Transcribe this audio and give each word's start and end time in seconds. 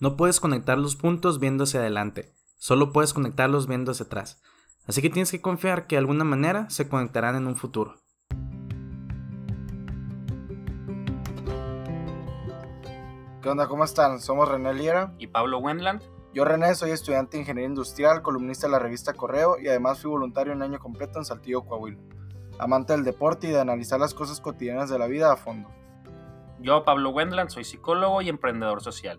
No 0.00 0.16
puedes 0.16 0.38
conectar 0.38 0.78
los 0.78 0.94
puntos 0.94 1.40
viendo 1.40 1.64
hacia 1.64 1.80
adelante, 1.80 2.32
solo 2.56 2.92
puedes 2.92 3.12
conectarlos 3.12 3.66
viendo 3.66 3.90
hacia 3.90 4.06
atrás. 4.06 4.40
Así 4.86 5.02
que 5.02 5.10
tienes 5.10 5.32
que 5.32 5.40
confiar 5.40 5.88
que 5.88 5.96
de 5.96 5.98
alguna 5.98 6.22
manera 6.22 6.70
se 6.70 6.88
conectarán 6.88 7.34
en 7.34 7.48
un 7.48 7.56
futuro. 7.56 7.96
¿Qué 13.42 13.48
onda? 13.48 13.66
¿Cómo 13.66 13.82
están? 13.82 14.20
Somos 14.20 14.48
René 14.48 14.72
Liera. 14.72 15.14
y 15.18 15.26
Pablo 15.26 15.58
Wendland. 15.58 16.00
Yo, 16.32 16.44
René, 16.44 16.76
soy 16.76 16.92
estudiante 16.92 17.36
de 17.36 17.40
Ingeniería 17.40 17.68
Industrial, 17.68 18.22
columnista 18.22 18.68
de 18.68 18.74
la 18.74 18.78
revista 18.78 19.14
Correo 19.14 19.58
y 19.58 19.66
además 19.66 20.00
fui 20.00 20.12
voluntario 20.12 20.52
un 20.52 20.62
año 20.62 20.78
completo 20.78 21.18
en 21.18 21.24
Saltillo, 21.24 21.62
Coahuila. 21.62 21.98
Amante 22.60 22.92
del 22.92 23.02
deporte 23.02 23.48
y 23.48 23.50
de 23.50 23.60
analizar 23.60 23.98
las 23.98 24.14
cosas 24.14 24.40
cotidianas 24.40 24.90
de 24.90 24.98
la 25.00 25.08
vida 25.08 25.32
a 25.32 25.36
fondo. 25.36 25.68
Yo, 26.60 26.84
Pablo 26.84 27.10
Wendland, 27.10 27.50
soy 27.50 27.64
psicólogo 27.64 28.22
y 28.22 28.28
emprendedor 28.28 28.80
social. 28.80 29.18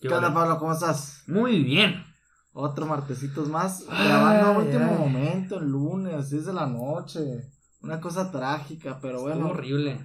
¿Qué 0.00 0.08
onda, 0.08 0.32
Pablo? 0.32 0.58
¿Cómo 0.58 0.72
estás? 0.72 1.22
Muy 1.26 1.62
bien. 1.62 2.02
Otro 2.52 2.86
martesitos 2.86 3.48
más. 3.48 3.84
Ay, 3.88 4.08
grabando 4.08 4.46
a 4.46 4.58
último 4.58 4.88
ay. 4.90 4.98
momento, 4.98 5.58
el 5.58 5.68
lunes, 5.68 6.30
10 6.30 6.46
de 6.46 6.52
la 6.52 6.66
noche. 6.66 7.50
Una 7.82 8.00
cosa 8.00 8.30
trágica, 8.30 8.98
pero 9.00 9.18
Estuvo 9.18 9.28
bueno. 9.34 9.50
horrible. 9.50 10.00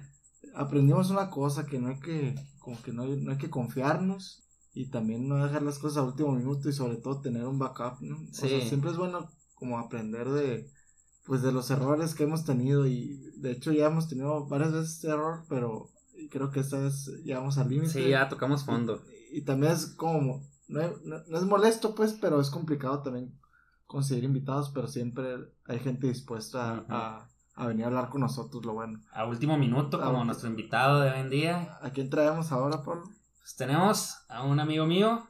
Aprendimos 0.54 1.10
una 1.10 1.30
cosa, 1.30 1.66
que 1.66 1.78
no 1.78 1.88
hay 1.88 1.98
que, 2.00 2.34
como 2.58 2.80
que 2.82 2.92
no 2.92 3.02
hay, 3.02 3.16
no 3.20 3.32
hay 3.32 3.38
que 3.38 3.50
confiarnos. 3.50 4.42
Y 4.74 4.90
también 4.90 5.26
no 5.26 5.42
dejar 5.42 5.62
las 5.62 5.78
cosas 5.78 5.98
a 5.98 6.02
último 6.02 6.32
minuto 6.32 6.68
y 6.68 6.72
sobre 6.74 6.96
todo 6.96 7.22
tener 7.22 7.46
un 7.46 7.58
backup, 7.58 8.00
¿no? 8.02 8.16
O 8.16 8.34
Sí. 8.34 8.48
sea, 8.48 8.60
siempre 8.60 8.90
es 8.90 8.98
bueno 8.98 9.30
como 9.54 9.78
aprender 9.78 10.28
de, 10.28 10.70
pues 11.24 11.40
de 11.40 11.50
los 11.52 11.70
errores 11.70 12.14
que 12.14 12.24
hemos 12.24 12.44
tenido 12.44 12.86
y 12.86 13.16
de 13.38 13.52
hecho 13.52 13.72
ya 13.72 13.86
hemos 13.86 14.06
tenido 14.08 14.46
varias 14.46 14.72
veces 14.72 14.92
este 14.96 15.08
error, 15.08 15.44
pero 15.48 15.88
creo 16.30 16.50
que 16.50 16.60
esta 16.60 16.78
vez 16.78 17.06
llegamos 17.24 17.56
al 17.56 17.70
límite. 17.70 17.90
Sí, 17.94 18.08
ya 18.10 18.28
tocamos 18.28 18.64
fondo. 18.66 19.02
Y 19.36 19.42
también 19.42 19.72
es 19.72 19.86
como, 19.96 20.42
no, 20.66 20.80
no- 21.04 21.22
no 21.28 21.36
es 21.38 21.44
molesto 21.44 21.94
pues, 21.94 22.14
pero 22.14 22.40
es 22.40 22.48
complicado 22.48 23.02
también 23.02 23.38
conseguir 23.86 24.24
invitados, 24.24 24.70
pero 24.70 24.88
siempre 24.88 25.36
hay 25.66 25.78
gente 25.78 26.06
dispuesta 26.06 26.70
a, 26.70 26.80
Ujú. 26.80 26.86
a- 26.94 27.28
a 27.54 27.66
venir 27.66 27.84
a 27.84 27.88
hablar 27.88 28.08
con 28.08 28.22
nosotros, 28.22 28.64
lo 28.64 28.72
bueno. 28.72 29.00
A 29.12 29.26
último 29.26 29.58
minuto, 29.58 30.00
como 30.00 30.24
nuestro 30.24 30.48
invitado 30.48 31.00
de 31.00 31.10
hoy 31.10 31.20
en 31.20 31.28
día. 31.30 31.78
¿A 31.82 31.90
quién 31.90 32.08
traemos 32.08 32.50
ahora, 32.50 32.82
Pablo? 32.82 33.04
Pues 33.38 33.56
tenemos 33.56 34.14
a 34.30 34.42
un 34.44 34.58
amigo 34.58 34.86
mío, 34.86 35.26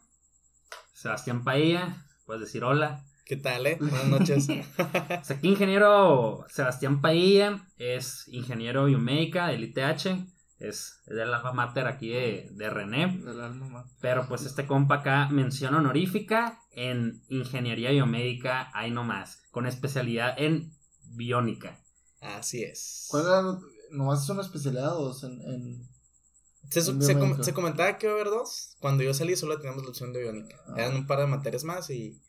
Sebastián 0.93 1.43
Paella. 1.43 2.07
Puedes 2.27 2.43
decir 2.43 2.63
hola. 2.65 3.05
¿Qué 3.25 3.37
tal, 3.37 3.67
eh? 3.67 3.77
Buenas 3.81 4.07
noches. 4.07 4.47
Pues 5.09 5.31
aquí 5.33 5.49
ingeniero 5.49 6.45
Sebastián 6.49 7.01
Paella 7.01 7.67
es 7.77 8.29
ingeniero 8.29 8.85
biomédica 8.85 9.49
del 9.49 9.65
ITH. 9.65 10.27
Es 10.59 11.03
de 11.07 11.27
la 11.27 11.37
alma 11.37 11.53
mater 11.53 11.87
aquí 11.87 12.09
de, 12.09 12.49
de 12.53 12.71
René. 12.71 13.19
Del 13.19 13.41
alma 13.41 13.69
mater. 13.69 13.93
Pero 14.01 14.27
pues 14.27 14.45
este 14.47 14.67
compa 14.67 14.97
acá 14.97 15.29
mención 15.29 15.75
honorífica 15.75 16.61
en 16.73 17.23
ingeniería 17.29 17.91
biomédica, 17.91 18.71
ahí 18.73 18.91
nomás, 18.91 19.43
con 19.51 19.67
especialidad 19.67 20.35
en 20.39 20.73
biónica. 21.11 21.79
Así 22.21 22.63
es. 22.63 23.07
¿Cuál 23.11 23.25
era? 23.25 23.43
¿Nomás 23.91 24.25
es 24.25 24.31
una 24.31 24.43
especialidad 24.43 24.97
o 24.99 25.05
dos 25.05 25.25
en, 25.25 25.41
en... 25.43 25.89
Se, 26.71 26.81
se 26.81 26.91
com- 26.91 26.99
biomédico? 27.01 27.45
se 27.45 27.53
comentaba 27.55 27.99
que 27.99 28.07
iba 28.07 28.15
a 28.15 28.21
haber 28.21 28.31
dos. 28.31 28.77
Cuando 28.81 29.05
yo 29.05 29.13
salí 29.15 29.37
solo 29.37 29.59
teníamos 29.59 29.85
la 29.85 29.91
opción 29.91 30.13
de 30.13 30.23
biónica. 30.23 30.57
Ah. 30.69 30.75
Eran 30.79 30.97
un 30.97 31.07
par 31.07 31.21
de 31.21 31.27
materias 31.27 31.65
más 31.65 31.91
y, 31.91 32.21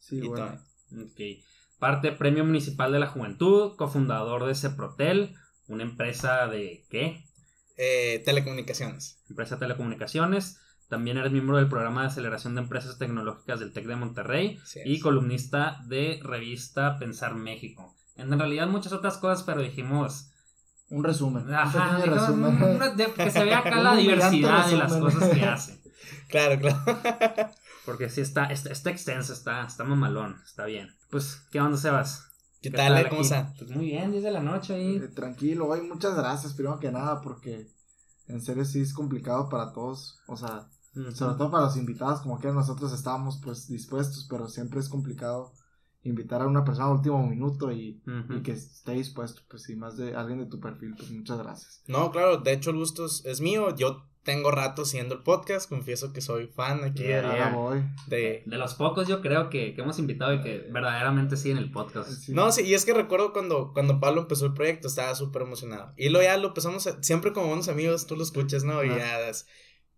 Sí, 0.00 0.18
y 0.18 0.28
bueno. 0.28 0.60
Parte 1.78 2.12
Premio 2.12 2.44
Municipal 2.44 2.92
de 2.92 3.00
la 3.00 3.08
Juventud, 3.08 3.76
cofundador 3.76 4.46
de 4.46 4.54
Ceprotel, 4.54 5.34
una 5.66 5.82
empresa 5.82 6.46
de 6.46 6.86
¿qué? 6.88 7.23
Eh, 7.76 8.22
telecomunicaciones. 8.24 9.18
Empresa 9.28 9.56
de 9.56 9.60
telecomunicaciones. 9.60 10.58
También 10.88 11.16
eres 11.16 11.32
miembro 11.32 11.56
del 11.56 11.68
programa 11.68 12.02
de 12.02 12.08
aceleración 12.08 12.54
de 12.54 12.60
empresas 12.60 12.98
tecnológicas 12.98 13.58
del 13.58 13.72
TEC 13.72 13.86
de 13.86 13.96
Monterrey 13.96 14.60
y 14.84 15.00
columnista 15.00 15.80
de 15.86 16.20
revista 16.22 16.98
Pensar 16.98 17.34
México. 17.34 17.96
En 18.16 18.38
realidad 18.38 18.68
muchas 18.68 18.92
otras 18.92 19.16
cosas, 19.18 19.42
pero 19.44 19.62
dijimos, 19.62 20.30
Un 20.90 21.02
resumen. 21.02 21.52
ajá, 21.52 21.98
un 22.04 22.10
resumen. 22.12 22.54
"Mm, 22.78 22.96
de- 22.96 23.12
que 23.12 23.30
se 23.30 23.42
vea 23.44 23.58
acá 23.60 23.76
la 23.82 23.96
diversidad 23.96 24.66
de 24.68 24.76
las 24.76 24.92
cosas 24.92 25.30
que 25.30 25.42
hace. 25.44 25.80
Claro, 26.28 26.60
claro. 26.60 27.50
Porque 27.86 28.08
sí 28.10 28.20
está, 28.20 28.44
está, 28.46 28.70
está 28.70 28.90
extenso, 28.90 29.32
está, 29.32 29.64
está 29.66 29.84
mamalón, 29.84 30.40
está 30.44 30.64
bien. 30.66 30.94
Pues, 31.10 31.42
¿qué 31.50 31.60
onda, 31.60 31.76
Sebas? 31.78 32.30
¿Qué 32.64 32.70
tal, 32.70 32.96
eh? 32.96 33.06
¿Cómo 33.10 33.20
están? 33.20 33.52
Pues 33.58 33.70
muy 33.72 33.84
bien, 33.84 34.10
10 34.10 34.24
de 34.24 34.30
la 34.30 34.40
noche 34.40 34.74
ahí. 34.74 34.96
Eh, 34.96 35.08
tranquilo, 35.08 35.68
hoy 35.68 35.82
muchas 35.82 36.16
gracias, 36.16 36.54
primero 36.54 36.78
que 36.78 36.90
nada, 36.90 37.20
porque 37.20 37.68
en 38.26 38.40
serio 38.40 38.64
sí 38.64 38.80
es 38.80 38.94
complicado 38.94 39.50
para 39.50 39.70
todos, 39.70 40.18
o 40.26 40.34
sea, 40.34 40.70
sobre 41.12 41.36
todo 41.36 41.50
para 41.50 41.64
los 41.64 41.76
invitados, 41.76 42.22
como 42.22 42.38
que 42.38 42.48
nosotros 42.48 42.94
estábamos 42.94 43.38
pues 43.44 43.68
dispuestos, 43.68 44.26
pero 44.30 44.48
siempre 44.48 44.80
es 44.80 44.88
complicado 44.88 45.52
invitar 46.04 46.40
a 46.40 46.46
una 46.46 46.64
persona 46.64 46.86
a 46.86 46.92
último 46.92 47.26
minuto 47.26 47.70
y, 47.70 48.02
y 48.30 48.42
que 48.42 48.52
esté 48.52 48.92
dispuesto, 48.92 49.42
pues 49.50 49.64
sí, 49.64 49.76
más 49.76 49.98
de 49.98 50.16
alguien 50.16 50.38
de 50.38 50.46
tu 50.46 50.58
perfil, 50.58 50.94
pues 50.96 51.10
muchas 51.10 51.36
gracias. 51.36 51.82
No, 51.86 52.10
claro, 52.12 52.38
de 52.38 52.52
hecho 52.54 52.70
el 52.70 52.76
gusto 52.76 53.04
es, 53.04 53.20
es 53.26 53.42
mío. 53.42 53.76
Yo 53.76 54.06
tengo 54.24 54.50
rato 54.50 54.84
siguiendo 54.84 55.14
el 55.14 55.22
podcast. 55.22 55.68
Confieso 55.68 56.12
que 56.12 56.20
soy 56.20 56.46
fan 56.48 56.82
aquí 56.82 57.02
Yeah, 57.04 57.22
de- 57.22 57.34
yeah. 57.36 57.96
de... 58.06 58.42
De 58.46 58.56
los 58.58 58.74
pocos 58.74 59.06
yo 59.06 59.20
creo 59.20 59.50
que, 59.50 59.74
que 59.74 59.82
hemos 59.82 59.98
invitado 59.98 60.32
y 60.34 60.40
que 60.40 60.66
verdaderamente 60.72 61.36
siguen 61.36 61.58
el 61.58 61.70
podcast. 61.70 62.10
Sí. 62.10 62.32
No, 62.32 62.50
sí, 62.50 62.62
y 62.62 62.74
es 62.74 62.84
que 62.84 62.94
recuerdo 62.94 63.32
cuando, 63.32 63.72
cuando 63.74 64.00
Pablo 64.00 64.22
empezó 64.22 64.46
el 64.46 64.54
proyecto, 64.54 64.88
estaba 64.88 65.14
súper 65.14 65.42
emocionado. 65.42 65.92
Y 65.96 66.08
luego 66.08 66.24
ya 66.24 66.36
lo 66.38 66.48
empezamos, 66.48 66.86
a- 66.86 67.02
siempre 67.02 67.32
como 67.32 67.48
buenos 67.48 67.68
amigos, 67.68 68.06
tú 68.06 68.16
lo 68.16 68.22
escuchas, 68.22 68.64
¿no? 68.64 68.82
Y 68.82 68.88
ya 68.88 69.20
das- 69.20 69.46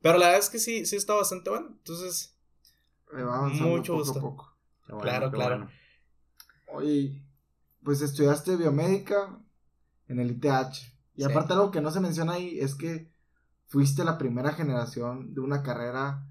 Pero 0.03 0.19
la 0.19 0.27
verdad 0.27 0.41
es 0.41 0.51
que 0.51 0.59
sí, 0.59 0.85
sí 0.87 0.97
está 0.97 1.15
bastante 1.15 1.49
bueno. 1.51 1.69
Entonces, 1.79 2.37
va 3.15 3.43
Mucho 3.49 3.93
poco 3.95 3.99
gusto. 4.05 4.19
a 4.19 4.23
poco. 4.23 4.57
Bueno, 4.89 5.03
Claro, 5.03 5.31
claro. 5.31 5.57
bueno. 5.57 5.71
Oye, 6.73 7.23
pues 7.85 8.01
estudiaste 8.03 8.57
biomédica 8.57 9.39
en 10.09 10.19
el 10.21 10.33
ITH. 10.33 10.93
Y 11.15 11.23
Sí. 11.23 11.31
aparte 11.31 11.53
algo 11.55 11.71
que 11.71 11.81
no 11.81 11.91
se 11.91 12.01
menciona 12.01 12.33
ahí 12.35 12.59
es 12.61 12.75
que 12.75 13.09
fuiste 13.67 14.05
la 14.05 14.19
primera 14.19 14.53
generación 14.53 15.35
de 15.35 15.41
una 15.41 15.63
carrera 15.63 16.27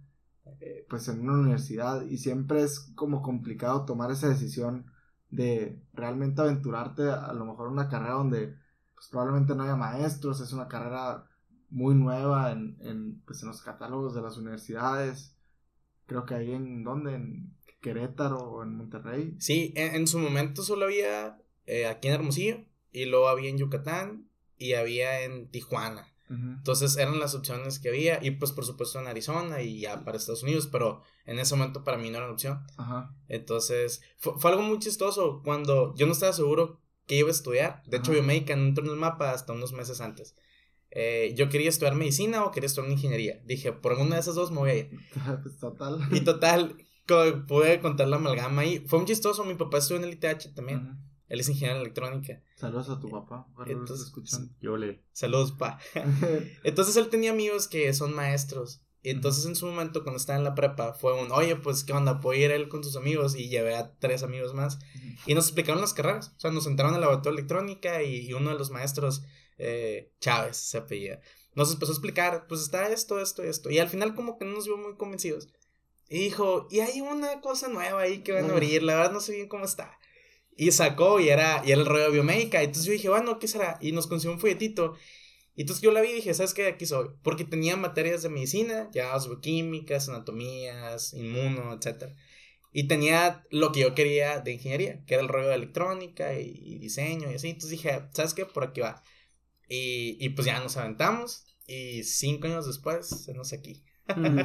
eh, 0.60 0.86
pues 0.90 1.08
en 1.08 1.22
una 1.22 1.40
universidad 1.40 2.06
y 2.06 2.18
siempre 2.18 2.64
es 2.64 2.92
como 2.96 3.22
complicado 3.22 3.86
tomar 3.86 4.12
esa 4.12 4.30
decisión 4.30 4.86
de 5.30 5.82
realmente 5.94 6.42
aventurarte 6.42 7.10
a, 7.10 7.34
lo 7.34 7.46
mejor 7.46 7.68
una 7.68 7.90
carrera 7.90 8.14
donde 8.14 8.56
pues 8.94 9.08
probablemente 9.10 9.56
no 9.56 9.64
haya 9.64 9.76
maestros, 9.76 10.40
es 10.40 10.54
una 10.54 10.68
carrera 10.68 11.28
muy 11.70 11.96
nueva 11.96 12.52
en, 12.52 12.78
en, 12.80 13.22
pues, 13.26 13.42
en 13.42 13.50
los 13.50 13.62
catálogos 13.62 14.16
de 14.16 14.22
las 14.22 14.38
universidades. 14.38 15.36
Creo 16.06 16.26
que 16.26 16.36
ahí 16.36 16.54
en 16.54 16.84
donde, 16.84 17.16
en 17.16 17.54
Querétaro 17.82 18.38
o 18.38 18.64
en 18.64 18.78
Monterrey. 18.78 19.36
sí, 19.40 19.74
en, 19.76 19.96
en 19.96 20.08
su 20.08 20.20
momento 20.20 20.64
solo 20.64 20.86
había 20.86 21.38
eh, 21.66 21.88
aquí 21.88 22.08
en 22.08 22.14
Hermosillo, 22.14 22.58
y 22.92 23.06
luego 23.06 23.28
había 23.28 23.50
en 23.50 23.58
Yucatán, 23.58 24.30
y 24.58 24.74
había 24.74 25.22
en 25.22 25.50
Tijuana. 25.50 26.15
Entonces 26.30 26.98
eran 26.98 27.20
las 27.20 27.36
opciones 27.36 27.78
que 27.80 27.90
había, 27.90 28.20
y 28.24 28.32
pues 28.32 28.52
por 28.52 28.66
supuesto 28.66 29.00
en 29.00 29.08
Arizona 29.08 29.62
y 29.62 29.82
ya 29.82 30.04
para 30.04 30.18
Estados 30.18 30.42
Unidos, 30.42 30.68
pero 30.72 31.02
en 31.26 31.38
ese 31.38 31.56
momento 31.56 31.84
para 31.84 31.98
mí 31.98 32.10
no 32.10 32.18
era 32.18 32.28
la 32.28 32.34
opción. 32.34 32.66
Ajá. 32.78 33.14
Entonces, 33.28 34.02
fue, 34.18 34.34
fue 34.38 34.52
algo 34.52 34.64
muy 34.64 34.80
chistoso 34.80 35.42
cuando 35.44 35.94
yo 35.96 36.08
no 36.08 36.14
estaba 36.14 36.34
seguro 36.34 36.80
que 37.06 37.16
iba 37.16 37.28
a 37.28 37.32
estudiar. 37.32 37.84
De 37.86 37.98
hecho, 37.98 38.12
biomédica 38.12 38.56
no 38.56 38.64
entró 38.64 38.84
en 38.84 38.92
el 38.92 38.98
mapa 38.98 39.32
hasta 39.32 39.54
unos 39.54 39.74
meses 39.74 40.02
antes. 40.02 40.36
Eh, 40.92 41.34
yo 41.36 41.50
quería 41.50 41.70
estudiar 41.70 41.94
medicina 41.96 42.44
o 42.46 42.52
quería 42.52 42.68
estudiar 42.68 42.92
ingeniería. 42.92 43.42
Dije, 43.46 43.74
por 43.74 43.92
alguna 43.92 44.16
de 44.16 44.22
esas 44.22 44.36
dos 44.36 44.52
me 44.52 44.60
voy 44.60 44.70
a 44.70 44.76
ir. 44.76 44.90
Pues 45.44 45.58
total. 45.60 46.00
Y 46.12 46.22
total, 46.22 46.78
pude 47.48 47.80
contar 47.82 48.08
la 48.08 48.16
amalgama 48.16 48.62
ahí. 48.62 48.80
Fue 48.88 49.00
muy 49.00 49.08
chistoso. 49.08 49.44
Mi 49.44 49.56
papá 49.56 49.78
estudió 49.78 50.02
en 50.02 50.08
el 50.08 50.14
ITH 50.14 50.56
también. 50.56 50.98
Él 51.28 51.40
es 51.40 51.50
ingeniero 51.50 51.78
en 51.78 51.82
electrónica. 51.82 52.42
Saludos 52.56 52.90
a 52.90 53.00
tu 53.00 53.10
papá. 53.10 53.48
Entonces, 53.66 54.08
escuchando. 54.08 54.54
Yo 54.62 54.78
le... 54.78 55.04
Saludos, 55.12 55.54
pa. 55.54 55.80
Entonces 56.64 56.96
él 56.98 57.10
tenía 57.10 57.32
amigos 57.32 57.68
que 57.68 57.94
son 57.94 58.14
maestros. 58.14 58.82
Y 59.02 59.12
entonces 59.12 59.46
en 59.46 59.56
su 59.56 59.68
momento, 59.68 60.02
cuando 60.02 60.18
estaba 60.18 60.40
en 60.40 60.44
la 60.44 60.56
prepa, 60.56 60.94
fue 60.94 61.14
un, 61.14 61.32
oye, 61.32 61.56
pues, 61.56 61.84
¿qué 61.84 61.94
onda? 61.94 62.20
¿Puedo 62.20 62.40
ir 62.40 62.50
él 62.50 62.70
con 62.70 62.84
sus 62.84 62.96
amigos? 62.96 63.36
Y 63.36 63.50
llevé 63.50 63.76
a 63.76 63.94
tres 64.00 64.24
amigos 64.24 64.56
más. 64.56 64.80
Y 65.28 65.36
nos 65.36 65.46
explicaron 65.46 65.80
las 65.80 65.94
carreras. 65.94 66.34
O 66.36 66.40
sea, 66.40 66.50
nos 66.50 66.64
sentaron 66.64 66.94
en 66.94 66.96
el 66.96 67.02
laboratorio 67.02 67.36
de 67.36 67.42
electrónica 67.42 68.02
y, 68.02 68.28
y 68.28 68.34
uno 68.34 68.50
de 68.50 68.58
los 68.58 68.72
maestros, 68.72 69.22
eh, 69.60 70.12
Chávez, 70.20 70.58
se 70.58 70.80
apellida. 70.80 71.22
Nos 71.54 71.72
empezó 71.72 71.92
a 71.92 71.96
explicar, 71.96 72.48
pues 72.48 72.62
está 72.62 72.90
esto, 72.90 73.20
esto, 73.20 73.44
esto. 73.44 73.70
Y 73.70 73.78
al 73.78 73.90
final 73.90 74.16
como 74.16 74.40
que 74.40 74.46
no 74.46 74.54
nos 74.54 74.66
vio 74.66 74.78
muy 74.78 74.96
convencidos. 74.96 75.50
Y 76.10 76.20
dijo, 76.20 76.68
y 76.70 76.82
hay 76.82 77.02
una 77.02 77.42
cosa 77.42 77.68
nueva 77.68 78.02
ahí 78.02 78.24
que 78.24 78.34
van 78.34 78.50
a 78.50 78.54
abrir, 78.54 78.84
la 78.84 78.96
verdad 78.96 79.12
no 79.12 79.20
sé 79.20 79.34
bien 79.34 79.48
cómo 79.48 79.66
está. 79.66 79.98
Y 80.56 80.72
sacó 80.72 81.20
y 81.20 81.30
era, 81.30 81.62
y 81.66 81.72
era 81.72 81.82
el 81.82 81.86
rollo 81.86 82.06
de 82.06 82.12
biomédica. 82.12 82.62
Entonces 82.62 82.86
yo 82.86 82.94
dije, 82.94 83.10
bueno, 83.10 83.40
¿qué 83.40 83.48
será? 83.48 83.78
Y 83.82 83.92
nos 83.92 84.08
consiguió 84.08 84.34
un 84.34 84.40
folletito. 84.40 84.96
Y 85.54 85.62
entonces 85.62 85.82
yo 85.82 85.92
la 85.92 86.02
vi 86.02 86.10
y 86.10 86.14
dije, 86.14 86.34
¿sabes 86.34 86.54
qué? 86.54 86.68
Aquí 86.68 86.86
soy. 86.86 87.10
Porque 87.24 87.44
tenía 87.44 87.76
materias 87.76 88.24
de 88.24 88.30
medicina, 88.30 88.90
ya 88.94 89.18
bioquímicas, 89.18 90.08
anatomías, 90.08 91.14
inmuno, 91.14 91.74
etc. 91.74 92.14
Y 92.72 92.88
tenía 92.88 93.46
lo 93.52 93.72
que 93.72 93.82
yo 93.82 93.96
quería 93.96 94.40
de 94.40 94.54
ingeniería, 94.54 95.04
que 95.06 95.14
era 95.14 95.24
el 95.24 95.30
rollo 95.30 95.50
de 95.50 95.56
electrónica 95.56 96.38
y, 96.40 96.78
diseño 96.80 97.32
y 97.32 97.36
así. 97.36 97.50
Entonces 97.50 97.72
dije, 97.72 98.02
¿sabes 98.14 98.34
qué? 98.34 98.46
Por 98.46 98.64
aquí 98.66 98.82
va. 98.82 99.02
Y, 99.68 100.18
y 100.20 100.30
pues 100.30 100.46
ya 100.46 100.60
nos 100.60 100.78
aventamos. 100.78 101.46
Y 101.68 102.04
cinco 102.04 102.48
años 102.48 102.66
después, 102.66 103.28
nos 103.34 103.52
aquí. 103.52 103.84
Mm. 104.16 104.40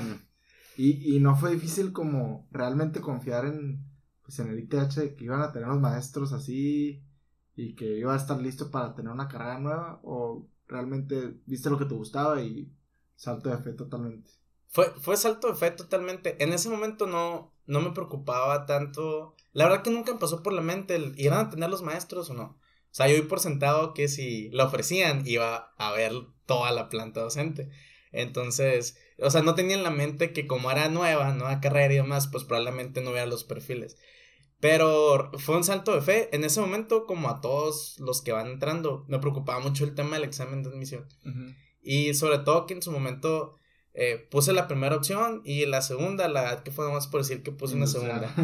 y, 0.76 1.16
y 1.16 1.20
no 1.20 1.36
fue 1.36 1.52
difícil 1.52 1.92
como 1.92 2.48
realmente 2.50 3.00
confiar 3.00 3.46
en, 3.46 3.89
pues 4.30 4.38
en 4.38 4.48
el 4.48 4.60
ITH 4.60 5.16
que 5.16 5.24
iban 5.24 5.42
a 5.42 5.50
tener 5.50 5.66
los 5.66 5.80
maestros 5.80 6.32
así 6.32 7.02
y 7.56 7.74
que 7.74 7.98
iba 7.98 8.14
a 8.14 8.16
estar 8.16 8.40
listo 8.40 8.70
para 8.70 8.94
tener 8.94 9.12
una 9.12 9.26
carrera 9.26 9.58
nueva 9.58 10.00
o 10.04 10.48
realmente 10.68 11.34
viste 11.46 11.68
lo 11.68 11.78
que 11.78 11.84
te 11.86 11.94
gustaba 11.94 12.40
y 12.40 12.72
salto 13.16 13.50
de 13.50 13.58
fe 13.58 13.72
totalmente. 13.72 14.30
Fue, 14.68 14.86
fue 15.00 15.16
salto 15.16 15.48
de 15.48 15.54
fe 15.54 15.72
totalmente. 15.72 16.42
En 16.42 16.52
ese 16.52 16.68
momento 16.68 17.08
no, 17.08 17.52
no 17.66 17.80
me 17.80 17.90
preocupaba 17.90 18.66
tanto. 18.66 19.34
La 19.52 19.64
verdad 19.64 19.82
que 19.82 19.90
nunca 19.90 20.12
me 20.12 20.20
pasó 20.20 20.44
por 20.44 20.52
la 20.52 20.62
mente 20.62 20.94
el, 20.94 21.18
¿iban 21.18 21.46
a 21.46 21.50
tener 21.50 21.68
los 21.68 21.82
maestros 21.82 22.30
o 22.30 22.34
no? 22.34 22.44
O 22.44 22.92
sea, 22.94 23.08
yo 23.08 23.16
vi 23.16 23.22
por 23.22 23.40
sentado 23.40 23.94
que 23.94 24.06
si 24.06 24.48
lo 24.50 24.64
ofrecían 24.64 25.26
iba 25.26 25.72
a 25.76 25.90
ver 25.90 26.12
toda 26.46 26.70
la 26.70 26.88
planta 26.88 27.20
docente. 27.20 27.68
Entonces, 28.12 28.96
o 29.18 29.28
sea, 29.30 29.42
no 29.42 29.56
tenía 29.56 29.76
en 29.76 29.82
la 29.82 29.90
mente 29.90 30.32
que 30.32 30.46
como 30.46 30.70
era 30.70 30.88
nueva, 30.88 31.32
nueva 31.34 31.60
carrera 31.60 31.94
y 31.94 31.96
demás, 31.96 32.28
pues 32.28 32.44
probablemente 32.44 33.00
no 33.00 33.10
hubiera 33.10 33.26
los 33.26 33.42
perfiles. 33.42 33.96
Pero 34.60 35.32
fue 35.38 35.56
un 35.56 35.64
salto 35.64 35.94
de 35.94 36.02
fe. 36.02 36.28
En 36.32 36.44
ese 36.44 36.60
momento, 36.60 37.06
como 37.06 37.28
a 37.30 37.40
todos 37.40 37.98
los 37.98 38.20
que 38.20 38.32
van 38.32 38.46
entrando, 38.46 39.04
me 39.08 39.18
preocupaba 39.18 39.60
mucho 39.60 39.84
el 39.84 39.94
tema 39.94 40.16
del 40.16 40.24
examen 40.24 40.62
de 40.62 40.68
admisión. 40.68 41.06
Y 41.82 42.14
sobre 42.14 42.38
todo 42.40 42.66
que 42.66 42.74
en 42.74 42.82
su 42.82 42.92
momento 42.92 43.56
eh, 43.94 44.28
puse 44.30 44.52
la 44.52 44.68
primera 44.68 44.96
opción 44.96 45.40
y 45.44 45.64
la 45.66 45.80
segunda, 45.80 46.28
la 46.28 46.62
que 46.62 46.70
fue 46.70 46.84
nomás 46.84 47.06
por 47.06 47.22
decir 47.22 47.42
que 47.42 47.52
puse 47.52 47.74
una 47.74 47.86
segunda. 47.86 48.34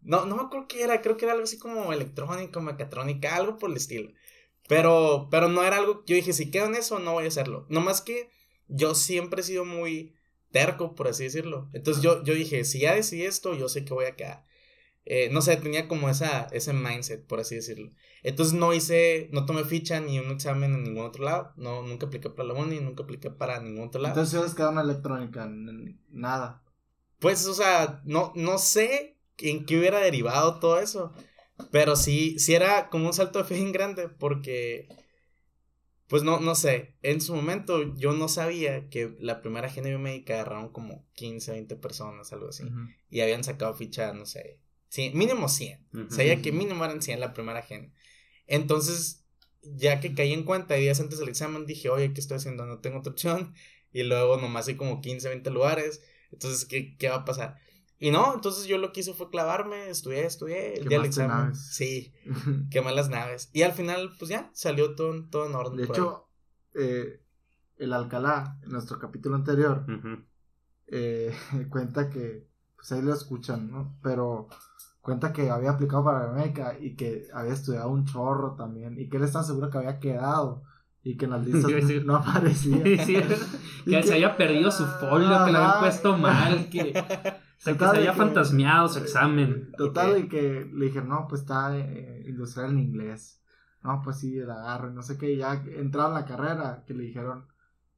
No, 0.00 0.24
no 0.24 0.36
me 0.36 0.42
acuerdo 0.42 0.68
qué 0.68 0.82
era, 0.82 1.02
creo 1.02 1.16
que 1.16 1.26
era 1.26 1.32
algo 1.32 1.44
así 1.44 1.58
como 1.58 1.92
electrónica, 1.92 2.60
mecatrónica, 2.60 3.36
algo 3.36 3.58
por 3.58 3.70
el 3.70 3.76
estilo. 3.76 4.10
Pero, 4.66 5.28
pero 5.30 5.48
no 5.48 5.62
era 5.64 5.76
algo, 5.76 6.04
yo 6.06 6.14
dije, 6.14 6.32
si 6.32 6.50
quedo 6.50 6.66
en 6.66 6.76
eso, 6.76 6.98
no 6.98 7.12
voy 7.12 7.24
a 7.24 7.28
hacerlo. 7.28 7.66
No 7.68 7.80
más 7.80 8.00
que 8.00 8.30
yo 8.68 8.94
siempre 8.94 9.40
he 9.40 9.44
sido 9.44 9.64
muy 9.64 10.14
terco, 10.50 10.94
por 10.94 11.08
así 11.08 11.24
decirlo. 11.24 11.68
Entonces 11.72 12.02
yo, 12.02 12.22
yo 12.22 12.34
dije, 12.34 12.64
si 12.64 12.80
ya 12.80 12.94
decidí 12.94 13.24
esto, 13.24 13.54
yo 13.54 13.68
sé 13.68 13.84
que 13.84 13.92
voy 13.92 14.06
a 14.06 14.16
quedar. 14.16 14.46
Eh, 15.10 15.30
no 15.32 15.40
sé, 15.40 15.56
tenía 15.56 15.88
como 15.88 16.10
esa, 16.10 16.48
ese 16.52 16.74
mindset, 16.74 17.24
por 17.24 17.40
así 17.40 17.54
decirlo. 17.54 17.90
Entonces 18.22 18.52
no 18.52 18.74
hice, 18.74 19.30
no 19.32 19.46
tomé 19.46 19.64
ficha 19.64 20.00
ni 20.00 20.18
un 20.18 20.30
examen 20.30 20.74
en 20.74 20.84
ningún 20.84 21.06
otro 21.06 21.24
lado. 21.24 21.54
No, 21.56 21.82
nunca 21.82 22.04
apliqué 22.04 22.28
para 22.28 22.48
la 22.48 22.54
UNI, 22.54 22.80
nunca 22.80 23.04
apliqué 23.04 23.30
para 23.30 23.58
ningún 23.58 23.88
otro 23.88 24.02
lado. 24.02 24.12
Entonces 24.12 24.38
has 24.38 24.54
quedado 24.54 24.72
en 24.72 24.78
electrónica, 24.80 25.50
nada. 26.10 26.62
Pues, 27.20 27.46
o 27.46 27.54
sea, 27.54 28.02
no, 28.04 28.34
no 28.36 28.58
sé 28.58 29.16
en 29.38 29.64
qué 29.64 29.78
hubiera 29.78 29.98
derivado 29.98 30.58
todo 30.58 30.78
eso. 30.78 31.14
Pero 31.70 31.96
sí, 31.96 32.38
sí 32.38 32.54
era 32.54 32.90
como 32.90 33.06
un 33.06 33.14
salto 33.14 33.38
de 33.38 33.46
fe 33.46 33.56
en 33.56 33.72
grande, 33.72 34.10
porque, 34.10 34.88
pues 36.06 36.22
no, 36.22 36.38
no 36.38 36.54
sé, 36.54 36.96
en 37.00 37.22
su 37.22 37.34
momento 37.34 37.94
yo 37.96 38.12
no 38.12 38.28
sabía 38.28 38.90
que 38.90 39.16
la 39.20 39.40
primera 39.40 39.70
género 39.70 39.96
biomédica 39.96 40.34
agarraron 40.34 40.68
como 40.68 41.06
15, 41.14 41.52
20 41.52 41.76
personas, 41.76 42.30
algo 42.34 42.50
así. 42.50 42.64
Y 43.08 43.22
habían 43.22 43.42
sacado 43.42 43.72
ficha, 43.72 44.12
no 44.12 44.26
sé, 44.26 44.60
Sí, 44.88 45.10
mínimo 45.14 45.48
100. 45.48 46.08
Sabía 46.08 46.40
que 46.40 46.52
mínimo 46.52 46.84
eran 46.84 47.02
100 47.02 47.20
la 47.20 47.34
primera 47.34 47.62
gen. 47.62 47.92
Entonces, 48.46 49.24
ya 49.62 50.00
que 50.00 50.14
caí 50.14 50.32
en 50.32 50.44
cuenta, 50.44 50.74
días 50.74 51.00
antes 51.00 51.18
del 51.18 51.28
examen, 51.28 51.66
dije, 51.66 51.90
oye, 51.90 52.12
¿qué 52.12 52.20
estoy 52.20 52.38
haciendo? 52.38 52.64
No 52.66 52.78
tengo 52.78 52.98
otra 52.98 53.12
opción. 53.12 53.54
Y 53.92 54.02
luego 54.02 54.36
nomás 54.38 54.68
hay 54.68 54.76
como 54.76 55.00
15, 55.00 55.28
20 55.28 55.50
lugares. 55.50 56.02
Entonces, 56.32 56.64
¿qué, 56.64 56.96
qué 56.96 57.08
va 57.08 57.16
a 57.16 57.24
pasar? 57.24 57.58
Y 58.00 58.10
no, 58.10 58.32
entonces 58.34 58.66
yo 58.66 58.78
lo 58.78 58.92
que 58.92 59.00
hice 59.00 59.12
fue 59.12 59.28
clavarme, 59.28 59.90
estudié, 59.90 60.24
estudié, 60.24 60.74
el 60.74 60.88
día 60.88 60.98
del 60.98 61.06
examen. 61.08 61.36
Naves. 61.36 61.68
Sí, 61.72 62.14
quemé 62.70 62.94
las 62.94 63.08
naves. 63.08 63.50
Y 63.52 63.62
al 63.62 63.72
final, 63.72 64.12
pues 64.18 64.30
ya, 64.30 64.50
salió 64.54 64.94
todo, 64.94 65.24
todo 65.28 65.46
en 65.46 65.54
orden. 65.54 65.76
De 65.78 65.84
hecho, 65.84 66.28
eh, 66.74 67.20
el 67.76 67.92
Alcalá, 67.92 68.58
en 68.62 68.70
nuestro 68.70 68.98
capítulo 68.98 69.34
anterior, 69.34 69.84
eh, 70.86 71.34
cuenta 71.70 72.08
que, 72.08 72.46
pues 72.76 72.92
ahí 72.92 73.02
lo 73.02 73.12
escuchan, 73.12 73.70
¿no? 73.70 73.98
Pero 74.00 74.48
cuenta 75.08 75.32
que 75.32 75.48
había 75.48 75.70
aplicado 75.70 76.04
para 76.04 76.30
América 76.30 76.76
y 76.78 76.94
que 76.94 77.28
había 77.32 77.54
estudiado 77.54 77.88
un 77.88 78.04
chorro 78.04 78.56
también 78.56 79.00
y 79.00 79.08
que 79.08 79.16
él 79.16 79.22
estaba 79.22 79.42
seguro 79.42 79.70
que 79.70 79.78
había 79.78 79.98
quedado 79.98 80.64
y 81.02 81.16
que 81.16 81.24
en 81.24 81.30
las 81.30 81.46
listas 81.46 81.72
no, 82.04 82.16
aparecía. 82.16 82.82
que, 82.82 84.02
se 84.02 84.12
había 84.12 84.36
perdido 84.36 84.70
su 84.70 84.84
folio, 84.84 85.46
que 85.46 85.52
le 85.52 85.56
habían 85.56 85.80
puesto 85.80 86.18
mal, 86.18 86.68
que, 86.68 86.92
se 87.56 87.70
había 87.70 88.12
fantasmeado 88.12 88.88
su 88.88 88.98
examen. 88.98 89.72
Total, 89.78 90.18
y 90.18 90.28
que 90.28 90.70
le 90.70 90.84
dije, 90.84 91.00
no, 91.00 91.26
pues 91.26 91.40
está 91.40 91.74
eh, 91.74 92.24
industrial 92.26 92.72
en 92.72 92.80
inglés. 92.80 93.40
No, 93.82 94.02
pues 94.04 94.18
sí, 94.18 94.36
el 94.36 94.50
agarro, 94.50 94.90
no 94.90 95.00
sé 95.00 95.16
qué, 95.16 95.34
ya 95.38 95.54
entraba 95.74 96.10
en 96.10 96.14
la 96.16 96.26
carrera, 96.26 96.84
que 96.86 96.92
le 96.92 97.04
dijeron, 97.04 97.46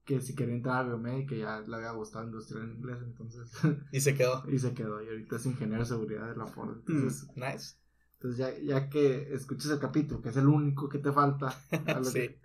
que 0.05 0.21
si 0.21 0.35
quería 0.35 0.55
entrar 0.55 0.85
a 0.85 0.89
biomédica 0.89 1.35
ya 1.35 1.61
le 1.61 1.77
había 1.77 1.93
gustado 1.93 2.25
industrial 2.25 2.65
en 2.65 2.77
inglés, 2.77 2.99
entonces. 3.05 3.51
y 3.93 4.01
se 4.01 4.15
quedó. 4.15 4.43
y 4.51 4.59
se 4.59 4.75
quedó, 4.75 5.03
y 5.03 5.09
ahorita 5.09 5.37
es 5.37 5.47
ingeniero 5.47 5.83
de 5.83 5.89
seguridad 5.89 6.29
de 6.29 6.37
la 6.37 6.47
Ford. 6.47 6.79
Mm, 6.87 6.93
entonces, 6.93 7.29
nice. 7.37 7.77
Entonces, 8.15 8.39
ya, 8.39 8.59
ya 8.59 8.89
que 8.91 9.33
escuches 9.33 9.71
el 9.71 9.79
capítulo, 9.79 10.21
que 10.21 10.29
es 10.29 10.37
el 10.37 10.47
único 10.47 10.89
que 10.89 10.99
te 10.99 11.13
falta. 11.13 11.51
sí. 12.03 12.37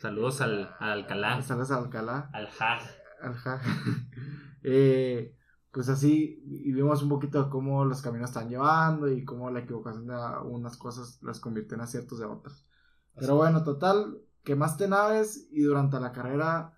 Saludos 0.00 0.40
al, 0.42 0.74
al, 0.78 1.00
Alcalá. 1.00 1.40
Saludos 1.42 1.70
al 1.70 1.84
Alcalá. 1.84 2.30
Al 2.32 2.46
HAG. 2.46 2.82
Al 3.22 3.34
HAG. 3.34 3.62
eh, 4.62 5.34
pues 5.72 5.88
así, 5.88 6.42
y 6.44 6.72
vimos 6.72 7.02
un 7.02 7.08
poquito 7.08 7.44
de 7.44 7.50
cómo 7.50 7.84
los 7.84 8.02
caminos 8.02 8.30
están 8.30 8.48
llevando 8.48 9.08
y 9.08 9.24
cómo 9.24 9.50
la 9.50 9.60
equivocación 9.60 10.06
de 10.06 10.14
unas 10.44 10.76
cosas 10.76 11.18
las 11.22 11.38
convirtió 11.40 11.74
en 11.76 11.82
aciertos 11.82 12.18
de 12.18 12.26
otras. 12.26 12.66
Pero 13.14 13.36
bueno, 13.36 13.62
total, 13.62 14.18
quemaste 14.42 14.88
naves 14.88 15.48
y 15.50 15.62
durante 15.62 16.00
la 16.00 16.12
carrera 16.12 16.75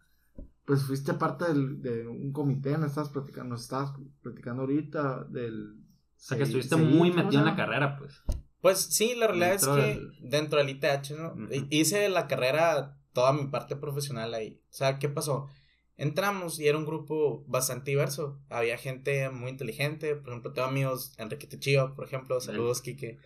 pues 0.68 0.82
fuiste 0.82 1.14
parte 1.14 1.46
de 1.54 2.06
un 2.06 2.30
comité, 2.30 2.76
me 2.76 2.88
estabas 2.88 3.08
platicando, 3.08 3.54
nos 3.54 3.62
estabas 3.62 3.94
platicando 4.20 4.64
ahorita 4.64 5.24
del... 5.24 5.78
O 5.78 5.80
sea, 6.14 6.36
que 6.36 6.42
estuviste 6.42 6.76
muy 6.76 7.10
metido 7.10 7.40
en 7.40 7.46
la 7.46 7.56
carrera, 7.56 7.96
pues. 7.96 8.22
Pues 8.60 8.78
sí, 8.78 9.14
la 9.14 9.28
realidad 9.28 9.54
es 9.54 9.66
que 9.66 10.06
dentro 10.20 10.58
del 10.58 10.68
ITH, 10.68 11.12
¿no? 11.16 11.34
Hice 11.70 12.10
la 12.10 12.26
carrera, 12.26 12.98
toda 13.14 13.32
mi 13.32 13.46
parte 13.46 13.76
profesional 13.76 14.34
ahí. 14.34 14.60
O 14.70 14.74
sea, 14.74 14.98
¿qué 14.98 15.08
pasó? 15.08 15.46
Entramos 15.98 16.60
y 16.60 16.68
era 16.68 16.78
un 16.78 16.86
grupo 16.86 17.44
bastante 17.48 17.90
diverso. 17.90 18.38
Había 18.48 18.78
gente 18.78 19.28
muy 19.30 19.50
inteligente, 19.50 20.14
por 20.14 20.30
ejemplo, 20.30 20.52
tengo 20.52 20.68
amigos, 20.68 21.12
Enrique 21.18 21.48
Techillo, 21.48 21.94
por 21.94 22.06
ejemplo, 22.06 22.40
saludos, 22.40 22.80
Kike. 22.80 23.18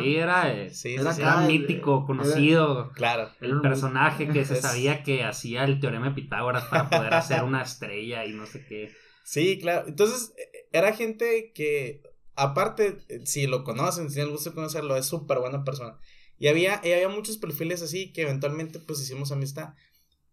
Sí, 0.00 0.16
era, 0.16 0.52
eh, 0.52 0.72
era, 0.84 1.46
mítico, 1.46 2.06
conocido. 2.06 2.90
claro. 2.92 3.30
El 3.40 3.60
personaje 3.60 4.28
que 4.28 4.44
se 4.44 4.56
sabía 4.62 5.02
que 5.02 5.22
hacía 5.22 5.64
el 5.64 5.78
teorema 5.78 6.08
de 6.08 6.14
Pitágoras 6.14 6.64
para 6.64 6.88
poder 6.88 7.14
hacer 7.14 7.44
una 7.44 7.62
estrella 7.62 8.24
y 8.24 8.32
no 8.32 8.46
sé 8.46 8.64
qué. 8.66 8.92
Sí, 9.22 9.58
claro. 9.60 9.86
Entonces, 9.88 10.32
era 10.72 10.94
gente 10.94 11.52
que, 11.54 12.02
aparte, 12.34 12.98
si 13.24 13.46
lo 13.46 13.62
conocen, 13.62 14.08
si 14.08 14.14
tienen 14.14 14.28
el 14.28 14.34
gusto 14.34 14.50
de 14.50 14.56
conocerlo, 14.56 14.96
es 14.96 15.04
súper 15.04 15.38
buena 15.40 15.64
persona. 15.64 15.98
Y 16.38 16.48
había, 16.48 16.80
y 16.84 16.92
había 16.92 17.08
muchos 17.08 17.38
perfiles 17.38 17.82
así 17.82 18.12
que 18.12 18.22
eventualmente 18.22 18.78
pues 18.78 19.00
hicimos 19.00 19.32
amistad. 19.32 19.74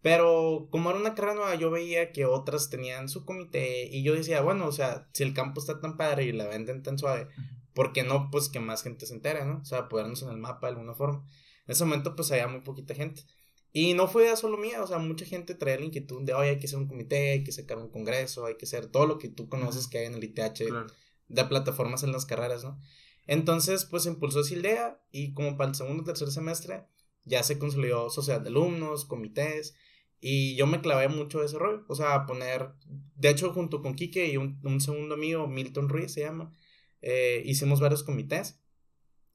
Pero 0.04 0.68
como 0.70 0.90
era 0.90 0.98
una 0.98 1.14
carrera 1.14 1.34
nueva, 1.34 1.54
yo 1.54 1.70
veía 1.70 2.12
que 2.12 2.26
otras 2.26 2.68
tenían 2.68 3.08
su 3.08 3.24
comité 3.24 3.88
y 3.90 4.02
yo 4.02 4.12
decía, 4.12 4.42
bueno, 4.42 4.66
o 4.66 4.72
sea, 4.72 5.08
si 5.14 5.22
el 5.22 5.32
campo 5.32 5.62
está 5.62 5.80
tan 5.80 5.96
padre 5.96 6.24
y 6.24 6.32
la 6.32 6.46
venden 6.46 6.82
tan 6.82 6.98
suave, 6.98 7.26
¿por 7.72 7.94
qué 7.94 8.02
no, 8.02 8.28
pues, 8.30 8.50
que 8.50 8.60
más 8.60 8.82
gente 8.82 9.06
se 9.06 9.14
entere, 9.14 9.46
¿no? 9.46 9.60
O 9.62 9.64
sea, 9.64 9.88
ponernos 9.88 10.22
en 10.22 10.28
el 10.28 10.36
mapa 10.36 10.66
de 10.66 10.74
alguna 10.74 10.92
forma. 10.92 11.26
En 11.66 11.72
ese 11.72 11.86
momento, 11.86 12.14
pues, 12.14 12.30
había 12.32 12.46
muy 12.48 12.60
poquita 12.60 12.94
gente. 12.94 13.22
Y 13.72 13.94
no 13.94 14.06
fue 14.06 14.36
solo 14.36 14.58
mía, 14.58 14.82
o 14.82 14.86
sea, 14.86 14.98
mucha 14.98 15.24
gente 15.24 15.54
traía 15.54 15.78
la 15.78 15.86
inquietud 15.86 16.20
de, 16.22 16.34
oye, 16.34 16.50
hay 16.50 16.58
que 16.58 16.66
hacer 16.66 16.80
un 16.80 16.86
comité, 16.86 17.30
hay 17.30 17.42
que 17.42 17.52
sacar 17.52 17.78
un 17.78 17.88
congreso, 17.88 18.44
hay 18.44 18.58
que 18.58 18.66
hacer 18.66 18.88
todo 18.88 19.06
lo 19.06 19.16
que 19.16 19.30
tú 19.30 19.48
conoces 19.48 19.88
que 19.88 20.00
hay 20.00 20.04
en 20.04 20.16
el 20.16 20.24
ITH 20.24 20.64
de 21.28 21.44
plataformas 21.46 22.02
en 22.02 22.12
las 22.12 22.26
carreras, 22.26 22.62
¿no? 22.62 22.78
Entonces, 23.26 23.86
pues, 23.86 24.04
impulsó 24.04 24.40
esa 24.40 24.52
idea 24.52 25.02
y 25.10 25.32
como 25.32 25.56
para 25.56 25.70
el 25.70 25.76
segundo 25.76 26.02
o 26.02 26.04
tercer 26.04 26.30
semestre 26.30 26.84
ya 27.24 27.42
se 27.42 27.58
consolidó 27.58 28.10
sociedad 28.10 28.42
de 28.42 28.50
alumnos, 28.50 29.06
comités, 29.06 29.74
y 30.26 30.56
yo 30.56 30.66
me 30.66 30.80
clavé 30.80 31.08
mucho 31.08 31.44
ese 31.44 31.58
rol, 31.58 31.84
o 31.86 31.94
sea, 31.94 32.24
poner, 32.24 32.70
de 33.14 33.28
hecho, 33.28 33.52
junto 33.52 33.82
con 33.82 33.94
Quique 33.94 34.26
y 34.26 34.38
un, 34.38 34.80
segundo 34.80 35.16
amigo, 35.16 35.46
Milton 35.46 35.90
Ruiz 35.90 36.14
se 36.14 36.22
llama, 36.22 36.50
eh, 37.02 37.42
hicimos 37.44 37.78
varios 37.78 38.02
comités, 38.02 38.58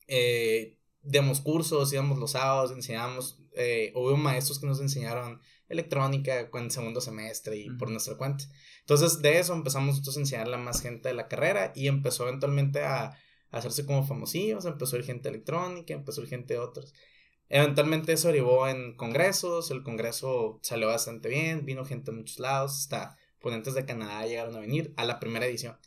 eh, 0.08 0.80
demos 1.04 1.42
cursos, 1.42 1.94
íbamos 1.94 2.18
los 2.18 2.32
sábados, 2.32 2.72
enseñamos, 2.72 3.40
eh, 3.54 3.92
hubo 3.94 4.18
maestros 4.18 4.58
que 4.58 4.66
nos 4.66 4.82
enseñaron 4.82 5.40
electrónica 5.68 6.50
en 6.52 6.72
segundo 6.72 7.02
semestre 7.02 7.56
y 7.56 7.70
por 7.70 7.92
nuestra 7.92 8.18
cuenta. 8.18 8.46
Entonces, 8.80 9.22
de 9.22 9.38
eso 9.38 9.54
empezamos 9.54 9.90
nosotros 9.90 10.18
a 10.18 10.22
enseñarle 10.22 10.56
a 10.56 10.58
más 10.58 10.82
gente 10.82 11.10
de 11.10 11.14
la 11.14 11.28
carrera 11.28 11.72
y 11.76 11.88
empezó 11.88 12.28
eventualmente 12.28 12.82
a, 12.82 13.16
hacerse 13.52 13.86
como 13.86 14.04
famosillos, 14.04 14.66
empezó 14.66 14.96
a 14.96 15.00
ir 15.00 15.06
gente 15.06 15.30
electrónica, 15.30 15.94
empezó 15.94 16.22
a 16.22 16.24
ir 16.24 16.30
gente 16.32 16.56
de 16.56 16.60
otros. 16.60 16.96
Eventualmente 17.50 18.14
eso 18.14 18.28
derivó 18.28 18.68
en 18.68 18.96
congresos, 18.96 19.72
el 19.72 19.84
congreso 19.84 20.60
salió 20.62 20.88
bastante 20.88 21.30
bien, 21.30 21.66
vino 21.66 21.84
gente 21.84 22.12
de 22.12 22.18
muchos 22.18 22.40
lados, 22.40 22.78
hasta 22.78 23.18
ponentes 23.40 23.74
de 23.74 23.86
Canadá 23.86 24.26
llegaron 24.28 24.56
a 24.56 24.60
venir 24.60 24.94
a 24.98 25.06
la 25.06 25.20
primera 25.20 25.48
edición. 25.48 25.78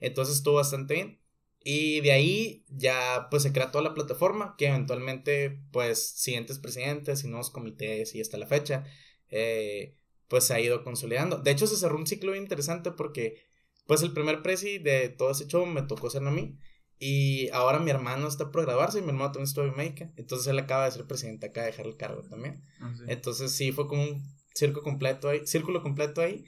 Entonces 0.00 0.36
estuvo 0.36 0.56
bastante 0.56 0.94
bien. 0.94 1.20
Y 1.62 2.00
de 2.02 2.12
ahí 2.12 2.64
ya 2.68 3.28
pues 3.30 3.42
se 3.42 3.52
crea 3.52 3.70
toda 3.70 3.84
la 3.84 3.94
plataforma 3.94 4.54
que 4.58 4.66
eventualmente 4.66 5.62
pues 5.72 6.10
siguientes 6.10 6.58
presidentes 6.58 7.24
y 7.24 7.28
nuevos 7.28 7.50
comités 7.50 8.14
y 8.14 8.20
hasta 8.20 8.36
la 8.36 8.46
fecha 8.46 8.84
eh, 9.30 9.96
pues 10.28 10.44
se 10.44 10.54
ha 10.54 10.60
ido 10.60 10.84
consolidando. 10.84 11.38
De 11.38 11.52
hecho 11.52 11.66
se 11.66 11.76
cerró 11.76 11.96
un 11.96 12.06
ciclo 12.06 12.34
interesante 12.34 12.90
porque 12.90 13.46
pues 13.86 14.02
el 14.02 14.12
primer 14.12 14.42
presi 14.42 14.78
de 14.78 15.08
todo 15.08 15.30
ese 15.30 15.46
show 15.46 15.64
me 15.64 15.82
tocó 15.82 16.10
ser 16.10 16.26
a 16.26 16.30
mí 16.30 16.58
y 17.06 17.50
ahora 17.50 17.80
mi 17.80 17.90
hermano 17.90 18.26
está 18.26 18.50
por 18.50 18.62
graduarse 18.62 18.98
y 18.98 19.02
mi 19.02 19.08
hermano 19.08 19.26
también 19.26 19.44
estuvo 19.44 19.66
en 19.66 19.76
México. 19.76 20.10
Entonces 20.16 20.46
él 20.46 20.58
acaba 20.58 20.86
de 20.86 20.92
ser 20.92 21.04
presidente 21.04 21.44
acá, 21.44 21.60
de 21.60 21.66
dejar 21.66 21.84
el 21.84 21.98
cargo 21.98 22.22
también. 22.22 22.62
Ah, 22.80 22.94
Entonces 23.08 23.52
sí, 23.52 23.72
fue 23.72 23.86
como 23.86 24.02
un 24.04 24.34
círculo 24.54 24.82
completo 24.82 25.28
ahí, 25.28 25.46
círculo 25.46 25.82
completo 25.82 26.22
ahí. 26.22 26.46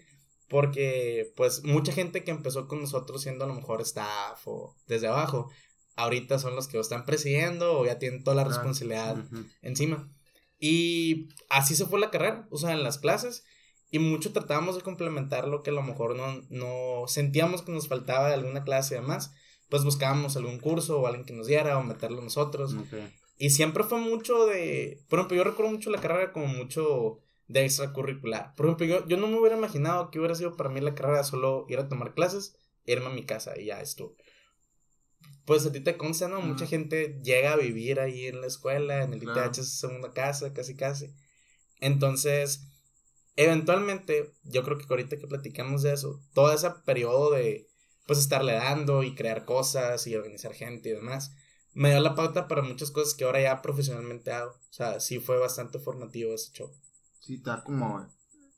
Porque 0.49 1.31
pues 1.37 1.63
mucha 1.63 1.93
gente 1.93 2.25
que 2.25 2.31
empezó 2.31 2.69
con 2.69 2.81
nosotros 2.81 3.21
siendo 3.21 3.45
a 3.45 3.49
lo 3.49 3.53
mejor 3.53 3.83
staff 3.83 4.49
o 4.49 4.75
desde 4.87 5.09
abajo, 5.09 5.51
ahorita 5.95 6.39
son 6.39 6.57
los 6.57 6.69
que 6.69 6.79
están 6.79 7.05
presidiendo 7.05 7.79
o 7.79 7.85
ya 7.85 7.99
tienen 7.99 8.25
toda 8.25 8.37
la 8.37 8.45
responsabilidad 8.45 9.27
encima. 9.61 10.11
Y 10.59 11.29
así 11.51 11.75
se 11.77 11.85
fue 11.85 12.01
la 12.01 12.11
carrera, 12.11 12.49
o 12.51 12.57
sea, 12.57 12.73
en 12.73 12.83
las 12.83 12.97
clases. 12.97 13.45
Y 13.91 13.99
mucho 13.99 14.33
tratábamos 14.33 14.75
de 14.75 14.81
complementar 14.81 15.49
lo 15.49 15.63
que 15.63 15.69
a 15.69 15.75
lo 15.75 15.83
mejor 15.83 16.17
no, 16.17 16.41
no 16.49 17.07
sentíamos 17.09 17.61
que 17.61 17.73
nos 17.73 17.89
faltaba 17.89 18.29
de 18.29 18.35
alguna 18.35 18.65
clase 18.65 18.95
y 18.95 19.01
demás 19.01 19.35
pues 19.69 19.85
buscábamos 19.85 20.37
algún 20.37 20.59
curso 20.59 21.01
o 21.01 21.07
alguien 21.07 21.25
que 21.25 21.33
nos 21.33 21.47
diera 21.47 21.79
o 21.79 21.83
meterlo 21.83 22.23
nosotros. 22.23 22.75
Y 23.39 23.51
siempre 23.51 23.85
fue 23.85 23.99
mucho 23.99 24.47
de, 24.47 25.03
por 25.09 25.19
ejemplo, 25.19 25.37
yo 25.37 25.45
recuerdo 25.45 25.73
mucho 25.73 25.91
la 25.91 26.01
carrera 26.01 26.33
como 26.33 26.47
mucho 26.47 27.19
de 27.49 27.65
extracurricular. 27.65 28.55
Por 28.55 28.67
ejemplo, 28.67 28.87
yo, 28.87 29.07
yo 29.07 29.17
no 29.17 29.27
me 29.27 29.39
hubiera 29.39 29.57
imaginado 29.57 30.11
que 30.11 30.19
hubiera 30.19 30.35
sido 30.35 30.57
para 30.57 30.71
mí 30.71 30.81
la 30.81 30.95
carrera 30.95 31.23
solo 31.25 31.67
ir 31.69 31.79
a 31.79 31.89
tomar 31.89 32.15
clases, 32.15 32.57
irme 32.85 33.07
a 33.07 33.11
mi 33.11 33.25
casa 33.25 33.59
y 33.59 33.67
ya 33.67 33.81
estuvo. 33.81 34.17
Pues 35.45 35.65
a 35.65 35.73
ti 35.73 35.81
te 35.81 35.97
consta, 35.97 36.29
¿no? 36.29 36.41
Mucha 36.41 36.67
gente 36.67 37.21
llega 37.23 37.53
a 37.53 37.57
vivir 37.57 38.01
ahí 38.01 38.27
en 38.27 38.41
la 38.41 38.49
escuela, 38.49 39.05
en 39.05 39.13
el 39.13 39.23
ITH 39.23 39.59
es 39.59 39.79
segunda 39.79 40.11
casa, 40.11 40.53
casi 40.53 40.75
casi. 40.75 41.15
Entonces, 41.79 42.67
eventualmente, 43.37 44.33
yo 44.43 44.65
creo 44.65 44.77
que 44.77 44.87
ahorita 44.89 45.19
que 45.19 45.29
platicamos 45.29 45.83
de 45.83 45.93
eso, 45.93 46.21
todo 46.35 46.53
ese 46.53 46.69
periodo 46.85 47.31
de 47.31 47.69
pues 48.07 48.19
estarle 48.19 48.53
dando 48.55 49.03
y 49.03 49.15
crear 49.15 49.45
cosas 49.45 50.07
y 50.07 50.17
organizar 50.17 50.53
gente 50.53 50.91
y 50.91 50.93
demás, 50.93 51.35
me 51.75 51.91
dio 51.91 52.01
la 52.01 52.15
pauta 52.15 52.49
para 52.49 52.63
muchas 52.63 52.91
cosas 52.91 53.15
que 53.15 53.25
ahora 53.25 53.43
ya 53.43 53.61
profesionalmente 53.61 54.33
hago. 54.33 54.53
O 54.53 54.73
sea, 54.73 54.99
sí 55.01 55.19
fue 55.19 55.39
bastante 55.39 55.79
formativo 55.79 56.33
ese 56.33 56.53
show. 56.53 56.71
Sí, 57.21 57.39
te 57.39 57.51
da 57.51 57.63
como 57.63 58.07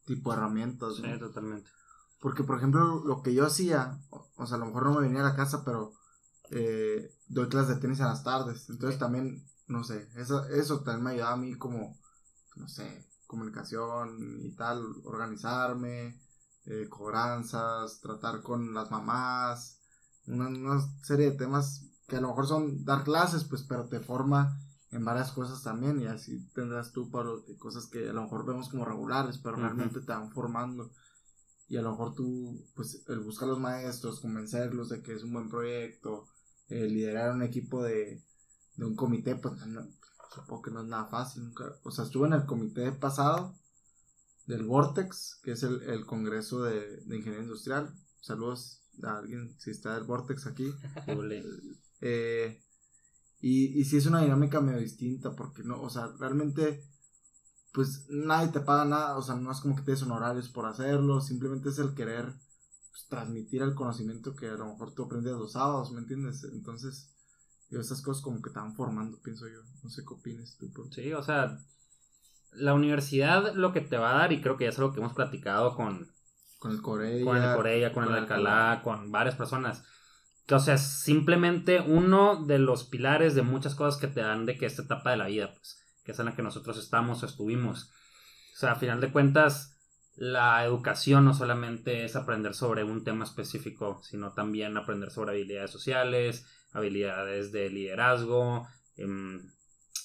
tipo 0.05 0.33
herramientas. 0.33 0.97
Sí, 0.97 1.19
totalmente. 1.19 1.69
Porque, 2.21 2.45
por 2.45 2.59
ejemplo, 2.59 3.03
lo 3.05 3.23
que 3.23 3.35
yo 3.35 3.47
hacía, 3.47 4.01
o, 4.11 4.47
sea, 4.47 4.57
a 4.57 4.61
lo 4.61 4.67
mejor 4.67 4.85
no 4.85 4.95
me 4.95 5.03
venía 5.03 5.21
a 5.21 5.31
la 5.31 5.37
casa, 5.37 5.65
pero 5.65 5.95
eh, 6.51 7.13
doy 7.29 7.49
clases 7.49 7.75
de 7.75 7.81
tenis 7.81 8.01
a 8.01 8.09
las 8.09 8.25
tardes. 8.25 8.69
Entonces 8.71 8.99
también, 8.99 9.45
no 9.67 9.85
sé, 9.85 10.09
eso, 10.17 10.45
eso 10.49 10.81
también 10.81 11.05
me 11.05 11.11
ayudaba 11.13 11.33
a 11.33 11.37
mí 11.37 11.55
como, 11.57 11.99
no 12.57 12.69
sé, 12.69 13.05
comunicación 13.27 14.41
y 14.43 14.51
tal, 14.53 14.83
organizarme, 15.05 16.21
eh, 16.71 16.87
cobranzas, 16.91 18.01
tratar 18.01 18.43
con 18.43 18.75
las 18.75 18.91
mamás, 18.91 19.81
una, 20.27 20.79
serie 21.03 21.31
de 21.31 21.37
temas 21.37 21.87
que 22.07 22.17
a 22.17 22.21
lo 22.21 22.29
mejor 22.29 22.47
son 22.47 22.85
dar 22.85 23.05
clases, 23.05 23.45
pues, 23.45 23.63
pero 23.63 23.89
te 23.89 24.01
forma 24.01 24.61
en 24.91 25.03
varias 25.03 25.33
cosas 25.33 25.63
también 25.63 25.99
y 26.01 26.07
así 26.07 26.47
tendrás 26.55 26.93
tú 26.93 27.11
para 27.11 27.31
cosas 27.59 27.87
que 27.87 28.11
a 28.11 28.13
lo 28.13 28.23
mejor 28.23 28.45
vemos 28.45 28.69
como 28.69 28.85
regulares, 28.85 29.39
pero 29.39 29.57
realmente 29.57 30.01
te 30.01 30.13
van 30.13 30.31
formando. 30.31 30.91
Y 31.69 31.79
a 31.79 31.83
lo 31.83 31.93
mejor 31.93 32.15
tú, 32.15 32.63
pues, 32.75 33.03
el 33.09 33.21
buscar 33.21 33.49
a 33.49 33.53
los 33.53 33.61
maestros, 33.61 34.21
convencerlos 34.21 34.91
de 34.91 35.03
que 35.03 35.15
es 35.15 35.23
un 35.23 35.33
buen 35.33 35.49
proyecto, 35.49 36.27
eh, 36.69 36.87
liderar 36.87 37.33
un 37.33 37.43
equipo 37.43 37.83
de, 37.83 38.23
de 38.77 38.85
un 38.85 38.95
comité, 38.95 39.37
pues, 39.37 39.55
supongo 40.35 40.63
que 40.63 40.71
no 40.71 40.83
es 40.83 40.87
nada 40.87 41.07
fácil, 41.07 41.45
nunca, 41.45 41.65
o 41.83 41.91
sea, 41.91 42.05
estuve 42.05 42.27
en 42.27 42.35
el 42.35 42.45
comité 42.45 42.93
pasado 42.93 43.55
del 44.49 44.65
Vortex, 44.65 45.41
que 45.43 45.53
es 45.53 45.63
el, 45.63 46.07
Congreso 46.07 46.63
de, 46.63 47.03
Ingeniería 47.05 47.43
Industrial. 47.43 47.95
Saludos 48.21 48.83
a 49.03 49.19
alguien 49.19 49.55
si 49.59 49.71
está 49.71 49.95
del 49.95 50.05
Vortex 50.05 50.47
aquí. 50.47 50.75
eh, 52.01 52.61
y, 53.41 53.79
y 53.79 53.85
sí 53.85 53.99
es 53.99 54.07
una 54.07 54.23
dinámica 54.23 54.61
medio 54.61 54.81
distinta, 54.81 55.37
porque 55.37 55.63
no, 55.63 55.81
o 55.83 55.91
sea, 55.91 56.09
realmente, 56.19 56.83
pues 57.73 58.07
nadie 58.09 58.49
te 58.49 58.61
paga 58.61 58.87
nada, 58.87 59.19
o 59.19 59.23
sea, 59.23 59.37
no 59.37 59.53
es 59.53 59.61
como 59.61 59.77
que 59.77 59.83
te 59.83 59.91
des 59.93 60.03
honorarios 60.03 60.49
por 60.49 60.65
hacerlo, 60.65 61.21
simplemente 61.21 61.69
es 61.69 61.79
el 61.79 61.95
querer 61.95 62.35
pues, 62.91 63.07
transmitir 63.09 63.61
el 63.61 63.75
conocimiento 63.75 64.35
que 64.35 64.49
a 64.49 64.55
lo 64.55 64.73
mejor 64.73 64.95
tú 64.95 65.05
aprendes 65.05 65.35
los 65.35 65.53
sábados, 65.53 65.93
¿me 65.93 66.01
entiendes? 66.01 66.43
Entonces, 66.45 67.15
esas 67.71 68.01
cosas 68.01 68.23
como 68.23 68.41
que 68.41 68.51
te 68.51 68.59
van 68.59 68.75
formando, 68.75 69.21
pienso 69.21 69.47
yo. 69.47 69.61
No 69.85 69.91
sé 69.91 70.03
qué 70.03 70.15
opinas 70.15 70.57
tú. 70.57 70.73
Sí, 70.91 71.13
o 71.13 71.23
sea, 71.23 71.59
la 72.53 72.75
universidad 72.75 73.55
lo 73.55 73.73
que 73.73 73.81
te 73.81 73.97
va 73.97 74.13
a 74.13 74.19
dar, 74.19 74.33
y 74.33 74.41
creo 74.41 74.57
que 74.57 74.65
ya 74.65 74.71
es 74.71 74.79
algo 74.79 74.93
que 74.93 75.01
hemos 75.01 75.15
platicado 75.15 75.75
con, 75.77 76.11
con 76.59 76.73
el 76.73 76.83
Corea, 76.83 77.25
con 77.25 77.37
el 77.37 77.55
Corea, 77.55 77.93
con, 77.93 78.05
el 78.05 78.15
Alcalá, 78.15 78.81
con 78.83 79.11
varias 79.13 79.35
personas. 79.35 79.85
Que, 80.47 80.55
o 80.55 80.61
sea, 80.61 80.79
simplemente 80.79 81.81
uno 81.81 82.45
de 82.45 82.59
los 82.59 82.85
pilares 82.85 83.35
de 83.35 83.43
muchas 83.43 83.75
cosas 83.75 84.01
que 84.01 84.09
te 84.09 84.21
dan 84.21 84.47
de 84.47 84.57
que 84.57 84.67
esta 84.67 84.83
etapa 84.83 85.11
de 85.11 85.19
la 85.19 85.27
vida, 85.27 85.55
pues, 85.55 85.79
que 86.05 86.13
es 86.13 86.19
en 86.19 86.27
la 86.27 86.35
que 86.35 86.43
nosotros 86.43 86.79
estamos 86.79 87.23
o 87.23 87.27
estuvimos. 87.27 87.91
O 88.55 88.57
sea, 88.57 88.73
a 88.73 88.77
final 88.77 89.01
de 89.01 89.13
cuentas, 89.13 89.79
la 90.17 90.65
educación 90.65 91.25
no 91.25 91.35
solamente 91.35 92.05
es 92.05 92.17
aprender 92.17 92.55
sobre 92.55 92.83
un 92.83 93.05
tema 93.05 93.25
específico, 93.25 94.01
sino 94.03 94.33
también 94.33 94.77
aprender 94.77 95.11
sobre 95.11 95.33
habilidades 95.33 95.71
sociales, 95.71 96.45
habilidades 96.73 97.53
de 97.53 97.71
liderazgo, 97.71 98.67
em, 98.97 99.53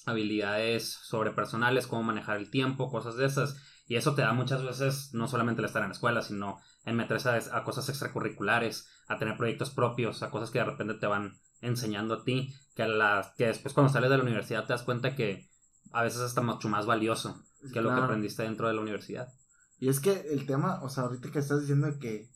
habilidades 0.05 0.89
sobrepersonales, 1.03 1.87
cómo 1.87 2.03
manejar 2.03 2.37
el 2.37 2.49
tiempo, 2.49 2.89
cosas 2.89 3.15
de 3.15 3.25
esas. 3.25 3.57
Y 3.87 3.95
eso 3.95 4.15
te 4.15 4.21
da 4.21 4.33
muchas 4.33 4.63
veces 4.63 5.13
no 5.13 5.27
solamente 5.27 5.61
el 5.61 5.65
estar 5.65 5.81
en 5.81 5.89
la 5.89 5.93
escuela, 5.93 6.21
sino 6.21 6.59
en 6.85 6.95
meterse 6.95 7.29
a, 7.29 7.63
cosas 7.63 7.89
extracurriculares, 7.89 8.87
a 9.07 9.17
tener 9.17 9.37
proyectos 9.37 9.71
propios, 9.71 10.23
a 10.23 10.31
cosas 10.31 10.51
que 10.51 10.59
de 10.59 10.65
repente 10.65 10.95
te 10.95 11.07
van 11.07 11.37
enseñando 11.61 12.15
a 12.15 12.23
ti, 12.23 12.53
que, 12.75 12.83
a 12.83 13.33
que 13.37 13.47
después 13.47 13.73
cuando 13.73 13.91
sales 13.91 14.09
de 14.09 14.17
la 14.17 14.23
universidad 14.23 14.65
te 14.65 14.73
das 14.73 14.83
cuenta 14.83 15.15
que 15.15 15.49
a 15.91 16.03
veces 16.03 16.21
está 16.21 16.41
mucho 16.41 16.69
más 16.69 16.85
valioso 16.85 17.43
que 17.71 17.81
lo 17.81 17.93
que 17.93 18.01
aprendiste 18.01 18.43
dentro 18.43 18.67
de 18.67 18.73
la 18.73 18.81
universidad. 18.81 19.33
Y 19.79 19.89
es 19.89 19.99
que 19.99 20.27
el 20.31 20.45
tema, 20.45 20.81
o 20.81 20.89
sea, 20.89 21.03
ahorita 21.03 21.31
que 21.31 21.39
estás 21.39 21.61
diciendo 21.61 21.87
que, 21.99 22.29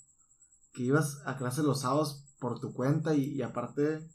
que 0.73 0.83
ibas 0.83 1.21
a 1.25 1.37
clase 1.37 1.63
los 1.63 1.81
sábados 1.81 2.23
por 2.39 2.59
tu 2.59 2.73
cuenta 2.73 3.13
y 3.15 3.41
aparte 3.41 4.07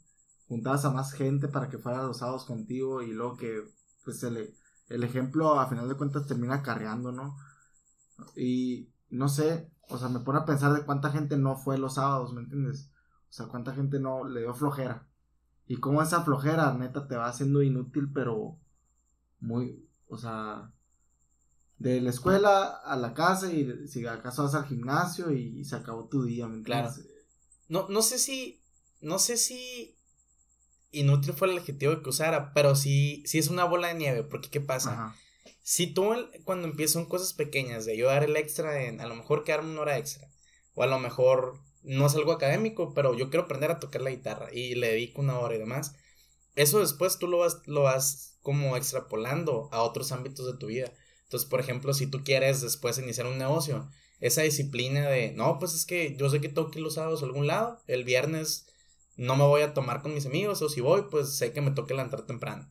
juntabas 0.53 0.85
a 0.85 0.91
más 0.91 1.13
gente 1.13 1.47
para 1.47 1.67
que 1.67 1.79
fuera 1.79 2.03
los 2.03 2.19
sábados 2.19 2.45
contigo 2.45 3.01
y 3.01 3.11
luego 3.11 3.37
que 3.37 3.63
pues 4.03 4.21
el, 4.21 4.53
el 4.89 5.03
ejemplo 5.03 5.59
a 5.59 5.67
final 5.67 5.89
de 5.89 5.95
cuentas 5.95 6.27
termina 6.27 6.61
carreando, 6.61 7.11
¿no? 7.11 7.35
Y 8.35 8.91
no 9.09 9.29
sé, 9.29 9.71
o 9.89 9.97
sea, 9.97 10.09
me 10.09 10.19
pone 10.19 10.37
a 10.37 10.45
pensar 10.45 10.71
de 10.73 10.85
cuánta 10.85 11.09
gente 11.09 11.37
no 11.37 11.55
fue 11.55 11.79
los 11.79 11.95
sábados, 11.95 12.33
¿me 12.33 12.41
entiendes? 12.41 12.91
O 13.29 13.33
sea, 13.33 13.47
cuánta 13.47 13.73
gente 13.73 13.99
no 13.99 14.25
le 14.25 14.41
dio 14.41 14.53
flojera. 14.53 15.07
Y 15.65 15.77
cómo 15.77 16.03
esa 16.03 16.23
flojera, 16.23 16.71
neta, 16.75 17.07
te 17.07 17.15
va 17.15 17.27
haciendo 17.27 17.63
inútil, 17.63 18.11
pero 18.13 18.59
muy, 19.39 19.89
o 20.07 20.17
sea, 20.19 20.71
de 21.79 21.99
la 21.99 22.11
escuela 22.11 22.67
a 22.85 22.95
la 22.95 23.15
casa 23.15 23.51
y 23.51 23.87
si 23.87 24.05
acaso 24.05 24.43
vas 24.43 24.53
al 24.53 24.67
gimnasio 24.67 25.31
y, 25.31 25.65
se 25.65 25.75
acabó 25.75 26.07
tu 26.09 26.23
día, 26.23 26.47
¿me 26.47 26.57
entiendes? 26.57 26.93
Claro. 26.93 27.09
No, 27.69 27.87
no 27.89 28.03
sé 28.03 28.19
si, 28.19 28.61
no 29.01 29.17
sé 29.17 29.37
si 29.37 29.97
inútil 30.93 31.33
fue 31.33 31.51
el 31.51 31.57
adjetivo 31.57 32.01
que 32.01 32.09
usara, 32.09 32.53
pero 32.53 32.75
sí, 32.75 33.23
sí 33.25 33.39
es 33.39 33.49
una 33.49 33.65
bola 33.65 33.89
de 33.89 33.95
nieve, 33.95 34.23
porque 34.23 34.49
¿qué 34.49 34.61
pasa? 34.61 35.15
Si 35.61 35.87
tú 35.87 36.13
cuando 36.45 36.67
empiezan 36.67 37.05
cosas 37.05 37.33
pequeñas, 37.33 37.85
de 37.85 37.93
ayudar 37.93 38.23
el 38.23 38.35
extra 38.37 38.83
en, 38.83 39.01
a 39.01 39.07
lo 39.07 39.15
mejor 39.15 39.43
quedarme 39.43 39.71
una 39.71 39.81
hora 39.81 39.97
extra, 39.97 40.29
o 40.75 40.83
a 40.83 40.87
lo 40.87 40.99
mejor 40.99 41.59
no 41.83 42.05
es 42.05 42.15
algo 42.15 42.31
académico, 42.31 42.93
pero 42.93 43.13
yo 43.13 43.29
quiero 43.29 43.43
aprender 43.43 43.71
a 43.71 43.79
tocar 43.79 44.01
la 44.01 44.11
guitarra 44.11 44.53
y 44.53 44.75
le 44.75 44.87
dedico 44.87 45.21
una 45.21 45.39
hora 45.39 45.55
y 45.55 45.59
demás, 45.59 45.95
eso 46.55 46.79
después 46.79 47.17
tú 47.17 47.27
lo 47.27 47.39
vas, 47.39 47.61
lo 47.65 47.83
vas 47.83 48.37
como 48.41 48.77
extrapolando 48.77 49.69
a 49.71 49.81
otros 49.81 50.11
ámbitos 50.11 50.45
de 50.45 50.57
tu 50.57 50.67
vida. 50.67 50.93
Entonces, 51.23 51.49
por 51.49 51.59
ejemplo, 51.59 51.93
si 51.93 52.07
tú 52.07 52.23
quieres 52.23 52.61
después 52.61 52.97
iniciar 52.99 53.25
un 53.25 53.37
negocio, 53.37 53.89
esa 54.19 54.43
disciplina 54.43 55.09
de, 55.09 55.31
no, 55.31 55.57
pues 55.59 55.73
es 55.73 55.85
que 55.85 56.15
yo 56.15 56.29
sé 56.29 56.39
que 56.39 56.49
tengo 56.49 56.69
que 56.69 56.79
ir 56.79 56.83
los 56.83 56.93
sábados 56.93 57.23
a 57.23 57.25
algún 57.25 57.47
lado, 57.47 57.81
el 57.87 58.03
viernes 58.03 58.67
no 59.15 59.35
me 59.35 59.43
voy 59.43 59.61
a 59.61 59.73
tomar 59.73 60.01
con 60.01 60.13
mis 60.13 60.25
amigos 60.25 60.61
o 60.61 60.69
si 60.69 60.81
voy, 60.81 61.03
pues 61.09 61.35
sé 61.35 61.51
que 61.53 61.61
me 61.61 61.71
toque 61.71 61.93
levantar 61.93 62.25
temprano. 62.25 62.69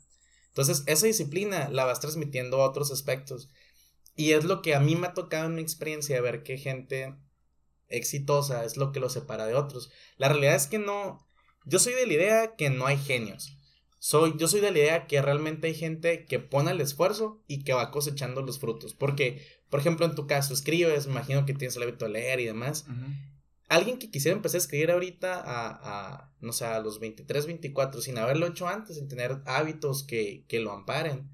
Entonces, 0.48 0.82
esa 0.86 1.06
disciplina 1.06 1.68
la 1.70 1.84
vas 1.84 2.00
transmitiendo 2.00 2.60
a 2.60 2.68
otros 2.68 2.90
aspectos. 2.90 3.48
Y 4.16 4.32
es 4.32 4.44
lo 4.44 4.60
que 4.60 4.74
a 4.74 4.80
mí 4.80 4.96
me 4.96 5.06
ha 5.06 5.14
tocado 5.14 5.46
en 5.46 5.54
mi 5.54 5.62
experiencia 5.62 6.20
ver 6.20 6.42
que 6.42 6.58
gente 6.58 7.14
exitosa 7.88 8.64
es 8.64 8.76
lo 8.76 8.92
que 8.92 9.00
lo 9.00 9.08
separa 9.08 9.46
de 9.46 9.54
otros. 9.54 9.90
La 10.18 10.28
realidad 10.28 10.54
es 10.54 10.66
que 10.66 10.78
no, 10.78 11.26
yo 11.64 11.78
soy 11.78 11.94
de 11.94 12.06
la 12.06 12.12
idea 12.12 12.56
que 12.56 12.70
no 12.70 12.86
hay 12.86 12.98
genios. 12.98 13.56
Soy, 13.98 14.34
yo 14.36 14.48
soy 14.48 14.60
de 14.60 14.72
la 14.72 14.78
idea 14.78 15.06
que 15.06 15.22
realmente 15.22 15.68
hay 15.68 15.74
gente 15.74 16.26
que 16.26 16.40
pone 16.40 16.72
el 16.72 16.80
esfuerzo 16.80 17.42
y 17.46 17.62
que 17.62 17.72
va 17.72 17.92
cosechando 17.92 18.42
los 18.42 18.58
frutos. 18.58 18.94
Porque, 18.94 19.46
por 19.70 19.78
ejemplo, 19.78 20.04
en 20.04 20.16
tu 20.16 20.26
caso, 20.26 20.52
escribes, 20.52 21.06
imagino 21.06 21.46
que 21.46 21.54
tienes 21.54 21.76
el 21.76 21.84
hábito 21.84 22.06
de 22.06 22.10
leer 22.10 22.40
y 22.40 22.46
demás. 22.46 22.84
Alguien 23.72 23.98
que 23.98 24.10
quisiera 24.10 24.36
empezar 24.36 24.56
a 24.56 24.64
escribir 24.64 24.90
ahorita 24.90 25.40
a, 25.40 25.70
a, 25.82 26.32
no 26.40 26.52
sé, 26.52 26.66
a 26.66 26.78
los 26.80 27.00
23, 27.00 27.46
24, 27.46 28.02
sin 28.02 28.18
haberlo 28.18 28.46
hecho 28.46 28.68
antes, 28.68 28.96
sin 28.96 29.08
tener 29.08 29.40
hábitos 29.46 30.04
que, 30.04 30.44
que 30.46 30.60
lo 30.60 30.72
amparen, 30.72 31.30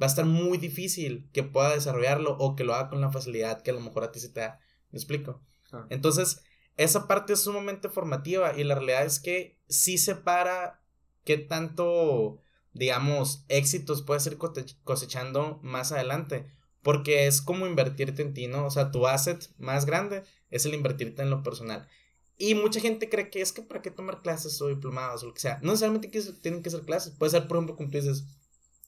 va 0.00 0.06
a 0.06 0.08
estar 0.08 0.24
muy 0.24 0.56
difícil 0.56 1.28
que 1.32 1.42
pueda 1.42 1.74
desarrollarlo 1.74 2.36
o 2.38 2.54
que 2.54 2.62
lo 2.62 2.74
haga 2.74 2.90
con 2.90 3.00
la 3.00 3.10
facilidad 3.10 3.62
que 3.62 3.72
a 3.72 3.74
lo 3.74 3.80
mejor 3.80 4.04
a 4.04 4.12
ti 4.12 4.20
se 4.20 4.28
te 4.28 4.38
da. 4.38 4.60
¿Me 4.92 4.98
explico? 4.98 5.42
Entonces, 5.88 6.42
esa 6.76 7.08
parte 7.08 7.32
es 7.32 7.40
sumamente 7.40 7.88
formativa 7.88 8.56
y 8.56 8.62
la 8.62 8.76
realidad 8.76 9.04
es 9.04 9.18
que 9.18 9.58
sí 9.68 9.98
separa 9.98 10.84
qué 11.24 11.38
tanto, 11.38 12.40
digamos, 12.72 13.44
éxitos 13.48 14.02
puedes 14.02 14.24
ir 14.28 14.38
cosechando 14.84 15.58
más 15.64 15.90
adelante. 15.90 16.46
Porque 16.82 17.26
es 17.26 17.42
como 17.42 17.66
invertirte 17.66 18.22
en 18.22 18.32
ti, 18.32 18.46
¿no? 18.46 18.64
O 18.64 18.70
sea, 18.70 18.92
tu 18.92 19.08
asset 19.08 19.50
más 19.58 19.86
grande 19.86 20.22
es 20.50 20.64
el 20.66 20.74
invertirte 20.74 21.22
en 21.22 21.30
lo 21.30 21.42
personal. 21.42 21.88
Y 22.36 22.54
mucha 22.54 22.80
gente 22.80 23.08
cree 23.08 23.30
que 23.30 23.42
es 23.42 23.52
que 23.52 23.62
para 23.62 23.82
qué 23.82 23.90
tomar 23.90 24.22
clases 24.22 24.60
o 24.62 24.68
diplomados 24.68 25.22
o 25.22 25.26
lo 25.26 25.34
que 25.34 25.40
sea. 25.40 25.58
No 25.62 25.72
necesariamente 25.72 26.08
tienen 26.40 26.62
que 26.62 26.70
ser 26.70 26.82
clases. 26.82 27.12
Puede 27.12 27.30
ser, 27.30 27.46
por 27.46 27.58
ejemplo, 27.58 27.76
como 27.76 27.90
tú 27.90 27.98
dices, 27.98 28.24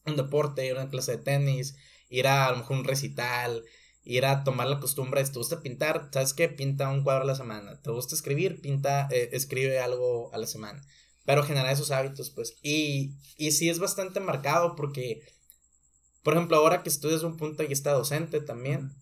un 0.06 0.16
deporte, 0.16 0.66
ir 0.66 0.72
a 0.72 0.82
una 0.82 0.90
clase 0.90 1.16
de 1.16 1.22
tenis, 1.22 1.76
ir 2.08 2.26
a, 2.26 2.46
a 2.46 2.52
lo 2.52 2.58
mejor 2.58 2.78
un 2.78 2.84
recital, 2.84 3.62
ir 4.04 4.24
a 4.24 4.44
tomar 4.44 4.68
la 4.68 4.80
costumbre, 4.80 5.22
te 5.24 5.38
gusta 5.38 5.60
pintar, 5.60 6.08
¿sabes 6.12 6.32
qué? 6.32 6.48
Pinta 6.48 6.88
un 6.88 7.04
cuadro 7.04 7.22
a 7.22 7.26
la 7.26 7.34
semana, 7.34 7.80
te 7.80 7.90
gusta 7.90 8.14
escribir, 8.14 8.60
pinta, 8.60 9.08
eh, 9.10 9.30
escribe 9.32 9.78
algo 9.80 10.32
a 10.34 10.38
la 10.38 10.46
semana, 10.46 10.84
pero 11.24 11.44
generar 11.44 11.72
esos 11.72 11.90
hábitos, 11.90 12.30
pues, 12.30 12.56
y, 12.62 13.14
y 13.36 13.52
sí 13.52 13.68
es 13.68 13.78
bastante 13.78 14.20
marcado 14.20 14.74
porque, 14.74 15.22
por 16.22 16.34
ejemplo, 16.34 16.56
ahora 16.56 16.82
que 16.82 16.88
estudias 16.88 17.22
un 17.22 17.36
punto 17.36 17.62
y 17.62 17.72
está 17.72 17.92
docente 17.92 18.40
también, 18.40 18.92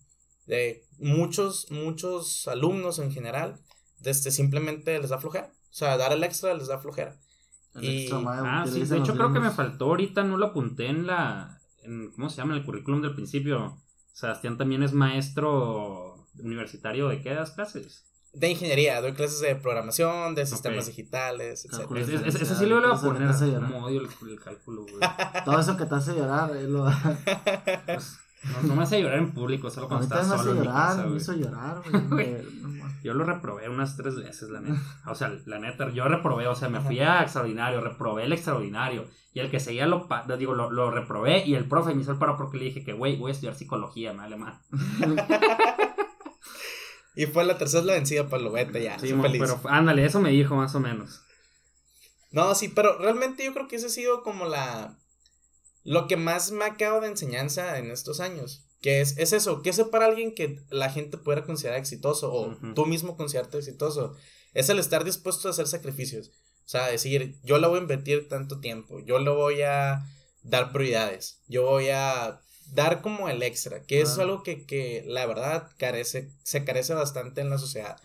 de 0.45 0.85
muchos, 1.01 1.69
muchos 1.71 2.47
alumnos 2.47 2.99
en 2.99 3.11
general, 3.11 3.59
desde 3.99 4.31
simplemente 4.31 4.99
les 4.99 5.09
da 5.09 5.19
flojera, 5.19 5.51
o 5.69 5.73
sea, 5.73 5.97
dar 5.97 6.13
el 6.13 6.23
extra 6.23 6.53
les 6.53 6.67
da 6.67 6.79
flojera. 6.79 7.17
y... 7.79 8.09
ah, 8.11 8.65
sí, 8.71 8.83
de 8.83 8.97
hecho 8.97 9.13
creo 9.13 9.33
que 9.33 9.39
me 9.39 9.51
faltó 9.51 9.85
ahorita, 9.85 10.23
no 10.23 10.37
lo 10.37 10.47
apunté 10.47 10.87
en 10.87 11.07
la, 11.07 11.59
en, 11.83 12.11
¿cómo 12.11 12.29
se 12.29 12.37
llama? 12.37 12.53
En 12.53 12.59
el 12.59 12.65
currículum 12.65 13.01
del 13.01 13.15
principio 13.15 13.77
Sebastián 14.13 14.57
también 14.57 14.83
es 14.83 14.93
maestro 14.93 16.27
universitario 16.39 17.07
de 17.07 17.21
qué 17.21 17.33
das 17.33 17.51
clases? 17.51 18.05
De 18.33 18.49
ingeniería, 18.49 19.01
doy 19.01 19.13
clases 19.13 19.41
de 19.41 19.55
programación, 19.55 20.35
de 20.35 20.45
sistemas 20.45 20.87
digitales, 20.87 21.65
etc. 21.65 21.91
Ese 22.25 22.55
sí 22.55 22.65
lo 22.65 22.79
voy 22.79 22.89
a 22.89 23.01
poner 23.01 23.29
como 23.59 23.85
odio 23.85 24.01
el, 24.01 24.39
cálculo, 24.39 24.83
güey. 24.83 24.99
Todo 25.45 25.59
eso 25.59 25.75
que 25.75 25.85
te 25.85 25.95
hace 25.95 26.13
llorar, 26.13 26.55
él 26.55 26.71
lo 26.71 26.85
pues, 27.85 28.17
no, 28.63 28.75
me 28.75 28.83
hace 28.83 29.01
llorar 29.01 29.19
en 29.19 29.31
público, 29.31 29.69
solo 29.69 29.87
cuando 29.87 30.05
estás 30.05 30.27
solo 30.27 30.51
en 30.51 30.61
mi 30.61 30.67
casa, 30.67 31.05
me 31.05 31.17
hizo 31.17 31.33
llorar, 31.33 31.81
güey. 32.09 32.37
yo 33.03 33.13
lo 33.13 33.23
reprobé 33.23 33.69
unas 33.69 33.97
tres 33.97 34.15
veces, 34.15 34.49
la 34.49 34.61
neta. 34.61 34.79
O 35.05 35.15
sea, 35.15 35.31
la 35.45 35.59
neta, 35.59 35.89
yo 35.89 36.07
reprobé, 36.07 36.47
o 36.47 36.55
sea, 36.55 36.69
me 36.69 36.81
fui 36.81 36.99
a 36.99 37.21
extraordinario, 37.21 37.81
reprobé 37.81 38.25
el 38.25 38.33
extraordinario. 38.33 39.05
Y 39.33 39.39
el 39.39 39.49
que 39.49 39.59
seguía 39.59 39.85
lo, 39.85 40.07
digo, 40.37 40.55
lo, 40.55 40.71
lo 40.71 40.91
reprobé 40.91 41.45
y 41.45 41.55
el 41.55 41.65
profe 41.65 41.93
me 41.93 42.01
hizo 42.01 42.11
el 42.11 42.17
paro 42.17 42.35
porque 42.35 42.57
le 42.57 42.65
dije 42.65 42.83
que, 42.83 42.93
güey, 42.93 43.15
voy 43.15 43.31
a 43.31 43.33
estudiar 43.33 43.55
psicología, 43.55 44.11
me 44.11 44.19
vale 44.19 44.35
mal. 44.35 44.59
y 47.15 47.25
fue 47.27 47.45
la 47.45 47.57
tercera 47.57 47.83
la 47.83 47.93
vencida, 47.93 48.23
lo 48.23 48.51
vete 48.51 48.83
ya. 48.83 48.99
Sí, 48.99 49.15
pero 49.39 49.61
ándale, 49.69 50.03
eso 50.03 50.19
me 50.19 50.31
dijo 50.31 50.55
más 50.55 50.75
o 50.75 50.81
menos. 50.81 51.23
No, 52.31 52.55
sí, 52.55 52.69
pero 52.69 52.97
realmente 52.97 53.45
yo 53.45 53.53
creo 53.53 53.67
que 53.67 53.77
ese 53.77 53.87
ha 53.87 53.89
sido 53.89 54.23
como 54.23 54.45
la 54.45 54.97
lo 55.83 56.07
que 56.07 56.17
más 56.17 56.51
me 56.51 56.65
ha 56.65 56.75
quedado 56.75 57.01
de 57.01 57.07
enseñanza 57.07 57.77
en 57.77 57.91
estos 57.91 58.19
años. 58.19 58.65
Que 58.81 59.01
es, 59.01 59.17
es 59.17 59.31
eso, 59.31 59.61
que 59.61 59.69
es 59.69 59.79
para 59.91 60.05
alguien 60.05 60.33
que 60.33 60.59
la 60.71 60.89
gente 60.89 61.17
pueda 61.17 61.45
considerar 61.45 61.77
exitoso 61.77 62.33
o 62.33 62.57
tú 62.73 62.87
mismo 62.87 63.15
considerarte 63.15 63.59
exitoso. 63.59 64.15
Es 64.53 64.69
el 64.69 64.79
estar 64.79 65.03
dispuesto 65.03 65.47
a 65.47 65.51
hacer 65.51 65.67
sacrificios. 65.67 66.31
O 66.65 66.69
sea, 66.71 66.87
decir, 66.87 67.37
yo 67.43 67.59
le 67.59 67.67
voy 67.67 67.79
a 67.79 67.81
invertir 67.81 68.27
tanto 68.27 68.59
tiempo, 68.59 68.99
yo 69.01 69.19
le 69.19 69.29
voy 69.29 69.61
a 69.61 70.05
dar 70.41 70.71
prioridades, 70.71 71.41
yo 71.47 71.65
voy 71.65 71.89
a 71.89 72.39
dar 72.71 73.01
como 73.01 73.29
el 73.29 73.43
extra, 73.43 73.83
que 73.83 74.01
es 74.01 74.17
algo 74.17 74.41
que, 74.41 74.65
que, 74.65 75.03
la 75.07 75.25
verdad 75.25 75.69
carece, 75.77 76.31
se 76.43 76.63
carece 76.63 76.93
bastante 76.93 77.41
en 77.41 77.49
la 77.49 77.57
sociedad. 77.57 77.97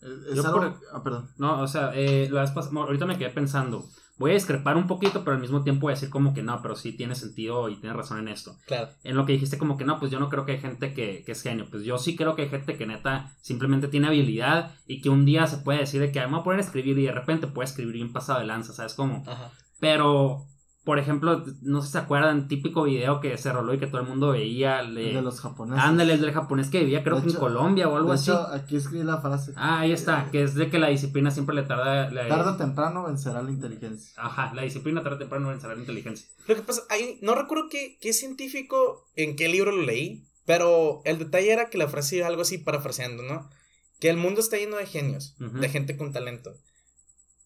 Es 0.00 0.44
algo... 0.44 0.78
Ah, 0.92 1.02
perdón. 1.02 1.30
No, 1.36 1.60
o 1.60 1.68
sea, 1.68 1.92
eh, 1.94 2.30
ahorita 2.32 3.06
me 3.06 3.18
quedé 3.18 3.30
pensando 3.30 3.86
voy 4.18 4.30
a 4.30 4.34
discrepar 4.34 4.76
un 4.76 4.86
poquito, 4.86 5.24
pero 5.24 5.34
al 5.34 5.40
mismo 5.40 5.62
tiempo 5.62 5.82
voy 5.82 5.92
a 5.92 5.94
decir 5.94 6.10
como 6.10 6.32
que 6.32 6.42
no, 6.42 6.60
pero 6.62 6.76
sí 6.76 6.92
tiene 6.92 7.14
sentido 7.14 7.68
y 7.68 7.76
tiene 7.76 7.94
razón 7.94 8.18
en 8.18 8.28
esto. 8.28 8.56
Claro. 8.66 8.88
En 9.04 9.16
lo 9.16 9.26
que 9.26 9.32
dijiste 9.32 9.58
como 9.58 9.76
que 9.76 9.84
no, 9.84 9.98
pues 9.98 10.10
yo 10.10 10.18
no 10.18 10.28
creo 10.28 10.44
que 10.46 10.52
hay 10.52 10.60
gente 10.60 10.94
que, 10.94 11.22
que 11.24 11.32
es 11.32 11.42
genio. 11.42 11.66
Pues 11.70 11.84
yo 11.84 11.98
sí 11.98 12.16
creo 12.16 12.34
que 12.34 12.42
hay 12.42 12.48
gente 12.48 12.76
que 12.76 12.86
neta 12.86 13.34
simplemente 13.40 13.88
tiene 13.88 14.08
habilidad 14.08 14.74
y 14.86 15.00
que 15.00 15.10
un 15.10 15.24
día 15.24 15.46
se 15.46 15.58
puede 15.58 15.80
decir 15.80 16.00
de 16.00 16.12
que 16.12 16.20
me 16.20 16.26
voy 16.26 16.40
a 16.40 16.44
poner 16.44 16.60
a 16.60 16.64
escribir 16.64 16.98
y 16.98 17.04
de 17.04 17.12
repente 17.12 17.46
puede 17.46 17.68
escribir 17.68 17.94
bien 17.94 18.12
pasado 18.12 18.40
de 18.40 18.46
lanza, 18.46 18.72
¿sabes 18.72 18.94
cómo? 18.94 19.22
Ajá. 19.26 19.52
Pero 19.78 20.46
por 20.86 21.00
ejemplo, 21.00 21.44
no 21.62 21.80
sé 21.80 21.88
si 21.88 21.92
se 21.94 21.98
acuerdan, 21.98 22.46
típico 22.46 22.84
video 22.84 23.20
que 23.20 23.36
se 23.38 23.52
roló 23.52 23.74
y 23.74 23.78
que 23.80 23.88
todo 23.88 24.00
el 24.00 24.06
mundo 24.06 24.30
veía. 24.30 24.78
El 24.78 24.94
de 24.94 25.20
los 25.20 25.40
japoneses. 25.40 25.82
Ándale, 25.82 26.14
el 26.14 26.20
del 26.20 26.30
japonés 26.30 26.70
que 26.70 26.78
vivía, 26.78 27.02
creo 27.02 27.20
que 27.20 27.28
en 27.28 27.34
Colombia 27.34 27.88
o 27.88 27.96
algo 27.96 28.12
de 28.12 28.20
hecho, 28.20 28.38
así. 28.38 28.60
Aquí 28.60 28.76
escribí 28.76 29.02
la 29.02 29.20
frase. 29.20 29.52
Ah, 29.56 29.80
ahí 29.80 29.90
está, 29.90 30.28
que 30.30 30.44
es 30.44 30.54
de 30.54 30.70
que 30.70 30.78
la 30.78 30.86
disciplina 30.86 31.32
siempre 31.32 31.56
le 31.56 31.64
tarda. 31.64 32.08
tarda 32.28 32.52
o 32.52 32.56
temprano 32.56 33.02
vencerá 33.02 33.42
la 33.42 33.50
inteligencia. 33.50 34.12
Ajá, 34.16 34.54
la 34.54 34.62
disciplina 34.62 35.02
tarde 35.02 35.16
o 35.16 35.18
temprano 35.18 35.48
vencerá 35.48 35.74
la 35.74 35.80
inteligencia. 35.80 36.28
Lo 36.46 36.54
que 36.54 36.62
pasa, 36.62 36.82
ahí, 36.88 37.18
no 37.20 37.34
recuerdo 37.34 37.68
qué, 37.68 37.98
qué 38.00 38.12
científico, 38.12 39.08
en 39.16 39.34
qué 39.34 39.48
libro 39.48 39.72
lo 39.72 39.82
leí, 39.82 40.24
pero 40.44 41.02
el 41.04 41.18
detalle 41.18 41.50
era 41.50 41.68
que 41.68 41.78
la 41.78 41.88
frase 41.88 42.18
iba 42.18 42.28
algo 42.28 42.42
así 42.42 42.58
parafraseando, 42.58 43.24
¿no? 43.24 43.50
Que 43.98 44.08
el 44.08 44.18
mundo 44.18 44.40
está 44.40 44.56
lleno 44.56 44.76
de 44.76 44.86
genios, 44.86 45.34
de 45.38 45.68
gente 45.68 45.96
con 45.96 46.12
talento. 46.12 46.52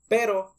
Pero 0.08 0.52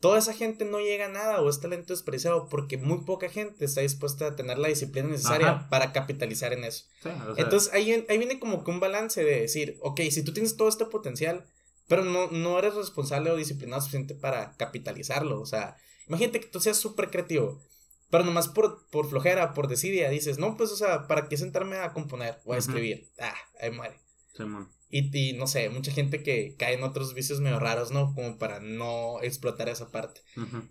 toda 0.00 0.18
esa 0.18 0.32
gente 0.32 0.64
no 0.64 0.78
llega 0.78 1.06
a 1.06 1.10
nada 1.10 1.40
o 1.40 1.48
es 1.48 1.60
talento 1.60 1.92
despreciado 1.92 2.48
porque 2.48 2.76
muy 2.76 3.04
poca 3.04 3.28
gente 3.28 3.64
está 3.64 3.80
dispuesta 3.80 4.26
a 4.26 4.36
tener 4.36 4.58
la 4.58 4.68
disciplina 4.68 5.08
necesaria 5.08 5.68
para 5.70 5.92
capitalizar 5.92 6.52
en 6.52 6.64
eso. 6.64 6.84
Entonces 7.36 7.72
ahí, 7.72 8.04
ahí 8.08 8.18
viene 8.18 8.38
como 8.38 8.64
que 8.64 8.70
un 8.70 8.80
balance 8.80 9.24
de 9.24 9.40
decir, 9.40 9.78
ok, 9.80 10.00
si 10.10 10.22
tú 10.22 10.32
tienes 10.32 10.56
todo 10.56 10.68
este 10.68 10.84
potencial, 10.86 11.46
pero 11.88 12.04
no, 12.04 12.28
no 12.30 12.58
eres 12.58 12.74
responsable 12.74 13.30
o 13.30 13.36
disciplinado 13.36 13.80
suficiente 13.80 14.14
para 14.14 14.56
capitalizarlo. 14.56 15.40
O 15.40 15.46
sea, 15.46 15.76
imagínate 16.08 16.40
que 16.40 16.48
tú 16.48 16.60
seas 16.60 16.76
súper 16.76 17.10
creativo, 17.10 17.62
pero 18.10 18.24
nomás 18.24 18.48
por, 18.48 18.86
por 18.88 19.08
flojera, 19.08 19.54
por 19.54 19.68
desidia, 19.68 20.10
dices, 20.10 20.38
no, 20.38 20.56
pues, 20.56 20.70
o 20.70 20.76
sea, 20.76 21.06
¿para 21.06 21.28
qué 21.28 21.36
sentarme 21.36 21.76
a 21.76 21.92
componer 21.92 22.40
o 22.44 22.52
a 22.52 22.58
escribir? 22.58 23.08
Ah, 23.18 23.34
ahí 23.60 23.70
muere. 23.70 23.98
Y, 24.88 25.34
no 25.34 25.46
sé, 25.46 25.68
mucha 25.68 25.90
gente 25.90 26.22
que 26.22 26.54
cae 26.56 26.74
en 26.74 26.84
otros 26.84 27.12
vicios 27.12 27.40
medio 27.40 27.58
raros, 27.58 27.90
¿no? 27.90 28.14
Como 28.14 28.38
para 28.38 28.60
no 28.60 29.20
explotar 29.20 29.68
esa 29.68 29.90
parte. 29.90 30.22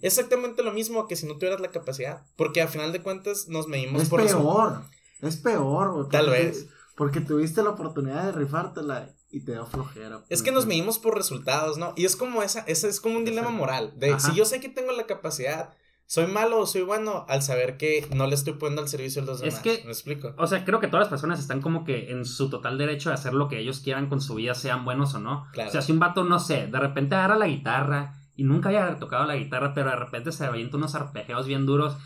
Exactamente 0.02 0.64
lo 0.64 0.72
mismo 0.72 1.08
que 1.08 1.16
si 1.16 1.28
no 1.28 1.38
tuvieras 1.38 1.60
la 1.60 1.72
capacidad. 1.72 2.24
Porque 2.36 2.62
a 2.62 2.68
final 2.68 2.94
de 2.94 3.02
cuentas 3.02 3.48
nos 3.50 3.68
medimos 3.68 4.04
es 4.04 4.10
por 4.10 4.26
peor, 4.26 4.84
Es 5.22 5.38
peor, 5.38 5.94
güey. 5.94 6.10
Tal 6.10 6.30
vez. 6.30 6.68
Porque 6.96 7.20
tuviste 7.20 7.62
la 7.62 7.72
oportunidad 7.72 8.26
de 8.26 8.32
rifártela 8.32 9.14
y 9.30 9.42
te 9.42 9.52
dio 9.52 9.66
flojera. 9.66 10.24
Es 10.30 10.42
que 10.42 10.54
nos 10.54 10.66
medimos 10.66 10.98
por 10.98 11.14
resultados, 11.14 11.78
¿no? 11.78 11.92
Y 11.98 12.06
es 12.06 12.16
como 12.16 12.42
esa, 12.42 12.62
esa 12.62 12.88
es 12.88 13.02
como 13.02 13.18
un 13.18 13.26
dilema 13.26 13.50
moral. 13.50 13.94
De 13.98 14.18
si 14.20 14.34
yo 14.34 14.46
sé 14.46 14.62
que 14.62 14.70
tengo 14.70 14.94
la 14.94 15.06
capacidad, 15.06 15.74
soy 16.08 16.28
malo 16.28 16.60
o 16.60 16.66
soy 16.66 16.82
bueno 16.82 17.26
al 17.28 17.42
saber 17.42 17.78
que 17.78 18.08
no 18.14 18.28
le 18.28 18.36
estoy 18.36 18.54
poniendo 18.54 18.82
al 18.82 18.88
servicio 18.88 19.22
de 19.22 19.28
los 19.28 19.40
demás. 19.40 19.56
Es 19.56 19.60
que, 19.62 19.84
¿me 19.86 19.92
explico? 19.92 20.34
O 20.38 20.48
sea, 20.48 20.64
creo 20.64 20.80
que 20.80 20.88
todas 20.88 21.06
las 21.06 21.10
personas 21.10 21.40
están 21.40 21.62
como 21.62 21.84
que 21.84 22.12
en 22.12 22.26
su 22.26 22.50
total 22.50 22.78
derecho 22.78 23.10
de 23.10 23.16
hacer 23.16 23.34
lo 23.34 23.48
que 23.48 23.60
ellos 23.60 23.80
quieran 23.80 24.08
con 24.08 24.22
su 24.22 24.36
vida, 24.36 24.54
sean 24.54 24.86
buenos 24.86 25.16
o 25.16 25.20
no. 25.20 25.48
O 25.52 25.70
sea, 25.70 25.82
si 25.82 25.92
un 25.92 26.00
vato, 26.00 26.24
no 26.24 26.40
sé, 26.40 26.68
de 26.68 26.80
repente 26.80 27.16
agarra 27.16 27.38
la 27.38 27.48
guitarra 27.48 28.16
y 28.36 28.44
nunca 28.44 28.70
haya 28.70 29.00
tocado 29.00 29.26
la 29.26 29.36
guitarra, 29.36 29.74
pero 29.74 29.90
de 29.90 29.96
repente 29.96 30.32
se 30.32 30.46
avienta 30.46 30.78
unos 30.78 30.94
arpegios 30.96 31.48
bien 31.48 31.66
duros 31.66 31.98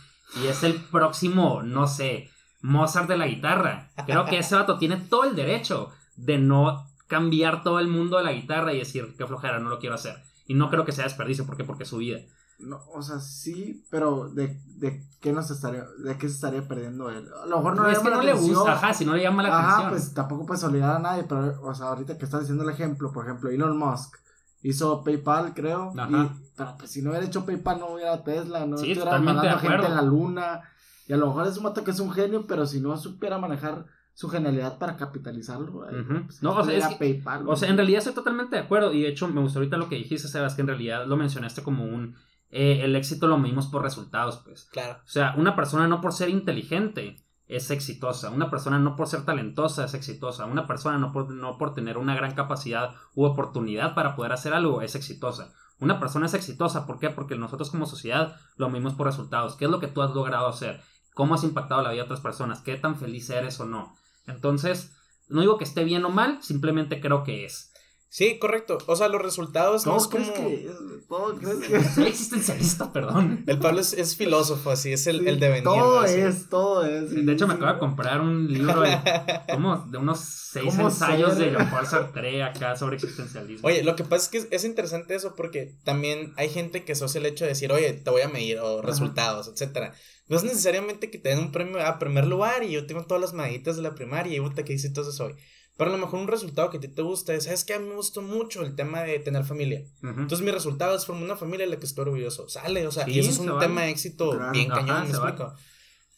y 0.42 0.48
es 0.48 0.64
el 0.64 0.76
próximo, 0.76 1.62
no 1.64 1.88
sé, 1.88 2.30
Mozart 2.62 3.08
de 3.08 3.18
la 3.18 3.28
guitarra. 3.28 3.90
Creo 4.06 4.26
que 4.26 4.38
ese 4.38 4.56
vato 4.56 4.78
tiene 4.78 4.98
todo 4.98 5.24
el 5.24 5.36
derecho 5.36 5.92
de 6.16 6.38
no 6.38 6.86
cambiar 7.08 7.64
todo 7.64 7.80
el 7.80 7.88
mundo 7.88 8.18
de 8.18 8.24
la 8.24 8.34
guitarra 8.34 8.74
y 8.74 8.80
decir 8.80 9.16
que 9.18 9.26
flojera, 9.26 9.60
no 9.60 9.70
lo 9.70 9.80
quiero 9.80 9.96
hacer. 9.96 10.18
Y 10.46 10.54
no 10.54 10.70
creo 10.70 10.86
que 10.86 10.92
sea 10.92 11.06
desperdicio, 11.06 11.46
¿por 11.46 11.58
qué? 11.58 11.64
Porque 11.64 11.84
es 11.84 11.90
su 11.90 11.98
vida. 11.98 12.20
No, 12.60 12.80
o 12.94 13.02
sea, 13.02 13.20
sí, 13.20 13.86
pero 13.90 14.30
¿de, 14.30 14.60
de 14.78 15.02
qué 15.22 15.32
nos 15.32 15.50
estaría, 15.50 15.86
de 16.04 16.18
qué 16.18 16.28
se 16.28 16.36
estaría 16.36 16.68
perdiendo 16.68 17.10
él? 17.10 17.26
A 17.42 17.46
lo 17.46 17.58
mejor 17.58 17.76
no, 17.78 17.88
le 17.88 17.94
llama 17.94 18.10
no 18.10 18.22
le 18.22 18.34
gusta, 18.34 18.74
ajá, 18.74 18.94
si 18.94 19.06
no 19.06 19.16
le 19.16 19.24
llama 19.24 19.44
la 19.44 19.50
ajá, 19.50 19.68
atención. 19.78 19.90
pues 19.92 20.14
tampoco 20.14 20.46
puedes 20.46 20.64
obligar 20.66 20.96
a 20.98 21.00
nadie, 21.00 21.24
pero, 21.24 21.62
o 21.62 21.74
sea, 21.74 21.88
ahorita 21.88 22.18
que 22.18 22.26
estás 22.26 22.42
diciendo 22.42 22.64
el 22.66 22.70
ejemplo, 22.70 23.12
por 23.14 23.26
ejemplo, 23.26 23.50
Elon 23.50 23.78
Musk 23.78 24.18
hizo 24.62 25.04
PayPal, 25.06 25.54
creo, 25.54 25.94
ajá. 25.98 26.10
y, 26.12 26.52
pero 26.58 26.76
pues 26.78 26.92
si 26.92 27.02
no 27.02 27.12
hubiera 27.12 27.26
hecho 27.26 27.46
PayPal 27.46 27.80
no 27.80 27.94
hubiera 27.94 28.22
Tesla, 28.26 28.66
no 28.66 28.78
sí, 28.78 28.92
hubiera 28.92 29.20
mandando 29.20 29.58
gente 29.60 29.86
en 29.88 29.96
la 29.96 30.02
luna, 30.02 30.62
Y 31.08 31.14
a 31.14 31.18
lo 31.18 31.28
mejor 31.28 31.48
es 31.48 31.58
un 31.58 31.64
vato 31.64 31.84
que 31.86 31.92
es 31.92 32.00
un 32.02 32.12
genio, 32.12 32.46
pero 32.46 32.66
si 32.68 32.82
no 32.82 32.96
supiera 32.98 33.38
manejar 33.38 33.86
su 34.14 34.28
genialidad 34.28 34.78
para 34.78 34.98
capitalizarlo, 34.98 35.90
eh, 35.90 36.04
pues, 36.26 36.44
No, 36.44 36.52
o 36.58 36.64
sea, 36.66 36.76
es 36.78 36.88
que- 36.88 36.96
PayPal. 36.98 37.48
O 37.48 37.56
sea, 37.56 37.70
en 37.70 37.78
realidad 37.78 38.00
estoy 38.00 38.14
totalmente 38.14 38.58
de 38.58 38.62
acuerdo. 38.64 38.92
Y 38.94 39.02
de 39.04 39.08
hecho, 39.08 39.30
me 39.30 39.40
gustó 39.42 39.60
ahorita 39.60 39.78
lo 39.78 39.88
que 39.88 39.96
dijiste, 39.96 40.28
Sebas, 40.28 40.56
que 40.56 40.62
en 40.62 40.68
realidad 40.68 41.08
lo 41.08 41.16
mencionaste 41.16 41.64
como 41.64 41.86
un. 41.86 42.16
Eh, 42.52 42.82
el 42.84 42.96
éxito 42.96 43.28
lo 43.28 43.38
medimos 43.38 43.68
por 43.68 43.84
resultados, 43.84 44.42
pues. 44.44 44.68
Claro. 44.72 45.00
O 45.06 45.10
sea, 45.10 45.34
una 45.38 45.56
persona 45.56 45.88
no 45.88 46.02
por 46.02 46.14
ser 46.14 46.30
inteligente 46.30 47.18
es 47.48 47.72
exitosa. 47.72 48.30
Una 48.30 48.50
persona 48.50 48.80
no 48.80 48.96
por 48.96 49.08
ser 49.08 49.26
talentosa 49.26 49.86
es 49.86 49.94
exitosa. 49.94 50.46
Una 50.46 50.68
persona 50.68 50.98
no 50.98 51.12
por, 51.12 51.32
no 51.32 51.58
por 51.58 51.74
tener 51.74 51.98
una 51.98 52.16
gran 52.16 52.34
capacidad 52.34 52.96
u 53.16 53.26
oportunidad 53.26 53.96
para 53.96 54.16
poder 54.16 54.32
hacer 54.32 54.54
algo 54.54 54.82
es 54.82 54.96
exitosa. 54.96 55.54
Una 55.80 56.00
persona 56.00 56.26
es 56.26 56.34
exitosa, 56.34 56.86
¿por 56.86 57.00
qué? 57.00 57.10
Porque 57.10 57.38
nosotros 57.38 57.72
como 57.72 57.86
sociedad 57.86 58.36
lo 58.58 58.70
medimos 58.70 58.94
por 58.94 59.08
resultados. 59.08 59.56
¿Qué 59.56 59.66
es 59.66 59.72
lo 59.72 59.80
que 59.80 59.88
tú 59.88 60.02
has 60.02 60.14
logrado 60.14 60.48
hacer? 60.48 60.82
¿Cómo 61.14 61.36
has 61.36 61.44
impactado 61.44 61.82
la 61.82 61.90
vida 61.90 62.02
de 62.02 62.06
otras 62.06 62.22
personas? 62.22 62.62
¿Qué 62.62 62.76
tan 62.76 62.98
feliz 62.98 63.30
eres 63.30 63.60
o 63.60 63.66
no? 63.66 63.96
Entonces, 64.28 64.96
no 65.30 65.42
digo 65.42 65.58
que 65.58 65.64
esté 65.64 65.84
bien 65.84 66.06
o 66.06 66.10
mal, 66.10 66.44
simplemente 66.44 67.00
creo 67.00 67.24
que 67.24 67.46
es. 67.46 67.69
Sí, 68.12 68.40
correcto. 68.40 68.80
O 68.88 68.96
sea, 68.96 69.08
los 69.08 69.22
resultados 69.22 69.86
no 69.86 69.92
¿Cómo 69.98 70.04
es 70.04 70.08
crees 70.08 70.30
como... 70.32 70.48
que 70.50 70.66
es? 70.66 70.72
¿Cómo 71.08 71.26
crees 71.40 71.60
que 71.60 71.84
Soy 71.90 72.08
existencialista, 72.08 72.92
perdón. 72.92 73.44
El 73.46 73.60
Pablo 73.60 73.82
es, 73.82 73.94
es 73.94 74.16
filósofo, 74.18 74.72
así, 74.72 74.92
es 74.94 75.06
el, 75.06 75.20
Sí, 75.20 75.28
el 75.28 75.40
devenir. 75.40 75.64
Todo 75.64 76.00
así. 76.00 76.20
es, 76.20 76.50
todo 76.50 76.84
es. 76.86 77.12
De 77.12 77.32
hecho, 77.32 77.46
me 77.48 77.54
Sí. 77.54 77.58
acabo 77.60 77.74
de 77.74 77.80
comprar 77.80 78.20
un 78.22 78.52
libro 78.52 78.82
de, 78.82 78.98
¿cómo? 79.54 79.78
de 79.92 79.98
unos 80.00 80.20
seis 80.22 80.66
¿Cómo 80.76 80.88
ensayos 80.90 81.36
ser? 81.36 81.52
de 81.52 81.58
Jean-Paul 81.58 81.86
Sartre 81.86 82.42
acá 82.44 82.76
sobre 82.76 82.96
existencialismo. 82.96 83.68
Oye, 83.68 83.84
lo 83.84 83.96
que 83.96 84.04
pasa 84.04 84.24
es 84.24 84.30
que 84.30 84.38
es, 84.40 84.48
es 84.50 84.64
interesante 84.66 85.14
eso 85.14 85.36
porque 85.36 85.76
también 85.84 86.34
hay 86.36 86.50
gente 86.50 86.84
que 86.86 86.94
asocia 86.94 87.20
el 87.20 87.28
hecho 87.28 87.44
de 87.46 87.50
decir, 87.50 87.72
oye, 87.72 87.94
te 87.94 88.10
voy 88.10 88.24
a 88.24 88.28
medir 88.28 88.58
o 88.60 88.82
resultados, 88.82 89.48
etcétera. 89.48 89.94
No 90.28 90.38
es 90.38 90.44
necesariamente 90.44 91.12
que 91.12 91.20
te 91.20 91.30
den 91.30 91.40
un 91.40 91.52
premio 91.52 91.80
a 91.86 92.00
primer 92.00 92.26
lugar 92.26 92.64
y 92.64 92.72
yo 92.72 92.88
tengo 92.88 93.06
todas 93.06 93.22
las 93.22 93.34
medallitas 93.34 93.76
de 93.76 93.84
la 93.84 93.94
primaria 93.94 94.36
y 94.36 94.40
puta 94.40 94.64
que 94.64 94.74
hice 94.74 94.88
entonces 94.88 95.14
soy. 95.16 95.36
Pero 95.80 95.92
a 95.92 95.94
lo 95.94 95.98
mejor 96.00 96.20
un 96.20 96.28
resultado 96.28 96.70
que 96.70 96.76
a 96.78 96.80
ti 96.82 96.90
te 96.90 97.02
gusta 97.02 97.34
es, 97.34 97.46
¿sabes 97.46 97.64
qué? 97.64 97.74
A 97.74 97.80
mí 97.80 97.88
me 97.88 97.96
gustó 97.96 98.22
mucho 98.22 98.62
el 98.64 98.76
tema 98.76 99.02
de 99.02 99.18
tener 99.20 99.46
familia. 99.46 99.86
Entonces 100.04 100.42
mi 100.42 100.52
resultado 100.52 100.94
es 100.96 101.06
formar 101.06 101.24
una 101.24 101.38
familia 101.38 101.66
de 101.66 101.72
la 101.72 101.80
que 101.80 101.86
estoy 101.86 102.02
orgulloso. 102.02 102.50
Sale, 102.50 102.86
o 102.86 102.92
sea, 102.92 103.06
Sí, 103.06 103.12
y 103.14 103.20
eso 103.20 103.30
es 103.30 103.38
un 103.40 103.48
vale. 103.48 103.62
tema 103.66 103.84
de 103.84 103.90
éxito 103.92 104.32
Claro. 104.32 104.52
bien 104.52 104.70
Ajá, 104.72 104.82
cañón, 104.82 105.10
me 105.10 105.18
vale. 105.18 105.32
explico. 105.32 105.56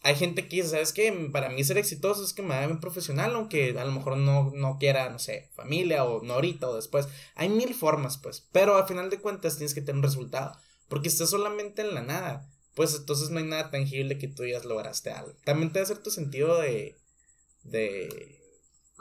Hay 0.04 0.16
gente 0.16 0.48
que 0.48 0.56
dice, 0.56 0.70
¿sabes 0.70 0.94
qué? 0.94 1.14
Para 1.32 1.50
mí 1.50 1.64
ser 1.64 1.78
exitoso 1.78 2.24
es 2.24 2.34
que 2.34 2.42
me 2.42 2.56
haga 2.56 2.66
bien 2.66 2.80
profesional, 2.80 3.36
aunque 3.36 3.78
a 3.80 3.86
lo 3.86 3.92
mejor 3.92 4.18
no, 4.18 4.52
no 4.56 4.80
quiera, 4.80 5.12
no 5.12 5.20
sé, 5.20 5.52
familia 5.54 6.06
o 6.06 6.24
no 6.24 6.34
ahorita 6.34 6.68
o 6.68 6.76
después. 6.76 7.08
Hay 7.36 7.50
mil 7.50 7.76
formas, 7.76 8.18
pues. 8.18 8.48
Pero 8.52 8.76
al 8.78 8.88
final 8.88 9.12
de 9.12 9.20
cuentas 9.20 9.58
tienes 9.58 9.76
que 9.76 9.82
tener 9.82 9.98
un 9.98 10.04
resultado. 10.04 10.58
Porque 10.88 11.08
estás 11.08 11.30
solamente 11.30 11.84
en 11.84 11.94
la 11.94 12.02
nada. 12.02 12.50
Pues 12.74 12.96
entonces 12.96 13.30
no 13.30 13.38
hay 13.38 13.46
nada 13.46 13.70
tangible 13.70 14.18
que 14.18 14.28
tú 14.28 14.42
digas 14.42 14.66
lograste 14.66 15.12
algo. 15.12 15.34
También 15.46 15.72
te 15.72 15.78
da 15.78 15.86
cierto 15.86 16.10
sentido 16.10 16.60
de. 16.60 16.98
de. 17.64 18.41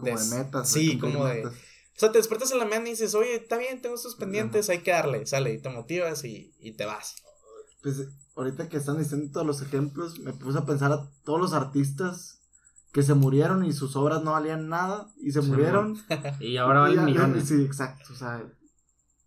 Como 0.01 0.19
de 0.19 0.37
metas. 0.37 0.71
Sí, 0.71 0.99
como 0.99 1.25
de. 1.27 1.35
metas. 1.37 1.53
O 1.53 2.01
sea, 2.01 2.13
te 2.13 2.19
despiertas 2.19 2.51
en 2.53 2.59
la 2.59 2.65
mañana 2.65 2.87
y 2.89 2.93
dices, 2.93 3.15
oye, 3.15 3.35
está 3.35 3.59
bien, 3.59 3.83
tengo 3.83 3.95
estos 3.95 4.15
pendientes, 4.15 4.71
hay 4.71 4.79
que 4.79 4.91
darle. 4.91 5.27
Sale, 5.27 5.53
y 5.53 5.59
te 5.61 5.69
motivas 5.69 6.25
y, 6.25 6.55
y 6.59 6.73
te 6.73 6.87
vas. 6.87 7.17
Pues 7.83 8.09
ahorita 8.37 8.69
que 8.69 8.79
están 8.79 8.99
diciendo 8.99 9.31
todos 9.33 9.47
los 9.47 9.61
ejemplos, 9.61 10.19
me 10.19 10.33
puse 10.33 10.59
a 10.59 10.65
pensar 10.65 10.93
a 10.93 11.11
todos 11.25 11.41
los 11.41 11.53
artistas 11.53 12.41
que 12.93 13.03
se 13.03 13.15
murieron 13.15 13.65
y 13.65 13.73
sus 13.73 13.97
obras 13.97 14.23
no 14.23 14.33
valían 14.33 14.69
nada 14.69 15.09
y 15.21 15.33
se 15.33 15.43
Sí, 15.43 15.49
murieron. 15.49 15.99
Y 16.41 16.57
ahora 16.57 16.81
valen 16.81 17.05
millones. 17.05 17.49
Sí, 17.49 17.63
exacto. 17.63 18.13
O 18.13 18.17
sea, 18.17 18.43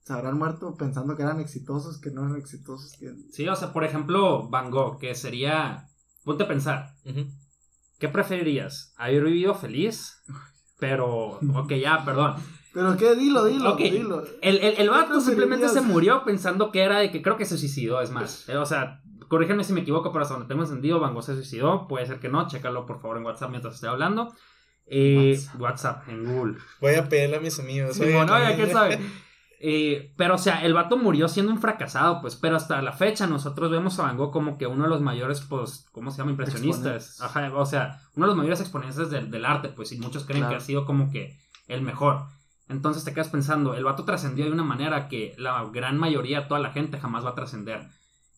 se 0.03 0.13
habrán 0.13 0.37
muerto 0.37 0.75
pensando 0.75 1.15
que 1.15 1.23
eran 1.23 1.39
exitosos, 1.39 1.99
que 1.99 2.11
no 2.11 2.25
eran 2.25 2.37
exitosos. 2.37 2.93
Que... 2.99 3.13
Sí, 3.31 3.47
o 3.47 3.55
sea, 3.55 3.71
por 3.71 3.83
ejemplo, 3.83 4.49
Van 4.49 4.71
Gogh, 4.71 4.99
que 4.99 5.15
sería. 5.15 5.89
Ponte 6.23 6.43
a 6.43 6.47
pensar. 6.47 6.95
¿qué 7.99 8.09
preferirías? 8.09 8.93
¿Haber 8.97 9.23
vivido 9.23 9.55
feliz? 9.55 10.21
Pero, 10.79 11.39
ok, 11.55 11.71
ya, 11.73 12.03
perdón. 12.05 12.35
Pero 12.73 12.97
qué, 12.97 13.13
dilo, 13.15 13.45
dilo, 13.45 13.73
Ok. 13.73 13.79
dilo. 13.81 14.23
El, 14.41 14.57
el, 14.57 14.75
el 14.79 14.89
vato 14.89 15.15
¿Qué 15.15 15.21
simplemente 15.21 15.69
se 15.69 15.81
murió 15.81 16.23
pensando 16.23 16.71
que 16.71 16.81
era 16.81 16.99
de 16.99 17.11
que 17.11 17.21
creo 17.21 17.37
que 17.37 17.45
se 17.45 17.57
suicidó, 17.57 18.01
es 18.01 18.09
más. 18.09 18.49
Eh, 18.49 18.57
o 18.57 18.65
sea, 18.65 19.01
corrígeme 19.27 19.63
si 19.63 19.73
me 19.73 19.81
equivoco, 19.81 20.11
pero 20.11 20.23
hasta 20.23 20.33
donde 20.33 20.47
tengo 20.49 20.63
entendido, 20.63 20.99
Van 20.99 21.13
Gogh 21.13 21.23
se 21.23 21.35
suicidó. 21.35 21.87
Puede 21.87 22.07
ser 22.07 22.19
que 22.19 22.29
no, 22.29 22.47
chécalo 22.47 22.85
por 22.87 22.99
favor 22.99 23.17
en 23.17 23.25
WhatsApp 23.25 23.51
mientras 23.51 23.75
estoy 23.75 23.89
hablando. 23.89 24.33
Eh, 24.87 25.39
WhatsApp. 25.59 26.09
en 26.09 26.25
Google. 26.25 26.57
Voy 26.81 26.95
a 26.95 27.07
pedirle 27.07 27.37
a 27.37 27.39
mis 27.39 27.59
amigos. 27.59 27.95
Sí, 27.95 28.11
bueno, 28.11 28.33
oye, 28.35 28.55
¿quién 28.55 28.71
sabe? 28.71 28.99
Eh, 29.65 30.13
pero, 30.17 30.35
o 30.35 30.37
sea, 30.37 30.65
el 30.65 30.73
vato 30.73 30.97
murió 30.97 31.29
siendo 31.29 31.49
un 31.53 31.57
fracasado, 31.61 32.19
pues, 32.19 32.35
pero 32.35 32.57
hasta 32.57 32.81
la 32.81 32.91
fecha 32.91 33.27
nosotros 33.27 33.71
vemos 33.71 33.97
a 33.97 34.03
Van 34.03 34.17
Gogh 34.17 34.31
como 34.33 34.57
que 34.57 34.67
uno 34.67 34.83
de 34.83 34.89
los 34.89 34.99
mayores, 34.99 35.39
pues, 35.39 35.85
¿cómo 35.93 36.11
se 36.11 36.17
llama? 36.17 36.31
Impresionistas. 36.31 37.21
Ajá, 37.21 37.49
o 37.55 37.65
sea, 37.65 38.01
uno 38.15 38.25
de 38.25 38.31
los 38.31 38.35
mayores 38.35 38.59
exponentes 38.59 39.09
del, 39.09 39.31
del 39.31 39.45
arte, 39.45 39.69
pues, 39.69 39.93
y 39.93 39.97
muchos 39.99 40.25
creen 40.25 40.41
Claro. 40.41 40.51
que 40.51 40.57
ha 40.57 40.65
sido 40.65 40.85
como 40.85 41.09
que 41.09 41.39
el 41.69 41.81
mejor. 41.81 42.25
Entonces 42.67 43.05
te 43.05 43.13
quedas 43.13 43.29
pensando, 43.29 43.73
el 43.73 43.85
vato 43.85 44.03
trascendió 44.03 44.43
de 44.43 44.51
una 44.51 44.63
manera 44.65 45.07
que 45.07 45.33
la 45.37 45.63
gran 45.71 45.97
mayoría, 45.97 46.49
toda 46.49 46.59
la 46.59 46.71
gente 46.71 46.99
jamás 46.99 47.23
va 47.23 47.29
a 47.29 47.35
trascender. 47.35 47.87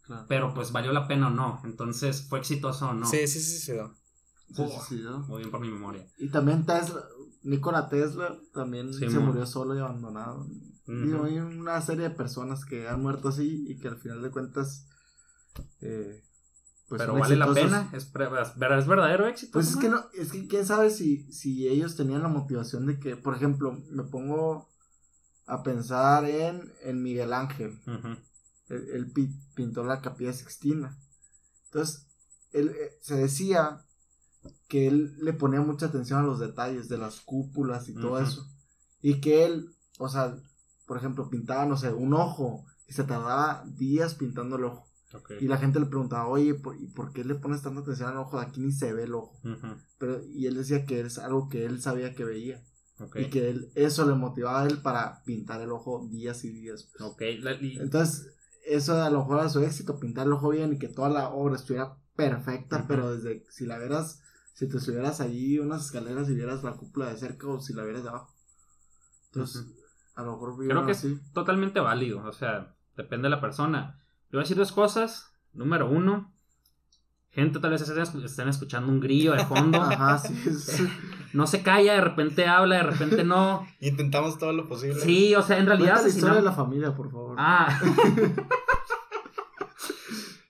Claro. 0.03 0.25
Pero 0.27 0.53
pues 0.53 0.71
valió 0.71 0.91
la 0.93 1.07
pena 1.07 1.27
o 1.27 1.31
no. 1.31 1.59
Entonces, 1.63 2.27
¿fue 2.29 2.37
exitoso 2.37 2.89
o 2.89 2.93
no? 2.93 3.07
Sí, 3.07 3.25
sí, 3.27 3.39
sí, 3.39 3.57
sí. 3.57 3.71
sí. 3.71 4.53
Suicidó. 4.53 5.19
Muy 5.21 5.39
bien 5.39 5.49
por 5.49 5.59
mi 5.59 5.69
memoria. 5.69 6.05
Y 6.19 6.29
también 6.29 6.65
Tesla, 6.67 7.01
Nikola 7.45 7.87
Tesla 7.89 8.37
también 8.53 8.93
Sí, 8.93 9.09
se 9.09 9.19
murió 9.19 9.45
solo 9.45 9.75
y 9.75 9.79
abandonado. 9.79 10.45
Digo, 10.87 11.23
hay 11.23 11.39
una 11.39 11.81
serie 11.81 12.09
de 12.09 12.15
personas 12.15 12.63
que 12.65 12.87
han 12.87 13.01
muerto 13.01 13.29
así 13.29 13.65
y 13.67 13.77
que 13.79 13.87
al 13.87 13.97
final 13.97 14.21
de 14.21 14.29
cuentas. 14.29 14.85
eh, 15.81 16.21
pues 16.87 17.01
Pero 17.01 17.13
vale 17.15 17.35
la 17.35 17.51
pena, 17.51 17.89
es, 17.93 18.03
es- 18.03 18.87
verdadero 18.87 19.25
éxito. 19.27 19.53
Pues 19.53 19.69
es 19.69 19.75
que 19.77 19.89
no, 19.89 20.05
es 20.13 20.31
que 20.31 20.47
quién 20.47 20.65
sabe 20.65 20.91
si, 20.91 21.23
si 21.31 21.67
ellos 21.67 21.95
tenían 21.95 22.21
la 22.21 22.27
motivación 22.27 22.85
de 22.85 22.99
que, 22.99 23.15
por 23.17 23.35
ejemplo, 23.35 23.81
me 23.89 24.03
pongo 24.03 24.69
a 25.47 25.63
pensar 25.63 26.25
en, 26.25 26.71
en 26.83 27.01
Miguel 27.01 27.33
Ángel. 27.33 27.79
Ujú. 27.87 28.09
Él, 28.69 28.87
él 28.93 29.11
pi- 29.11 29.35
pintó 29.55 29.83
la 29.83 30.01
capilla 30.01 30.33
Sixtina. 30.33 30.95
Entonces, 31.65 32.05
él 32.51 32.69
eh, 32.69 32.97
se 33.01 33.15
decía 33.15 33.83
que 34.67 34.87
él 34.87 35.15
le 35.21 35.33
ponía 35.33 35.61
mucha 35.61 35.87
atención 35.87 36.19
a 36.19 36.23
los 36.23 36.39
detalles 36.39 36.89
de 36.89 36.97
las 36.97 37.19
cúpulas 37.21 37.87
y 37.89 37.93
todo 37.93 38.19
eso. 38.19 38.47
Y 39.01 39.21
que 39.21 39.45
él, 39.45 39.69
o 39.99 40.09
sea, 40.09 40.35
por 40.87 40.97
ejemplo, 40.97 41.29
pintaba, 41.29 41.65
no 41.65 41.77
sé, 41.77 41.93
un 41.93 42.13
ojo 42.13 42.65
y 42.87 42.93
se 42.93 43.03
tardaba 43.03 43.63
días 43.77 44.15
pintando 44.15 44.55
el 44.57 44.65
ojo. 44.65 44.87
Y 45.39 45.47
la 45.47 45.57
gente 45.57 45.79
le 45.79 45.85
preguntaba, 45.85 46.27
oye, 46.27 46.55
¿por, 46.55 46.75
¿y 46.79 46.87
por 46.87 47.13
qué 47.13 47.23
le 47.23 47.35
pones 47.35 47.61
tanta 47.61 47.81
atención 47.81 48.09
al 48.09 48.17
ojo? 48.17 48.39
De 48.39 48.45
aquí 48.45 48.59
ni 48.61 48.71
se 48.71 48.91
ve 48.93 49.03
el 49.03 49.13
ojo. 49.15 49.39
Pero, 49.97 50.21
y 50.25 50.47
él 50.47 50.55
decía 50.55 50.85
que 50.85 50.99
es 51.01 51.17
algo 51.19 51.47
que 51.47 51.65
él 51.65 51.81
sabía 51.81 52.13
que 52.15 52.23
veía. 52.25 52.61
Y 53.19 53.29
que 53.29 53.49
él, 53.49 53.71
eso 53.75 54.05
le 54.05 54.15
motivaba 54.15 54.61
a 54.61 54.67
él 54.67 54.81
para 54.81 55.23
pintar 55.23 55.61
el 55.61 55.71
ojo 55.71 56.07
días 56.09 56.43
y 56.43 56.49
días. 56.49 56.89
pues. 56.91 57.01
Ok, 57.09 57.21
la- 57.39 57.53
y- 57.53 57.77
Entonces, 57.79 58.27
eso 58.65 59.01
a 59.01 59.09
lo 59.09 59.19
mejor 59.19 59.39
era 59.39 59.49
su 59.49 59.59
éxito, 59.59 59.99
pintar 59.99 60.25
el 60.27 60.33
ojo 60.33 60.49
bien 60.49 60.73
y 60.73 60.79
que 60.79 60.87
toda 60.87 61.09
la 61.09 61.29
obra 61.29 61.55
estuviera 61.55 61.97
perfecta, 62.15 62.85
pero 62.87 63.15
desde 63.15 63.45
si 63.49 63.65
la 63.65 63.77
vieras, 63.77 64.21
si 64.55 64.67
te 64.67 64.79
subieras 64.79 65.21
allí 65.21 65.59
unas 65.59 65.85
escaleras 65.85 66.27
y 66.29 66.33
vieras 66.33 66.63
la 66.63 66.71
cúpula 66.71 67.05
de 67.07 67.17
cerca 67.17 67.47
o 67.47 67.59
si 67.61 67.73
la 67.73 67.83
vieras 67.83 68.01
de 68.03 68.09
abajo. 68.09 68.33
Entonces, 69.27 69.67
a 70.15 70.23
lo 70.23 70.31
mejor 70.31 70.55
Creo 70.67 70.85
que 70.85 70.93
es 70.93 70.97
así. 70.99 71.19
totalmente 71.33 71.79
válido. 71.79 72.23
O 72.25 72.31
sea, 72.33 72.73
depende 72.97 73.25
de 73.27 73.29
la 73.35 73.41
persona. 73.41 73.99
Le 74.31 74.37
voy 74.37 74.39
a 74.39 74.43
decir 74.45 74.57
dos 74.57 74.71
cosas. 74.71 75.29
Número 75.53 75.89
uno, 75.89 76.33
gente 77.31 77.59
tal 77.59 77.71
vez 77.71 77.81
estén 77.81 77.97
escu- 78.03 78.23
estén 78.23 78.47
escuchando 78.49 78.91
un 78.91 78.99
grillo 79.01 79.33
de 79.33 79.45
fondo. 79.45 79.81
Ajá, 79.81 80.17
sí, 80.19 80.33
es- 80.47 80.81
no 81.33 81.47
se 81.47 81.61
calla, 81.61 81.93
de 81.93 82.01
repente 82.01 82.47
habla, 82.47 82.77
de 82.77 82.83
repente 82.83 83.23
no. 83.25 83.67
Intentamos 83.81 84.37
todo 84.37 84.53
lo 84.53 84.67
posible. 84.69 85.01
Sí, 85.01 85.35
o 85.35 85.41
sea, 85.41 85.57
en 85.59 85.65
realidad 85.65 86.01
la 86.01 86.07
historia 86.07 86.33
de 86.35 86.39
asesinamos- 86.39 86.43
la 86.45 86.51
familia, 86.53 86.95
por 86.95 87.11
favor. 87.11 87.35
Ah. 87.37 87.77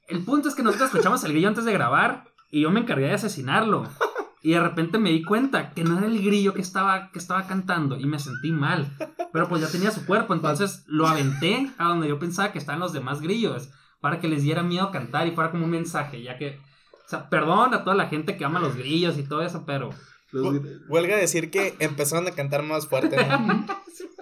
El 0.08 0.24
punto 0.24 0.50
es 0.50 0.56
que 0.56 0.62
nosotros 0.64 0.90
escuchamos 0.92 1.24
al 1.24 1.32
grillo 1.32 1.48
antes 1.48 1.66
de 1.66 1.74
grabar 1.74 2.26
y 2.52 2.62
yo 2.62 2.72
me 2.72 2.82
encargué 2.82 3.08
de 3.08 3.14
asesinarlo. 3.14 3.88
Y 4.42 4.52
de 4.52 4.60
repente 4.60 5.00
me 5.00 5.10
di 5.10 5.24
cuenta 5.24 5.72
que 5.74 5.84
no 5.84 5.98
era 5.98 6.06
el 6.06 6.24
grillo 6.24 6.54
que 6.54 6.62
estaba, 6.62 7.10
que 7.10 7.18
estaba 7.18 7.48
cantando 7.48 7.98
y 7.98 8.06
me 8.06 8.20
sentí 8.20 8.52
mal. 8.52 8.96
Pero 9.34 9.50
pues 9.50 9.64
ya 9.64 9.70
tenía 9.70 9.90
su 9.90 10.06
cuerpo, 10.06 10.36
entonces 10.36 10.84
lo 10.86 11.08
aventé 11.08 11.72
a 11.80 11.86
donde 11.86 12.08
yo 12.08 12.20
pensaba 12.20 12.52
que 12.52 12.60
estaban 12.60 12.80
los 12.80 12.94
demás 12.94 13.22
grillos 13.22 13.70
para 14.02 14.20
que 14.20 14.28
les 14.28 14.44
diera 14.44 14.62
miedo 14.62 14.92
cantar 14.92 15.26
y 15.26 15.32
fuera 15.32 15.50
como 15.50 15.66
un 15.66 15.72
mensaje, 15.72 16.22
ya 16.22 16.38
que... 16.38 16.60
O 17.08 17.10
sea, 17.10 17.28
perdón 17.28 17.74
a 17.74 17.84
toda 17.84 17.96
la 17.96 18.06
gente 18.06 18.38
que 18.38 18.46
ama 18.46 18.60
los 18.60 18.76
grillos 18.76 19.18
y 19.18 19.24
todo 19.24 19.42
eso, 19.42 19.64
pero... 19.66 19.90
Huelga 20.90 21.18
decir 21.18 21.50
que 21.50 21.76
empezaron 21.80 22.28
a 22.28 22.32
cantar 22.32 22.62
más 22.62 22.88
fuerte. 22.88 23.18
¿no? 23.18 23.66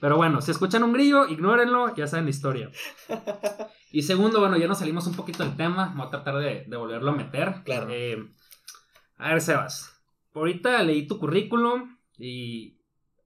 Pero 0.00 0.16
bueno, 0.16 0.40
si 0.40 0.50
escuchan 0.50 0.82
un 0.82 0.92
grillo, 0.92 1.28
ignórenlo, 1.28 1.94
ya 1.94 2.06
saben 2.06 2.24
la 2.24 2.30
historia. 2.30 2.70
Y 3.92 4.02
segundo, 4.02 4.38
bueno, 4.38 4.56
ya 4.56 4.68
nos 4.68 4.78
salimos 4.78 5.08
un 5.08 5.16
poquito 5.16 5.42
del 5.42 5.56
tema, 5.56 5.92
voy 5.96 6.06
a 6.06 6.10
tratar 6.10 6.36
de, 6.36 6.64
de 6.64 6.76
volverlo 6.76 7.10
a 7.10 7.14
meter. 7.16 7.56
Claro. 7.64 7.88
Eh, 7.90 8.24
a 9.16 9.30
ver, 9.30 9.40
Sebas, 9.40 10.00
ahorita 10.32 10.80
leí 10.84 11.08
tu 11.08 11.18
currículum 11.18 11.96
y 12.16 12.78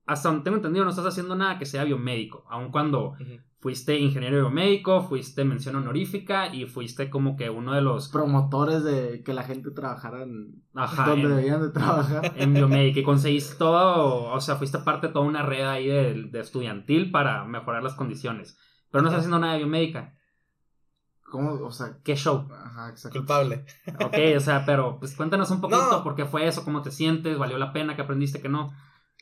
hasta 0.06 0.28
donde 0.30 0.44
tengo 0.44 0.56
entendido, 0.56 0.84
no 0.84 0.90
estás 0.90 1.06
haciendo 1.06 1.36
nada 1.36 1.58
que 1.58 1.66
sea 1.66 1.84
biomédico, 1.84 2.46
aun 2.48 2.70
cuando. 2.70 3.16
Fuiste 3.64 3.98
ingeniero 3.98 4.36
biomédico, 4.40 5.02
fuiste 5.08 5.42
mención 5.42 5.76
honorífica 5.76 6.54
y 6.54 6.66
fuiste 6.66 7.08
como 7.08 7.34
que 7.34 7.48
uno 7.48 7.72
de 7.72 7.80
los 7.80 8.10
Promotores 8.10 8.84
de 8.84 9.22
que 9.24 9.32
la 9.32 9.42
gente 9.42 9.70
trabajara 9.70 10.22
en 10.22 10.62
Ajá, 10.74 11.06
donde 11.08 11.28
en- 11.30 11.36
debían 11.36 11.62
de 11.62 11.70
trabajar. 11.70 12.34
en 12.36 12.52
biomédica 12.52 13.00
y 13.00 13.02
conseguiste 13.04 13.54
todo, 13.56 14.24
o 14.30 14.40
sea, 14.42 14.56
fuiste 14.56 14.78
parte 14.80 15.06
de 15.06 15.14
toda 15.14 15.24
una 15.24 15.40
red 15.42 15.64
ahí 15.66 15.86
de, 15.86 16.24
de 16.24 16.40
estudiantil 16.40 17.10
para 17.10 17.44
mejorar 17.46 17.82
las 17.82 17.94
condiciones. 17.94 18.58
Pero 18.90 19.00
no 19.00 19.08
estás 19.08 19.20
haciendo 19.20 19.38
nada 19.38 19.54
de 19.54 19.60
biomédica. 19.60 20.14
¿Cómo? 21.30 21.52
O 21.66 21.72
sea, 21.72 21.96
¿Qué 22.04 22.16
show? 22.16 22.46
ajá, 22.52 22.90
exacto. 22.90 23.18
Culpable. 23.18 23.64
Ok, 24.04 24.16
o 24.36 24.40
sea, 24.40 24.64
pero 24.66 24.98
pues 25.00 25.16
cuéntanos 25.16 25.50
un 25.50 25.62
poquito 25.62 25.90
No. 25.90 26.04
por 26.04 26.14
qué 26.14 26.26
fue 26.26 26.46
eso, 26.46 26.64
cómo 26.64 26.82
te 26.82 26.90
sientes, 26.90 27.38
valió 27.38 27.56
la 27.56 27.72
pena, 27.72 27.96
que 27.96 28.02
aprendiste, 28.02 28.42
que 28.42 28.50
no. 28.50 28.72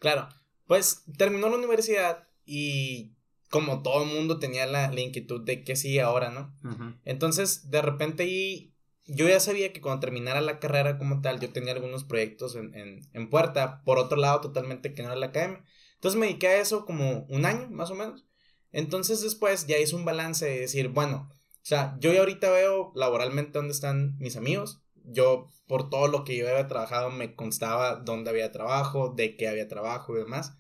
Claro. 0.01 0.29
Pues 0.67 1.05
terminó 1.17 1.49
la 1.49 1.57
universidad 1.59 2.27
y 2.45 3.15
como 3.53 3.83
todo 3.83 4.03
el 4.05 4.09
mundo 4.09 4.39
tenía 4.39 4.65
la, 4.65 4.91
la 4.91 5.01
inquietud 5.03 5.43
de 5.43 5.63
qué 5.63 5.77
sigue 5.77 6.01
ahora, 6.01 6.31
¿no? 6.31 6.57
Entonces, 7.05 7.69
de 7.71 7.83
repente 7.83 8.23
ahí, 8.23 8.75
yo 9.05 9.29
ya 9.29 9.41
sabía 9.41 9.75
que 9.75 9.83
cuando 9.83 10.01
terminara 10.01 10.41
la 10.41 10.59
carrera 10.59 10.97
como 10.97 11.21
tal, 11.21 11.39
yo 11.39 11.53
tenía 11.53 11.75
algunos 11.75 12.05
proyectos 12.05 12.57
en, 12.57 12.75
en, 12.75 13.01
en 13.13 13.29
puerta, 13.29 13.83
por 13.85 13.99
otro 13.99 14.17
lado, 14.17 14.41
totalmente 14.41 14.95
que 14.95 15.03
no 15.03 15.09
era 15.09 15.21
la 15.21 15.27
academia. 15.27 15.63
Entonces 15.97 16.19
me 16.19 16.29
dediqué 16.29 16.47
a 16.47 16.61
eso 16.63 16.87
como 16.87 17.27
un 17.29 17.45
año, 17.45 17.69
más 17.69 17.91
o 17.91 17.95
menos. 17.95 18.25
Entonces 18.71 19.21
después 19.21 19.67
ya 19.67 19.77
hice 19.77 19.97
un 19.97 20.07
balance 20.07 20.47
de 20.47 20.61
decir, 20.61 20.89
bueno, 20.89 21.29
o 21.31 21.61
sea, 21.61 21.95
yo 22.01 22.11
ya 22.11 22.21
ahorita 22.21 22.51
veo 22.51 22.91
laboralmente 22.95 23.53
dónde 23.53 23.75
están 23.75 24.17
mis 24.17 24.37
amigos. 24.37 24.81
Yo, 25.05 25.51
por 25.67 25.91
todo 25.91 26.09
lo 26.09 26.25
que 26.25 26.39
yo 26.39 26.49
había 26.49 26.69
trabajado, 26.69 27.11
me 27.11 27.35
constaba 27.35 27.97
dónde 27.97 28.31
había 28.31 28.51
trabajo, 28.51 29.13
de 29.15 29.37
qué 29.37 29.47
había 29.47 29.69
trabajo 29.69 30.17
y 30.17 30.21
demás. 30.21 30.57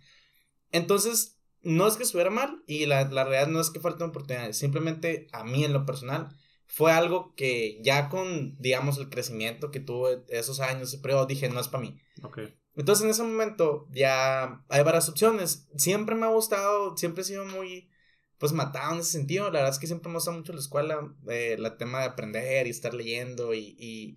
Entonces, 0.72 1.41
no 1.62 1.86
es 1.86 1.96
que 1.96 2.02
estuviera 2.02 2.30
mal 2.30 2.62
y 2.66 2.86
la, 2.86 3.04
la 3.04 3.24
realidad 3.24 3.48
no 3.48 3.60
es 3.60 3.70
que 3.70 3.80
falten 3.80 4.08
oportunidades. 4.08 4.58
Simplemente 4.58 5.28
a 5.32 5.44
mí 5.44 5.64
en 5.64 5.72
lo 5.72 5.86
personal 5.86 6.28
fue 6.66 6.90
algo 6.90 7.34
que 7.34 7.80
ya 7.82 8.08
con, 8.08 8.56
digamos, 8.58 8.96
el 8.96 9.10
crecimiento 9.10 9.70
que 9.70 9.80
tuve 9.80 10.24
esos 10.28 10.58
años, 10.60 10.88
ese 10.88 11.02
periodo, 11.02 11.26
dije, 11.26 11.50
no 11.50 11.60
es 11.60 11.68
para 11.68 11.82
mí. 11.82 12.00
Entonces 12.74 13.04
en 13.04 13.10
ese 13.10 13.22
momento 13.22 13.86
ya 13.90 14.64
hay 14.68 14.82
varias 14.82 15.08
opciones. 15.08 15.68
Siempre 15.76 16.14
me 16.14 16.24
ha 16.24 16.30
gustado, 16.30 16.96
siempre 16.96 17.22
he 17.22 17.26
sido 17.26 17.44
muy, 17.44 17.90
pues 18.38 18.52
matado 18.52 18.94
en 18.94 19.00
ese 19.00 19.12
sentido. 19.12 19.44
La 19.44 19.58
verdad 19.58 19.70
es 19.70 19.78
que 19.78 19.86
siempre 19.86 20.08
me 20.08 20.14
gusta 20.14 20.30
mucho 20.30 20.54
la 20.54 20.60
escuela, 20.60 21.14
eh, 21.28 21.56
el 21.58 21.76
tema 21.76 22.00
de 22.00 22.06
aprender 22.06 22.66
y 22.66 22.70
estar 22.70 22.94
leyendo 22.94 23.52
y, 23.52 23.76
y, 23.78 24.16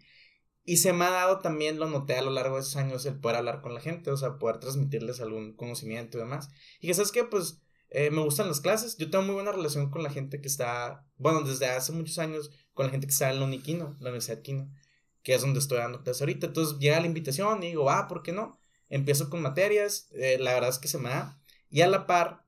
y 0.66 0.78
se 0.78 0.94
me 0.94 1.06
ha 1.06 1.12
dado 1.12 1.40
también, 1.40 1.80
lo 1.80 1.88
noté 1.88 2.16
a 2.16 2.22
lo 2.22 2.32
largo 2.32 2.56
de 2.56 2.62
esos 2.62 2.76
años, 2.76 3.06
el 3.06 3.20
poder 3.20 3.38
hablar 3.38 3.62
con 3.62 3.74
la 3.74 3.82
gente, 3.82 4.12
o 4.12 4.18
sea, 4.18 4.38
poder 4.40 4.60
transmitirles 4.60 5.22
algún 5.22 5.54
conocimiento 5.54 6.18
y 6.18 6.22
demás. 6.22 6.50
Y 6.82 6.88
que 6.88 6.94
sabes 6.94 7.12
que, 7.12 7.24
pues, 7.24 7.62
eh, 7.90 8.10
me 8.12 8.22
gustan 8.22 8.48
las 8.48 8.62
clases. 8.62 8.98
Yo 8.98 9.10
tengo 9.10 9.24
muy 9.24 9.36
buena 9.36 9.52
relación 9.52 9.92
con 9.92 10.04
la 10.04 10.10
gente 10.10 10.42
que 10.42 10.48
está, 10.48 11.06
bueno, 11.18 11.42
desde 11.42 11.68
hace 11.68 11.92
muchos 11.92 12.18
años, 12.18 12.52
con 12.74 12.88
la 12.88 12.92
gente 12.92 13.08
que 13.08 13.14
está 13.14 13.32
en 13.32 13.40
la 13.40 13.46
Uniquino, 13.46 13.96
la 14.00 14.10
Universidad 14.10 14.42
Quino 14.42 14.70
que 15.26 15.34
es 15.34 15.42
donde 15.42 15.60
estoy 15.60 15.80
dando 15.80 16.04
clases 16.04 16.22
ahorita. 16.22 16.46
Entonces 16.46 16.78
llega 16.78 17.00
la 17.00 17.08
invitación 17.08 17.64
y 17.64 17.70
digo, 17.70 17.90
ah, 17.90 18.08
¿por 18.08 18.22
qué 18.22 18.32
no? 18.32 18.60
Empiezo 18.90 19.32
con 19.32 19.42
materias, 19.42 20.08
eh, 20.14 20.38
la 20.40 20.54
verdad 20.54 20.70
es 20.70 20.78
que 20.78 20.88
se 20.88 21.00
me 21.00 21.10
da. 21.10 21.42
Y 21.72 21.82
a 21.82 21.88
la 21.88 22.06
par, 22.06 22.46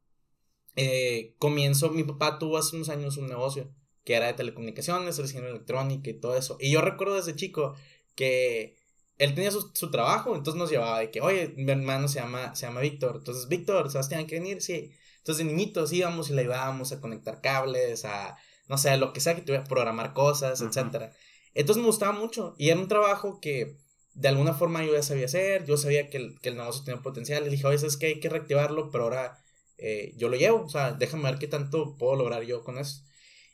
eh, 0.76 1.34
comienzo, 1.40 1.90
mi 1.90 2.04
papá 2.04 2.38
tuvo 2.38 2.56
hace 2.56 2.76
unos 2.76 2.90
años 2.90 3.18
un 3.18 3.28
negocio 3.28 3.74
que 4.04 4.14
era 4.14 4.28
de 4.28 4.36
telecomunicaciones, 4.36 5.18
recién 5.18 5.44
electrónica 5.44 6.12
y 6.12 6.14
todo 6.14 6.38
eso. 6.38 6.58
Y 6.60 6.72
yo 6.72 6.82
recuerdo 6.82 7.16
desde 7.16 7.36
chico 7.36 7.74
que 8.18 8.76
él 9.18 9.34
tenía 9.34 9.52
su, 9.52 9.72
su, 9.74 9.90
trabajo, 9.90 10.36
entonces 10.36 10.60
nos 10.60 10.70
llevaba 10.70 11.00
de 11.00 11.12
que, 11.12 11.22
oye, 11.22 11.54
mi 11.56 11.72
hermano 11.72 12.10
se 12.10 12.20
llama, 12.20 12.56
se 12.56 12.66
llama 12.66 12.82
Víctor, 12.82 13.18
entonces, 13.20 13.48
Víctor, 13.48 13.90
Sebastián, 13.90 14.28
¿que 14.28 14.36
venir? 14.36 14.62
Sí. 14.62 14.92
Entonces, 15.20 15.46
de 15.46 15.52
niñitos 15.52 15.94
íbamos 15.94 16.30
y 16.30 16.34
le 16.34 16.42
ayudábamos 16.42 16.92
a 16.92 17.00
conectar 17.02 17.42
cables, 17.42 18.06
a, 18.06 18.38
no 18.68 18.78
sé, 18.78 18.98
lo 18.98 19.14
que 19.14 19.22
sea 19.22 19.36
que 19.36 19.42
tuviera, 19.42 19.64
programar 19.64 20.14
cosas, 20.14 20.62
etcétera. 20.62 21.14
Entonces 21.54 21.82
me 21.82 21.88
gustaba 21.88 22.12
mucho 22.12 22.54
y 22.58 22.70
era 22.70 22.80
un 22.80 22.88
trabajo 22.88 23.40
que 23.42 23.78
de 24.14 24.28
alguna 24.28 24.54
forma 24.54 24.84
yo 24.84 24.94
ya 24.94 25.04
sabía 25.04 25.26
hacer, 25.26 25.66
yo 25.66 25.78
sabía 25.78 26.10
que 26.10 26.18
el, 26.18 26.40
que 26.40 26.50
el 26.50 26.58
negocio 26.58 26.84
tenía 26.84 27.02
potencial 27.02 27.46
y 27.46 27.50
dije, 27.50 27.66
oye, 27.68 27.86
es 27.86 27.98
que 27.98 28.08
hay 28.08 28.20
que 28.20 28.30
reactivarlo, 28.30 28.92
pero 28.92 29.06
ahora 29.06 29.40
eh, 29.78 30.14
yo 30.18 30.30
lo 30.30 30.38
llevo, 30.38 30.66
o 30.66 30.70
sea, 30.70 30.92
déjame 30.92 31.24
ver 31.24 31.40
qué 31.40 31.48
tanto 31.48 31.98
puedo 31.98 32.16
lograr 32.16 32.44
yo 32.44 32.64
con 32.64 32.78
eso. 32.78 33.04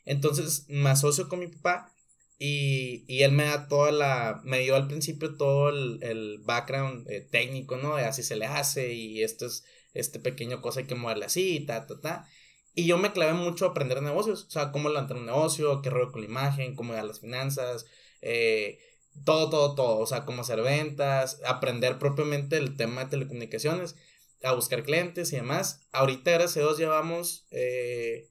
Entonces 0.04 0.66
me 0.68 0.90
asocio 0.90 1.28
con 1.28 1.38
mi 1.38 1.48
papá 1.48 1.93
y, 2.38 3.04
y 3.08 3.22
él 3.22 3.32
me 3.32 3.44
da 3.44 3.68
toda 3.68 3.92
la, 3.92 4.40
me 4.44 4.60
dio 4.60 4.76
al 4.76 4.88
principio 4.88 5.36
todo 5.36 5.68
el, 5.70 6.02
el 6.02 6.38
background 6.44 7.08
eh, 7.10 7.20
técnico, 7.20 7.76
¿no? 7.76 7.96
De 7.96 8.04
así 8.04 8.22
se 8.22 8.36
le 8.36 8.46
hace 8.46 8.92
y 8.92 9.22
esto 9.22 9.46
es, 9.46 9.64
este 9.94 10.18
pequeño 10.20 10.60
cosa 10.60 10.80
hay 10.80 10.86
que 10.86 10.94
moverle 10.94 11.26
así, 11.26 11.60
ta, 11.66 11.86
ta, 11.86 12.00
ta. 12.00 12.28
Y 12.74 12.86
yo 12.86 12.98
me 12.98 13.12
clavé 13.12 13.34
mucho 13.34 13.66
a 13.66 13.68
aprender 13.70 14.02
negocios, 14.02 14.46
o 14.48 14.50
sea, 14.50 14.72
cómo 14.72 14.88
levantar 14.88 15.16
un 15.16 15.26
negocio, 15.26 15.80
qué 15.80 15.90
rollo 15.90 16.10
con 16.10 16.22
la 16.22 16.26
imagen, 16.26 16.74
cómo 16.74 16.92
dar 16.92 17.04
las 17.04 17.20
finanzas, 17.20 17.86
eh, 18.20 18.80
todo, 19.24 19.48
todo, 19.48 19.74
todo, 19.76 19.98
o 19.98 20.06
sea, 20.06 20.24
cómo 20.24 20.42
hacer 20.42 20.60
ventas, 20.62 21.40
aprender 21.46 21.98
propiamente 21.98 22.56
el 22.56 22.76
tema 22.76 23.04
de 23.04 23.10
telecomunicaciones, 23.10 23.94
a 24.42 24.52
buscar 24.52 24.82
clientes 24.82 25.32
y 25.32 25.36
demás. 25.36 25.86
Ahorita, 25.92 26.32
gracias 26.32 26.56
a 26.56 26.60
Dios, 26.60 26.78
llevamos 26.78 27.46
eh, 27.52 28.28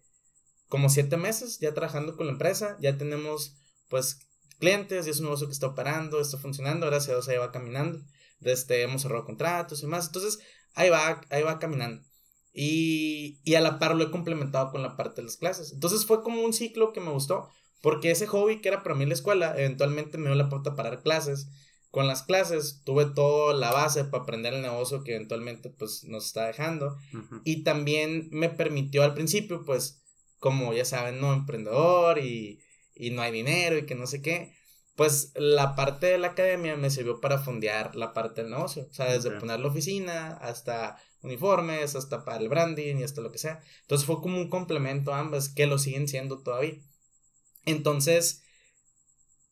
como 0.67 0.89
siete 0.89 1.15
meses 1.17 1.59
ya 1.59 1.73
trabajando 1.73 2.17
con 2.17 2.25
la 2.27 2.33
empresa, 2.33 2.77
ya 2.81 2.97
tenemos, 2.97 3.55
pues, 3.89 4.19
clientes, 4.59 5.07
y 5.07 5.09
es 5.09 5.19
un 5.19 5.25
negocio 5.25 5.47
que 5.47 5.53
está 5.53 5.67
operando, 5.67 6.19
está 6.19 6.37
funcionando, 6.37 6.85
gracias 6.85 7.09
a 7.09 7.13
Dios 7.13 7.27
ahí 7.27 7.37
va 7.37 7.51
caminando, 7.51 7.99
desde 8.39 8.81
hemos 8.81 9.01
cerrado 9.01 9.25
contratos 9.25 9.79
y 9.79 9.83
demás, 9.83 10.07
entonces, 10.07 10.39
ahí 10.73 10.89
va, 10.89 11.21
ahí 11.29 11.43
va 11.43 11.59
caminando. 11.59 12.03
Y, 12.53 13.39
y, 13.43 13.55
a 13.55 13.61
la 13.61 13.79
par 13.79 13.95
lo 13.95 14.03
he 14.03 14.11
complementado 14.11 14.71
con 14.71 14.83
la 14.83 14.95
parte 14.95 15.21
de 15.21 15.25
las 15.25 15.37
clases. 15.37 15.73
Entonces 15.73 16.05
fue 16.05 16.21
como 16.21 16.43
un 16.43 16.53
ciclo 16.53 16.93
que 16.93 17.01
me 17.01 17.09
gustó, 17.09 17.49
porque 17.81 18.11
ese 18.11 18.27
hobby 18.27 18.61
que 18.61 18.69
era 18.69 18.83
para 18.83 18.95
mí 18.95 19.05
la 19.05 19.15
escuela, 19.15 19.55
eventualmente 19.57 20.17
me 20.17 20.27
dio 20.27 20.35
la 20.35 20.49
pauta 20.49 20.75
para 20.75 20.91
dar 20.91 21.01
clases. 21.01 21.47
Con 21.89 22.07
las 22.07 22.23
clases 22.23 22.81
tuve 22.85 23.05
toda 23.05 23.53
la 23.53 23.71
base 23.71 24.05
para 24.05 24.23
aprender 24.23 24.53
el 24.53 24.61
negocio 24.61 25.03
que 25.03 25.15
eventualmente 25.15 25.69
pues 25.69 26.03
nos 26.05 26.27
está 26.27 26.45
dejando. 26.45 26.95
Uh 27.13 27.17
-huh. 27.17 27.41
Y 27.43 27.63
también 27.63 28.29
me 28.31 28.49
permitió 28.49 29.03
al 29.03 29.13
principio 29.13 29.63
pues, 29.65 30.01
como 30.39 30.73
ya 30.73 30.85
saben, 30.85 31.19
no 31.19 31.33
emprendedor 31.33 32.19
y, 32.19 32.59
y 32.95 33.11
no 33.11 33.21
hay 33.21 33.31
dinero 33.31 33.77
y 33.77 33.85
que 33.85 33.95
no 33.95 34.07
sé 34.07 34.21
qué. 34.21 34.53
Pues 34.95 35.31
la 35.35 35.75
parte 35.75 36.05
de 36.05 36.19
la 36.19 36.27
academia 36.27 36.75
me 36.75 36.91
sirvió 36.91 37.19
para 37.19 37.39
fondear 37.39 37.95
la 37.95 38.13
parte 38.13 38.41
del 38.41 38.51
negocio. 38.51 38.87
O 38.89 38.93
sea, 38.93 39.11
desde 39.11 39.29
okay. 39.29 39.39
poner 39.39 39.59
la 39.59 39.67
oficina 39.67 40.33
hasta 40.37 40.97
uniformes, 41.21 41.95
hasta 41.95 42.23
para 42.23 42.37
el 42.37 42.49
branding 42.49 42.97
y 42.97 43.03
hasta 43.03 43.21
lo 43.21 43.31
que 43.31 43.39
sea. 43.39 43.61
Entonces 43.81 44.05
fue 44.05 44.21
como 44.21 44.37
un 44.37 44.49
complemento 44.49 45.13
a 45.13 45.19
ambas 45.19 45.49
que 45.49 45.65
lo 45.65 45.79
siguen 45.79 46.07
siendo 46.07 46.43
todavía. 46.43 46.79
Entonces, 47.65 48.43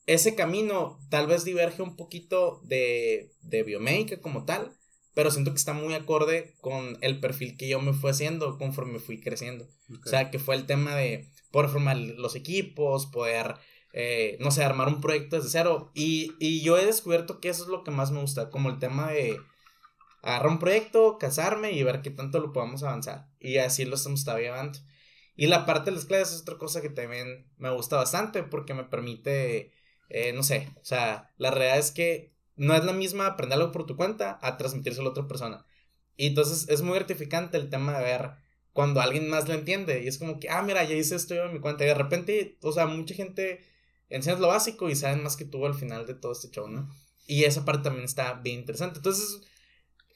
ese 0.05 0.35
camino 0.35 0.99
tal 1.09 1.27
vez 1.27 1.43
diverge 1.43 1.81
un 1.81 1.95
poquito 1.95 2.61
de, 2.65 3.33
de 3.41 3.63
biomédica 3.63 4.19
como 4.19 4.45
tal, 4.45 4.77
pero 5.13 5.31
siento 5.31 5.51
que 5.51 5.57
está 5.57 5.73
muy 5.73 5.93
acorde 5.93 6.55
con 6.61 6.97
el 7.01 7.19
perfil 7.19 7.57
que 7.57 7.67
yo 7.67 7.81
me 7.81 7.93
fui 7.93 8.11
haciendo 8.11 8.57
conforme 8.57 8.99
fui 8.99 9.21
creciendo. 9.21 9.65
Okay. 9.85 10.01
O 10.05 10.09
sea, 10.09 10.31
que 10.31 10.39
fue 10.39 10.55
el 10.55 10.65
tema 10.65 10.95
de 10.95 11.31
poder 11.51 11.69
formar 11.69 11.97
los 11.97 12.35
equipos, 12.35 13.07
poder, 13.07 13.55
eh, 13.93 14.37
no 14.39 14.51
sé, 14.51 14.63
armar 14.63 14.87
un 14.87 15.01
proyecto 15.01 15.35
desde 15.35 15.49
cero. 15.49 15.91
Y, 15.93 16.33
y 16.39 16.61
yo 16.61 16.77
he 16.77 16.85
descubierto 16.85 17.39
que 17.39 17.49
eso 17.49 17.63
es 17.63 17.69
lo 17.69 17.83
que 17.83 17.91
más 17.91 18.11
me 18.11 18.21
gusta, 18.21 18.49
como 18.49 18.69
el 18.69 18.79
tema 18.79 19.11
de 19.11 19.37
agarrar 20.21 20.51
un 20.51 20.59
proyecto, 20.59 21.17
casarme 21.17 21.71
y 21.71 21.83
ver 21.83 22.01
qué 22.01 22.11
tanto 22.11 22.39
lo 22.39 22.53
podamos 22.53 22.83
avanzar. 22.83 23.27
Y 23.39 23.57
así 23.57 23.85
lo 23.85 23.95
estamos 23.95 24.25
llevando. 24.25 24.79
Y 25.35 25.47
la 25.47 25.65
parte 25.65 25.89
de 25.89 25.95
las 25.95 26.05
clases 26.05 26.35
es 26.35 26.41
otra 26.41 26.57
cosa 26.57 26.81
que 26.81 26.89
también 26.89 27.49
me 27.57 27.71
gusta 27.71 27.97
bastante 27.97 28.43
porque 28.43 28.73
me 28.73 28.83
permite, 28.83 29.71
eh, 30.09 30.33
no 30.33 30.43
sé, 30.43 30.69
o 30.81 30.85
sea, 30.85 31.31
la 31.37 31.51
realidad 31.51 31.79
es 31.79 31.91
que 31.91 32.33
no 32.55 32.75
es 32.75 32.85
la 32.85 32.93
misma 32.93 33.25
aprender 33.25 33.57
algo 33.57 33.71
por 33.71 33.85
tu 33.85 33.95
cuenta 33.95 34.37
a 34.41 34.57
transmitírselo 34.57 35.07
a 35.07 35.11
otra 35.11 35.27
persona. 35.27 35.65
Y 36.15 36.27
entonces 36.27 36.69
es 36.69 36.81
muy 36.81 36.95
gratificante 36.95 37.57
el 37.57 37.69
tema 37.69 37.97
de 37.97 38.03
ver 38.03 38.31
cuando 38.73 39.01
alguien 39.01 39.29
más 39.29 39.47
lo 39.47 39.53
entiende 39.53 40.03
y 40.03 40.07
es 40.07 40.17
como 40.17 40.39
que, 40.39 40.49
ah, 40.49 40.61
mira, 40.61 40.83
ya 40.83 40.95
hice 40.95 41.15
esto 41.15 41.35
yo 41.35 41.45
en 41.45 41.53
mi 41.53 41.59
cuenta. 41.59 41.83
Y 41.83 41.87
de 41.87 41.93
repente, 41.95 42.57
o 42.61 42.71
sea, 42.71 42.87
mucha 42.87 43.13
gente 43.15 43.61
enseñas 44.09 44.39
lo 44.39 44.47
básico 44.47 44.89
y 44.89 44.95
saben 44.95 45.23
más 45.23 45.35
que 45.35 45.45
tú 45.45 45.65
al 45.65 45.73
final 45.73 46.05
de 46.05 46.13
todo 46.13 46.31
este 46.31 46.49
show, 46.49 46.67
¿no? 46.67 46.89
Y 47.27 47.43
esa 47.43 47.65
parte 47.65 47.83
también 47.83 48.05
está 48.05 48.33
bien 48.33 48.59
interesante. 48.59 48.97
Entonces, 48.97 49.41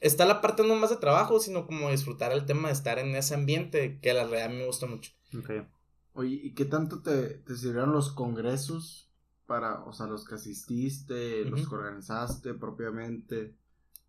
está 0.01 0.25
la 0.25 0.41
parte 0.41 0.63
no 0.63 0.75
más 0.75 0.89
de 0.89 0.97
trabajo, 0.97 1.39
sino 1.39 1.65
como 1.65 1.91
disfrutar 1.91 2.31
el 2.31 2.45
tema 2.45 2.67
de 2.67 2.73
estar 2.73 2.99
en 2.99 3.15
ese 3.15 3.35
ambiente 3.35 3.99
que 4.01 4.13
la 4.13 4.25
realidad 4.25 4.49
me 4.49 4.65
gusta 4.65 4.85
mucho. 4.85 5.11
Okay. 5.37 5.67
Oye, 6.13 6.39
¿y 6.43 6.53
qué 6.53 6.65
tanto 6.65 7.01
te, 7.01 7.39
te 7.39 7.55
sirvieron 7.55 7.91
los 7.91 8.11
congresos 8.11 9.09
para, 9.45 9.83
o 9.83 9.93
sea, 9.93 10.07
los 10.07 10.25
que 10.25 10.35
asististe, 10.35 11.41
uh 11.41 11.45
-huh. 11.45 11.49
los 11.49 11.67
que 11.67 11.75
organizaste 11.75 12.53
propiamente 12.53 13.55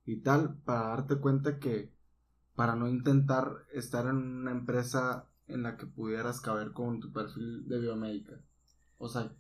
y 0.05 0.17
tal, 0.17 0.57
para 0.65 0.89
darte 0.89 1.17
cuenta 1.17 1.59
que 1.59 1.96
para 2.57 2.75
no 2.75 2.88
intentar 2.88 3.66
estar 3.73 4.07
en 4.07 4.16
una 4.16 4.51
empresa 4.51 5.29
en 5.47 5.62
la 5.62 5.77
que 5.77 5.87
pudieras 5.87 6.40
caber 6.40 6.73
con 6.73 7.01
tu 7.01 7.12
perfil 7.12 7.69
de 7.69 7.79
biomédica? 7.79 8.40
O 8.99 9.09
sea, 9.09 9.33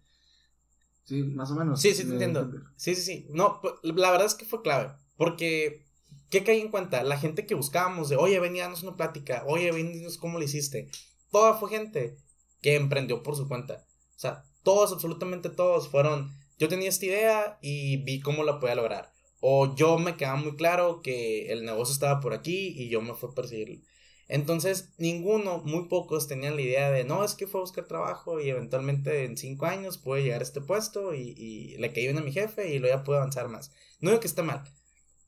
sí, 1.02 1.22
más 1.24 1.50
o 1.50 1.56
menos. 1.56 1.80
Sí, 1.80 1.94
sí, 1.94 2.04
te 2.04 2.12
entiendo. 2.12 2.52
Sí, 2.76 2.94
sí, 2.94 3.02
sí. 3.02 3.26
No, 3.30 3.60
la 3.82 4.10
verdad 4.10 4.26
es 4.26 4.34
que 4.34 4.44
fue 4.44 4.62
clave, 4.62 4.92
porque 5.16 5.86
¿qué 6.30 6.44
caí 6.44 6.60
en 6.60 6.70
cuenta? 6.70 7.02
La 7.02 7.18
gente 7.18 7.46
que 7.46 7.54
buscábamos 7.54 8.08
de, 8.08 8.16
oye, 8.16 8.38
veníanos 8.38 8.82
una 8.82 8.96
plática, 8.96 9.44
oye, 9.46 9.72
veníanos 9.72 10.18
cómo 10.18 10.38
lo 10.38 10.44
hiciste. 10.44 10.90
Toda 11.30 11.54
fue 11.54 11.70
gente 11.70 12.18
que 12.60 12.76
emprendió 12.76 13.22
por 13.22 13.36
su 13.36 13.48
cuenta. 13.48 13.86
O 14.14 14.18
sea, 14.18 14.44
todos, 14.62 14.92
absolutamente 14.92 15.48
todos 15.48 15.88
fueron, 15.88 16.30
yo 16.58 16.68
tenía 16.68 16.88
esta 16.88 17.06
idea 17.06 17.58
y 17.62 18.02
vi 18.04 18.20
cómo 18.20 18.44
la 18.44 18.60
podía 18.60 18.74
lograr. 18.74 19.15
O 19.40 19.74
yo 19.76 19.98
me 19.98 20.16
quedaba 20.16 20.36
muy 20.36 20.56
claro 20.56 21.02
que 21.02 21.52
el 21.52 21.64
negocio 21.64 21.92
estaba 21.92 22.20
por 22.20 22.34
aquí 22.34 22.74
y 22.76 22.88
yo 22.88 23.00
me 23.02 23.14
fui 23.14 23.30
a 23.30 23.34
perseguirlo. 23.34 23.80
Entonces, 24.28 24.92
ninguno, 24.98 25.58
muy 25.64 25.88
pocos 25.88 26.26
tenían 26.26 26.56
la 26.56 26.62
idea 26.62 26.90
de, 26.90 27.04
no, 27.04 27.24
es 27.24 27.34
que 27.34 27.46
fue 27.46 27.60
a 27.60 27.62
buscar 27.62 27.86
trabajo 27.86 28.40
y 28.40 28.48
eventualmente 28.50 29.24
en 29.24 29.36
cinco 29.36 29.66
años 29.66 29.98
puede 29.98 30.24
llegar 30.24 30.40
a 30.40 30.44
este 30.44 30.60
puesto 30.60 31.14
y, 31.14 31.34
y 31.36 31.76
le 31.78 31.92
caí 31.92 32.04
bien 32.04 32.18
a 32.18 32.22
mi 32.22 32.32
jefe 32.32 32.74
y 32.74 32.78
luego 32.80 32.96
ya 32.96 33.04
puedo 33.04 33.20
avanzar 33.20 33.48
más. 33.48 33.72
No 34.00 34.10
digo 34.10 34.20
que 34.20 34.26
esté 34.26 34.42
mal, 34.42 34.64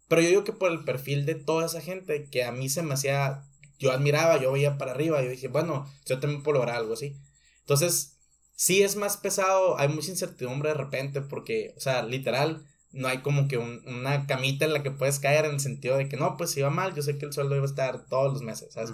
pero 0.08 0.22
yo 0.22 0.28
digo 0.28 0.44
que 0.44 0.52
por 0.52 0.72
el 0.72 0.84
perfil 0.84 1.26
de 1.26 1.34
toda 1.34 1.66
esa 1.66 1.80
gente 1.80 2.28
que 2.30 2.44
a 2.44 2.52
mí 2.52 2.68
se 2.68 2.82
me 2.82 2.94
hacía, 2.94 3.44
yo 3.78 3.92
admiraba, 3.92 4.40
yo 4.40 4.52
veía 4.52 4.78
para 4.78 4.92
arriba, 4.92 5.22
yo 5.22 5.30
dije, 5.30 5.48
bueno, 5.48 5.86
yo 6.06 6.18
también 6.18 6.42
puedo 6.42 6.58
lograr 6.58 6.76
algo 6.76 6.94
así. 6.94 7.16
Entonces, 7.60 8.18
sí 8.56 8.82
es 8.82 8.96
más 8.96 9.18
pesado, 9.18 9.78
hay 9.78 9.88
mucha 9.88 10.10
incertidumbre 10.10 10.70
de 10.70 10.74
repente 10.74 11.20
porque, 11.20 11.74
o 11.76 11.80
sea, 11.80 12.02
literal, 12.02 12.66
no 12.92 13.08
hay 13.08 13.18
como 13.18 13.48
que 13.48 13.58
una 13.58 14.26
camita 14.26 14.64
en 14.64 14.72
la 14.72 14.82
que 14.82 14.90
puedes 14.90 15.18
caer 15.18 15.44
en 15.44 15.52
el 15.52 15.60
sentido 15.60 15.96
de 15.96 16.08
que 16.08 16.16
no, 16.16 16.36
pues 16.36 16.50
si 16.50 16.62
va 16.62 16.70
mal, 16.70 16.94
yo 16.94 17.02
sé 17.02 17.18
que 17.18 17.26
el 17.26 17.32
sueldo 17.32 17.54
iba 17.54 17.64
a 17.64 17.68
estar 17.68 18.06
todos 18.06 18.32
los 18.32 18.42
meses, 18.42 18.72
¿sabes? 18.72 18.92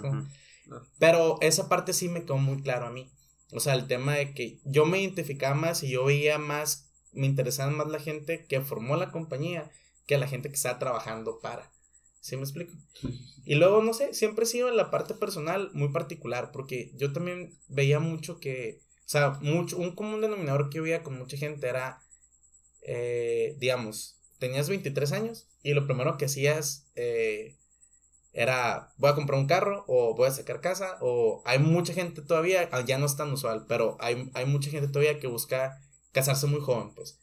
Pero 0.99 1.37
esa 1.41 1.69
parte 1.69 1.93
sí 1.93 2.09
me 2.09 2.23
quedó 2.23 2.37
muy 2.37 2.61
claro 2.61 2.87
a 2.87 2.91
mí. 2.91 3.09
O 3.51 3.59
sea, 3.59 3.73
el 3.73 3.87
tema 3.87 4.13
de 4.13 4.33
que 4.33 4.59
yo 4.65 4.85
me 4.85 5.01
identificaba 5.01 5.55
más 5.55 5.83
y 5.83 5.89
yo 5.89 6.05
veía 6.05 6.37
más, 6.37 6.89
me 7.13 7.25
interesaba 7.25 7.71
más 7.71 7.87
la 7.87 7.99
gente 7.99 8.45
que 8.45 8.61
formó 8.61 8.95
la 8.95 9.11
compañía 9.11 9.71
que 10.05 10.17
la 10.17 10.27
gente 10.27 10.49
que 10.49 10.55
estaba 10.55 10.79
trabajando 10.79 11.39
para. 11.39 11.71
¿Sí 12.19 12.35
me 12.37 12.43
explico? 12.43 12.73
Y 13.45 13.55
luego, 13.55 13.83
no 13.83 13.93
sé, 13.93 14.13
siempre 14.13 14.45
he 14.45 14.47
sido 14.47 14.67
en 14.67 14.77
la 14.77 14.89
parte 14.89 15.13
personal 15.13 15.69
muy 15.73 15.89
particular, 15.89 16.51
porque 16.51 16.91
yo 16.95 17.13
también 17.13 17.57
veía 17.67 17.99
mucho 17.99 18.39
que, 18.39 18.81
o 18.97 19.09
sea, 19.09 19.37
mucho, 19.41 19.77
un 19.77 19.95
común 19.95 20.21
denominador 20.21 20.69
que 20.69 20.81
veía 20.81 21.03
con 21.03 21.17
mucha 21.17 21.37
gente 21.37 21.67
era 21.67 22.01
eh, 22.85 23.55
digamos, 23.57 24.15
tenías 24.37 24.69
23 24.69 25.11
años 25.11 25.47
y 25.63 25.73
lo 25.73 25.85
primero 25.85 26.17
que 26.17 26.25
hacías 26.25 26.85
eh, 26.95 27.55
era 28.31 28.93
voy 28.97 29.09
a 29.09 29.15
comprar 29.15 29.39
un 29.39 29.47
carro 29.47 29.85
o 29.87 30.13
voy 30.13 30.27
a 30.27 30.31
sacar 30.31 30.61
casa 30.61 30.97
o 31.01 31.41
hay 31.45 31.57
mucha 31.57 31.93
gente 31.93 32.21
todavía, 32.21 32.69
ah, 32.71 32.81
ya 32.85 32.99
no 32.99 33.07
es 33.07 33.17
tan 33.17 33.31
usual, 33.31 33.65
pero 33.67 33.97
hay, 33.99 34.29
hay 34.33 34.45
mucha 34.45 34.69
gente 34.69 34.87
todavía 34.87 35.19
que 35.19 35.27
busca 35.27 35.81
casarse 36.11 36.45
muy 36.45 36.61
joven, 36.61 36.91
pues. 36.95 37.19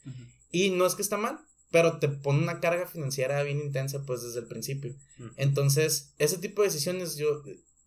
Y 0.51 0.70
no 0.70 0.85
es 0.85 0.94
que 0.94 1.03
está 1.03 1.16
mal, 1.16 1.38
pero 1.70 1.98
te 1.98 2.09
pone 2.09 2.42
una 2.42 2.61
carga 2.61 2.87
financiera 2.87 3.42
bien 3.42 3.61
intensa, 3.61 4.05
pues, 4.05 4.22
desde 4.22 4.40
el 4.40 4.46
principio. 4.46 4.94
Entonces, 5.37 6.12
ese 6.18 6.38
tipo 6.38 6.61
de 6.61 6.68
decisiones 6.68 7.16
yo, 7.16 7.42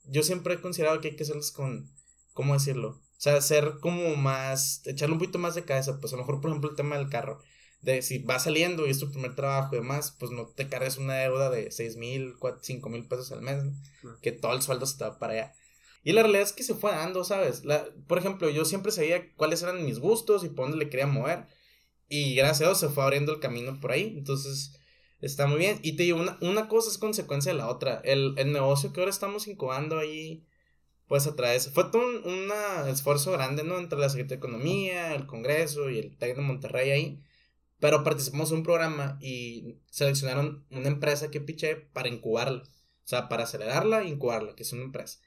yo 0.05 0.23
siempre 0.23 0.55
he 0.55 0.61
considerado 0.61 1.01
que 1.01 1.09
hay 1.09 1.15
que 1.15 1.23
hacerlas 1.23 1.51
con, 1.51 1.91
¿cómo 2.33 2.53
decirlo? 2.53 2.89
O 2.89 3.21
sea, 3.21 3.39
ser 3.41 3.75
como 3.81 4.15
más, 4.15 4.81
echarle 4.85 5.13
un 5.13 5.19
poquito 5.19 5.39
más 5.39 5.55
de 5.55 5.65
cabeza, 5.65 5.99
pues 5.99 6.13
a 6.13 6.15
lo 6.15 6.23
mejor, 6.23 6.41
por 6.41 6.49
ejemplo, 6.49 6.69
el 6.71 6.75
tema 6.75 6.97
del 6.97 7.09
carro 7.09 7.39
de 7.85 8.01
si 8.01 8.17
vas 8.17 8.43
saliendo 8.43 8.87
y 8.87 8.89
es 8.89 8.99
tu 8.99 9.11
primer 9.11 9.35
trabajo 9.35 9.75
y 9.75 9.79
demás, 9.79 10.15
pues 10.19 10.31
no 10.31 10.47
te 10.47 10.67
cargues 10.67 10.97
una 10.97 11.13
deuda 11.13 11.51
de 11.51 11.69
6 11.69 11.97
mil, 11.97 12.33
5 12.61 12.89
mil 12.89 13.07
pesos 13.07 13.31
al 13.31 13.41
mes, 13.41 13.63
que 14.23 14.31
todo 14.31 14.53
el 14.53 14.63
sueldo 14.63 14.87
se 14.87 14.97
te 14.97 15.03
va 15.03 15.19
para 15.19 15.33
allá. 15.33 15.53
Y 16.03 16.13
la 16.13 16.23
realidad 16.23 16.43
es 16.43 16.53
que 16.53 16.63
se 16.63 16.73
fue 16.73 16.91
dando, 16.91 17.23
¿sabes? 17.23 17.63
La, 17.63 17.85
por 18.07 18.17
ejemplo, 18.17 18.49
yo 18.49 18.65
siempre 18.65 18.91
sabía 18.91 19.31
cuáles 19.35 19.61
eran 19.61 19.85
mis 19.85 19.99
gustos 19.99 20.43
y 20.43 20.49
por 20.49 20.65
dónde 20.65 20.83
le 20.83 20.89
quería 20.89 21.05
mover. 21.05 21.45
Y 22.09 22.35
gracias 22.35 22.61
a 22.61 22.65
Dios 22.65 22.79
se 22.79 22.89
fue 22.89 23.03
abriendo 23.03 23.33
el 23.33 23.39
camino 23.39 23.79
por 23.79 23.91
ahí. 23.91 24.13
Entonces, 24.17 24.79
está 25.21 25.47
muy 25.47 25.57
bien. 25.57 25.79
Y 25.83 25.95
te 25.95 26.03
digo, 26.03 26.19
una, 26.19 26.37
una 26.41 26.67
cosa 26.67 26.89
es 26.89 26.97
consecuencia 26.97 27.51
de 27.51 27.57
la 27.57 27.69
otra. 27.69 28.01
El, 28.03 28.33
el 28.37 28.51
negocio 28.51 28.93
que 28.93 28.99
ahora 28.99 29.11
estamos 29.11 29.47
incubando 29.47 29.97
ahí, 29.97 30.45
pues 31.07 31.25
a 31.27 31.35
través. 31.35 31.71
Fue 31.71 31.85
todo 31.91 32.03
un 32.23 32.51
esfuerzo 32.87 33.31
grande, 33.31 33.63
¿no? 33.63 33.79
Entre 33.79 33.97
la 33.97 34.09
Secretaría 34.09 34.37
de 34.37 34.47
Economía, 34.47 35.15
el 35.15 35.25
Congreso 35.25 35.89
y 35.89 35.99
el 35.99 36.17
TEC 36.17 36.35
de 36.35 36.41
Monterrey 36.41 36.91
ahí 36.91 37.23
pero 37.79 38.03
participamos 38.03 38.51
en 38.51 38.57
un 38.57 38.63
programa 38.63 39.17
y 39.21 39.77
seleccionaron 39.89 40.65
una 40.69 40.87
empresa 40.87 41.31
que 41.31 41.41
piché 41.41 41.75
para 41.75 42.09
incubarla. 42.09 42.63
O 42.63 43.07
sea, 43.07 43.29
para 43.29 43.43
acelerarla 43.43 44.01
e 44.01 44.07
incubarla, 44.07 44.55
que 44.55 44.63
es 44.63 44.73
una 44.73 44.83
empresa. 44.83 45.19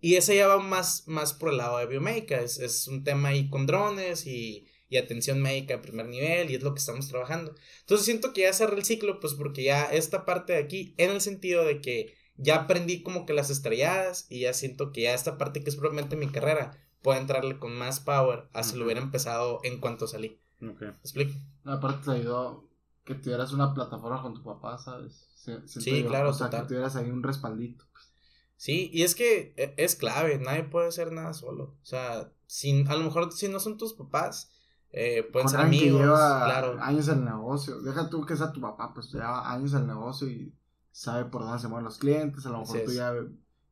Y 0.00 0.16
ese 0.16 0.36
ya 0.36 0.46
va 0.46 0.58
más, 0.58 1.08
más 1.08 1.32
por 1.32 1.50
el 1.50 1.56
lado 1.56 1.78
de 1.78 1.86
biomédica. 1.86 2.40
Es, 2.40 2.58
es 2.58 2.86
un 2.88 3.04
tema 3.04 3.30
ahí 3.30 3.48
con 3.48 3.66
drones 3.66 4.26
y, 4.26 4.66
y, 4.88 4.98
atención 4.98 5.40
médica 5.40 5.74
de 5.74 5.82
primer 5.82 6.06
nivel 6.06 6.50
y 6.50 6.54
es 6.54 6.62
lo 6.62 6.74
que 6.74 6.80
estamos 6.80 7.08
trabajando. 7.08 7.54
Entonces 7.80 8.04
siento 8.04 8.32
que 8.32 8.42
ya 8.42 8.52
cerré 8.52 8.76
el 8.76 8.84
ciclo, 8.84 9.18
pues 9.18 9.34
porque 9.34 9.64
ya 9.64 9.84
esta 9.84 10.24
parte 10.24 10.52
de 10.52 10.58
aquí, 10.58 10.94
en 10.98 11.10
el 11.10 11.20
sentido 11.20 11.64
de 11.64 11.80
que 11.80 12.14
ya 12.36 12.56
aprendí 12.56 13.02
como 13.02 13.26
que 13.26 13.32
las 13.32 13.50
estrelladas 13.50 14.26
y 14.28 14.40
ya 14.40 14.52
siento 14.52 14.92
que 14.92 15.02
ya 15.02 15.14
esta 15.14 15.38
parte 15.38 15.62
que 15.62 15.70
es 15.70 15.76
probablemente 15.76 16.16
mi 16.16 16.28
carrera, 16.28 16.78
puede 17.02 17.20
entrarle 17.20 17.58
con 17.58 17.74
más 17.76 18.00
power 18.00 18.48
a 18.52 18.62
si 18.62 18.76
lo 18.76 18.84
hubiera 18.84 19.00
empezado 19.00 19.60
en 19.64 19.80
cuanto 19.80 20.06
salí. 20.06 20.40
Okay. 20.60 20.88
explico? 20.88 21.34
Aparte 21.64 22.04
te 22.04 22.10
ayudó 22.12 22.68
que 23.04 23.14
tuvieras 23.14 23.52
una 23.52 23.74
plataforma 23.74 24.22
con 24.22 24.34
tu 24.34 24.42
papá, 24.42 24.78
¿sabes? 24.78 25.28
Sí, 25.66 26.04
claro, 26.04 26.30
O 26.30 26.32
sea, 26.32 26.48
que 26.48 26.60
tuvieras 26.62 26.96
ahí 26.96 27.10
un 27.10 27.22
respaldito. 27.22 27.84
Pues. 27.92 28.12
Sí, 28.56 28.90
y 28.92 29.02
es 29.02 29.14
que 29.14 29.52
e, 29.56 29.74
es 29.76 29.94
clave, 29.94 30.38
nadie 30.38 30.64
puede 30.64 30.88
hacer 30.88 31.12
nada 31.12 31.34
solo. 31.34 31.76
O 31.82 31.84
sea, 31.84 32.32
sin, 32.46 32.88
a 32.88 32.94
lo 32.94 33.04
mejor 33.04 33.30
si 33.32 33.48
no 33.48 33.60
son 33.60 33.76
tus 33.76 33.92
papás, 33.92 34.52
eh, 34.90 35.28
pueden 35.32 35.48
ser 35.48 35.60
amigos, 35.60 36.02
claro. 36.02 36.78
años 36.80 37.08
en 37.08 37.18
el 37.18 37.24
negocio. 37.24 37.80
Deja 37.82 38.08
tú 38.08 38.24
que 38.24 38.36
sea 38.36 38.52
tu 38.52 38.60
papá, 38.60 38.94
pues 38.94 39.12
lleva 39.12 39.52
años 39.52 39.74
en 39.74 39.80
el 39.80 39.86
negocio 39.88 40.28
y 40.28 40.54
sabe 40.92 41.24
por 41.24 41.42
dónde 41.42 41.58
se 41.58 41.68
mueven 41.68 41.84
los 41.84 41.98
clientes. 41.98 42.46
A 42.46 42.50
lo 42.50 42.60
mejor 42.60 42.82
tú 42.84 42.92
ya 42.92 43.12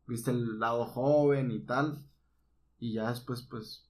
viste 0.07 0.31
el 0.33 0.59
lado 0.59 0.85
joven 0.85 1.51
y 1.53 1.61
tal. 1.61 2.05
Y 2.79 2.95
ya 2.95 3.11
después, 3.11 3.43
pues, 3.43 3.89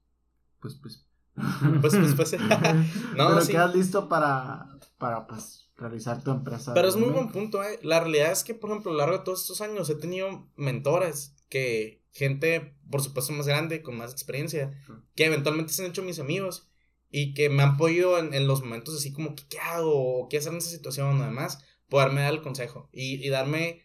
pues, 0.61 0.75
pues, 0.75 1.07
pues, 1.81 1.95
pues, 1.97 2.15
pues. 2.15 2.33
no, 3.17 3.29
Pero 3.29 3.47
quedas 3.47 3.75
listo 3.75 4.09
para, 4.09 4.67
para, 4.99 5.27
pues, 5.27 5.71
realizar 5.77 6.23
tu 6.23 6.31
empresa. 6.31 6.75
Pero 6.75 6.89
es 6.89 6.97
muy 6.97 7.11
buen 7.11 7.31
punto, 7.31 7.63
eh. 7.63 7.79
La 7.83 8.01
realidad 8.01 8.33
es 8.33 8.45
que, 8.45 8.55
por 8.55 8.71
ejemplo, 8.71 8.91
a 8.91 8.95
lo 8.95 8.99
largo 8.99 9.19
de 9.19 9.25
todos 9.25 9.43
estos 9.43 9.61
años 9.61 9.89
he 9.91 9.95
tenido 9.95 10.49
mentores 10.57 11.35
que, 11.49 12.03
gente, 12.13 12.77
por 12.91 13.03
supuesto, 13.03 13.33
más 13.33 13.47
grande, 13.47 13.83
con 13.83 13.97
más 13.97 14.13
experiencia, 14.13 14.73
que 15.15 15.25
eventualmente 15.25 15.73
se 15.73 15.85
han 15.85 15.91
hecho 15.91 16.03
mis 16.03 16.19
amigos 16.19 16.69
y 17.11 17.35
que 17.35 17.51
me 17.51 17.63
han 17.63 17.77
podido 17.77 18.19
en, 18.19 18.47
los 18.47 18.63
momentos 18.63 18.97
así 18.97 19.13
como, 19.13 19.35
¿qué, 19.35 19.59
hago? 19.59 20.23
¿O 20.23 20.29
qué 20.29 20.39
hacer 20.39 20.53
en 20.53 20.59
esa 20.59 20.71
situación? 20.71 21.21
O 21.21 21.25
demás, 21.25 21.63
poderme 21.89 22.23
dar 22.23 22.33
el 22.33 22.43
consejo 22.43 22.89
y, 22.93 23.25
y 23.25 23.29
darme 23.29 23.83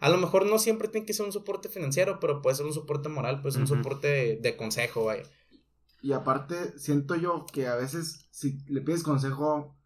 a 0.00 0.08
lo 0.08 0.16
mejor 0.16 0.46
no 0.46 0.58
siempre 0.58 0.88
tiene 0.88 1.06
que 1.06 1.12
ser 1.12 1.26
un 1.26 1.32
soporte 1.32 1.68
financiero, 1.68 2.18
pero 2.20 2.40
puede 2.40 2.56
ser 2.56 2.64
un 2.64 2.72
soporte 2.72 3.10
moral, 3.10 3.42
pues 3.42 3.56
un 3.56 3.66
soporte 3.66 4.08
de, 4.08 4.36
de, 4.36 4.56
consejo, 4.56 5.04
vaya. 5.04 5.24
Y 6.02 6.12
aparte, 6.12 6.78
siento 6.78 7.14
yo 7.14 7.46
que 7.52 7.68
a 7.68 7.76
veces 7.76 8.28
si 8.30 8.64
le 8.66 8.80
pides 8.80 9.02
consejo 9.02 9.76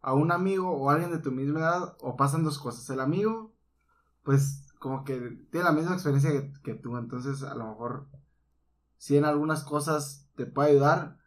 a 0.00 0.14
un 0.14 0.32
amigo 0.32 0.70
o 0.70 0.90
a 0.90 0.94
alguien 0.94 1.12
de 1.12 1.20
tu 1.20 1.30
misma 1.30 1.60
edad, 1.60 1.96
o 2.00 2.16
pasan 2.16 2.44
dos 2.44 2.58
cosas. 2.58 2.88
El 2.90 3.00
amigo, 3.00 3.54
pues 4.24 4.66
como 4.78 5.04
que 5.04 5.46
tiene 5.50 5.64
la 5.64 5.72
misma 5.72 5.94
experiencia 5.94 6.52
que, 6.62 6.74
tú, 6.74 6.96
entonces 6.96 7.44
a 7.44 7.54
lo 7.54 7.68
mejor 7.68 8.08
si 8.98 9.16
en 9.16 9.24
algunas 9.24 9.62
cosas 9.62 10.28
te 10.34 10.44
puede 10.44 10.70
ayudar, 10.70 11.18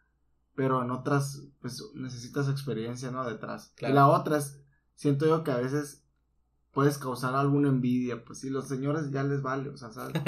pero 0.54 0.82
en 0.82 0.90
otras, 0.90 1.42
pues 1.60 1.82
necesitas 1.94 2.48
experiencia, 2.48 3.10
¿no? 3.10 3.24
Detrás. 3.24 3.72
Y 3.80 3.92
la 3.92 4.08
otra 4.08 4.38
es, 4.38 4.60
siento 4.94 5.26
yo 5.26 5.42
que 5.42 5.52
a 5.52 5.56
veces 5.56 6.04
puedes 6.72 6.98
causar 6.98 7.34
alguna 7.34 7.68
envidia, 7.68 8.24
pues 8.24 8.40
si 8.40 8.50
los 8.50 8.68
señores 8.68 9.10
ya 9.10 9.22
les 9.22 9.40
vale, 9.40 9.70
o 9.70 9.76
sea, 9.78 9.90
¿sabes? 9.90 10.20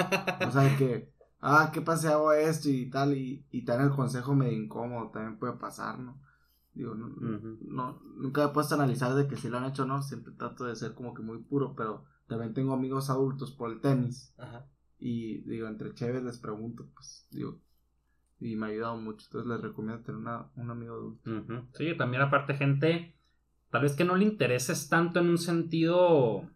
O 0.46 0.50
sea, 0.50 0.76
que 0.78 1.12
ah, 1.40 1.70
¿qué 1.72 1.80
pasa 1.80 2.12
hago 2.12 2.32
esto 2.32 2.68
y 2.68 2.90
tal? 2.90 3.16
Y, 3.16 3.46
y 3.50 3.64
tal 3.64 3.80
el 3.82 3.90
consejo 3.90 4.34
medio 4.34 4.56
incómodo 4.60 5.10
también 5.10 5.38
puede 5.38 5.54
pasar, 5.54 5.98
¿no? 5.98 6.20
Digo, 6.74 6.94
no, 6.94 7.08
no, 7.08 8.00
nunca 8.16 8.44
he 8.44 8.48
puesto 8.48 8.74
a 8.74 8.78
analizar 8.78 9.14
de 9.14 9.26
que 9.26 9.36
si 9.36 9.48
lo 9.48 9.58
han 9.58 9.64
hecho 9.64 9.82
o 9.82 9.86
no, 9.86 10.00
siempre 10.00 10.32
trato 10.32 10.64
de 10.64 10.76
ser 10.76 10.94
como 10.94 11.12
que 11.12 11.22
muy 11.22 11.38
puro, 11.38 11.74
pero 11.74 12.04
también 12.28 12.54
tengo 12.54 12.72
amigos 12.72 13.10
adultos 13.10 13.50
por 13.50 13.72
el 13.72 13.80
tenis. 13.80 14.32
Ajá. 14.38 14.66
Y 15.00 15.38
digo, 15.38 15.66
entre 15.66 15.94
chéves 15.94 16.22
les 16.22 16.38
pregunto, 16.38 16.86
pues, 16.94 17.26
digo, 17.30 17.58
y 18.38 18.54
me 18.54 18.66
ha 18.66 18.68
ayudado 18.68 18.96
mucho, 18.96 19.26
entonces 19.26 19.50
les 19.50 19.60
recomiendo 19.60 20.04
tener 20.04 20.20
una, 20.20 20.46
un 20.54 20.70
amigo 20.70 20.94
adulto. 20.94 21.66
Sí, 21.72 21.96
también 21.96 22.22
aparte 22.22 22.54
gente, 22.54 23.16
tal 23.70 23.82
vez 23.82 23.96
que 23.96 24.04
no 24.04 24.14
le 24.14 24.24
intereses 24.24 24.88
tanto 24.88 25.18
en 25.18 25.30
un 25.30 25.38
sentido 25.38 26.48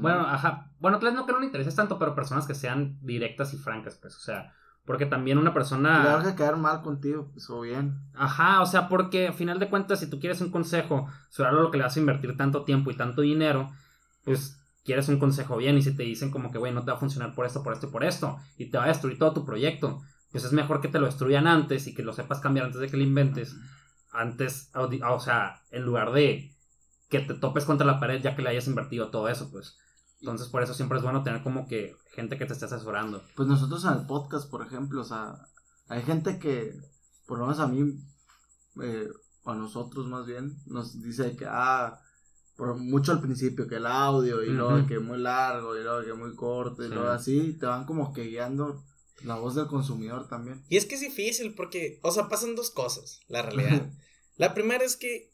bueno, 0.00 0.20
ajá. 0.20 0.67
Bueno, 0.80 0.98
tal 0.98 1.08
vez 1.08 1.14
no 1.14 1.26
que 1.26 1.32
no 1.32 1.40
le 1.40 1.46
intereses 1.46 1.74
tanto, 1.74 1.98
pero 1.98 2.14
personas 2.14 2.46
que 2.46 2.54
sean 2.54 2.98
directas 3.02 3.52
y 3.54 3.58
francas, 3.58 3.98
pues, 4.00 4.16
o 4.16 4.20
sea, 4.20 4.54
porque 4.84 5.06
también 5.06 5.38
una 5.38 5.52
persona... 5.52 6.18
Le 6.22 6.30
que 6.30 6.36
quedar 6.36 6.56
mal 6.56 6.82
contigo, 6.82 7.30
pues, 7.32 7.50
o 7.50 7.60
bien. 7.60 8.00
Ajá, 8.14 8.62
o 8.62 8.66
sea, 8.66 8.88
porque 8.88 9.28
a 9.28 9.32
final 9.32 9.58
de 9.58 9.68
cuentas, 9.68 10.00
si 10.00 10.08
tú 10.08 10.18
quieres 10.18 10.40
un 10.40 10.50
consejo 10.50 11.08
sobre 11.28 11.50
algo 11.50 11.62
lo 11.62 11.70
que 11.70 11.78
le 11.78 11.84
vas 11.84 11.96
a 11.96 12.00
invertir 12.00 12.36
tanto 12.36 12.64
tiempo 12.64 12.90
y 12.90 12.96
tanto 12.96 13.22
dinero, 13.22 13.70
pues 14.24 14.58
quieres 14.84 15.08
un 15.10 15.18
consejo 15.18 15.58
bien 15.58 15.76
y 15.76 15.82
si 15.82 15.94
te 15.94 16.04
dicen 16.04 16.30
como 16.30 16.50
que, 16.50 16.58
güey, 16.58 16.72
no 16.72 16.82
te 16.82 16.90
va 16.90 16.96
a 16.96 17.00
funcionar 17.00 17.34
por 17.34 17.44
esto, 17.44 17.62
por 17.62 17.74
esto 17.74 17.88
y 17.88 17.90
por 17.90 18.04
esto, 18.04 18.38
y 18.56 18.70
te 18.70 18.78
va 18.78 18.84
a 18.84 18.88
destruir 18.88 19.18
todo 19.18 19.34
tu 19.34 19.44
proyecto, 19.44 20.00
pues 20.32 20.44
es 20.44 20.52
mejor 20.52 20.80
que 20.80 20.88
te 20.88 20.98
lo 20.98 21.06
destruyan 21.06 21.46
antes 21.46 21.86
y 21.86 21.94
que 21.94 22.02
lo 22.02 22.14
sepas 22.14 22.40
cambiar 22.40 22.66
antes 22.66 22.80
de 22.80 22.88
que 22.88 22.96
lo 22.96 23.02
inventes, 23.02 23.56
antes, 24.10 24.70
o 24.74 25.20
sea, 25.20 25.60
en 25.70 25.82
lugar 25.82 26.12
de 26.12 26.54
que 27.10 27.20
te 27.20 27.34
topes 27.34 27.66
contra 27.66 27.86
la 27.86 28.00
pared 28.00 28.22
ya 28.22 28.34
que 28.34 28.42
le 28.42 28.48
hayas 28.48 28.66
invertido 28.66 29.10
todo 29.10 29.28
eso, 29.28 29.50
pues. 29.50 29.78
Entonces, 30.20 30.48
por 30.48 30.62
eso 30.62 30.74
siempre 30.74 30.98
es 30.98 31.04
bueno 31.04 31.22
tener 31.22 31.42
como 31.42 31.66
que 31.68 31.96
gente 32.12 32.36
que 32.38 32.46
te 32.46 32.52
esté 32.52 32.64
asesorando. 32.64 33.22
Pues 33.36 33.48
nosotros 33.48 33.84
en 33.84 33.92
el 33.92 34.06
podcast, 34.06 34.50
por 34.50 34.66
ejemplo, 34.66 35.00
o 35.00 35.04
sea, 35.04 35.46
hay 35.88 36.02
gente 36.02 36.38
que, 36.38 36.74
por 37.26 37.38
lo 37.38 37.44
menos 37.46 37.60
a 37.60 37.68
mí, 37.68 37.94
eh, 38.82 39.08
o 39.44 39.50
a 39.50 39.54
nosotros 39.54 40.06
más 40.08 40.26
bien, 40.26 40.56
nos 40.66 41.00
dice 41.02 41.36
que, 41.36 41.46
ah, 41.48 42.00
por 42.56 42.76
mucho 42.76 43.12
al 43.12 43.20
principio, 43.20 43.68
que 43.68 43.76
el 43.76 43.86
audio, 43.86 44.42
y 44.42 44.48
luego 44.48 44.84
que 44.86 44.98
muy 44.98 45.18
largo, 45.18 45.76
y 45.78 45.82
luego 45.84 46.04
que 46.04 46.12
muy 46.14 46.34
corto, 46.34 46.82
y 46.82 46.88
Sí. 46.88 46.94
luego 46.94 47.10
así, 47.10 47.52
te 47.58 47.66
van 47.66 47.86
como 47.86 48.12
que 48.12 48.24
guiando 48.24 48.82
la 49.22 49.36
voz 49.36 49.54
del 49.54 49.68
consumidor 49.68 50.26
también. 50.28 50.64
Y 50.68 50.76
es 50.76 50.84
que 50.86 50.96
es 50.96 51.00
difícil 51.00 51.54
porque, 51.54 52.00
o 52.02 52.10
sea, 52.10 52.28
pasan 52.28 52.56
dos 52.56 52.70
cosas, 52.70 53.20
la 53.28 53.42
realidad. 53.42 53.88
la 54.36 54.54
primera 54.54 54.82
es 54.84 54.96
que 54.96 55.32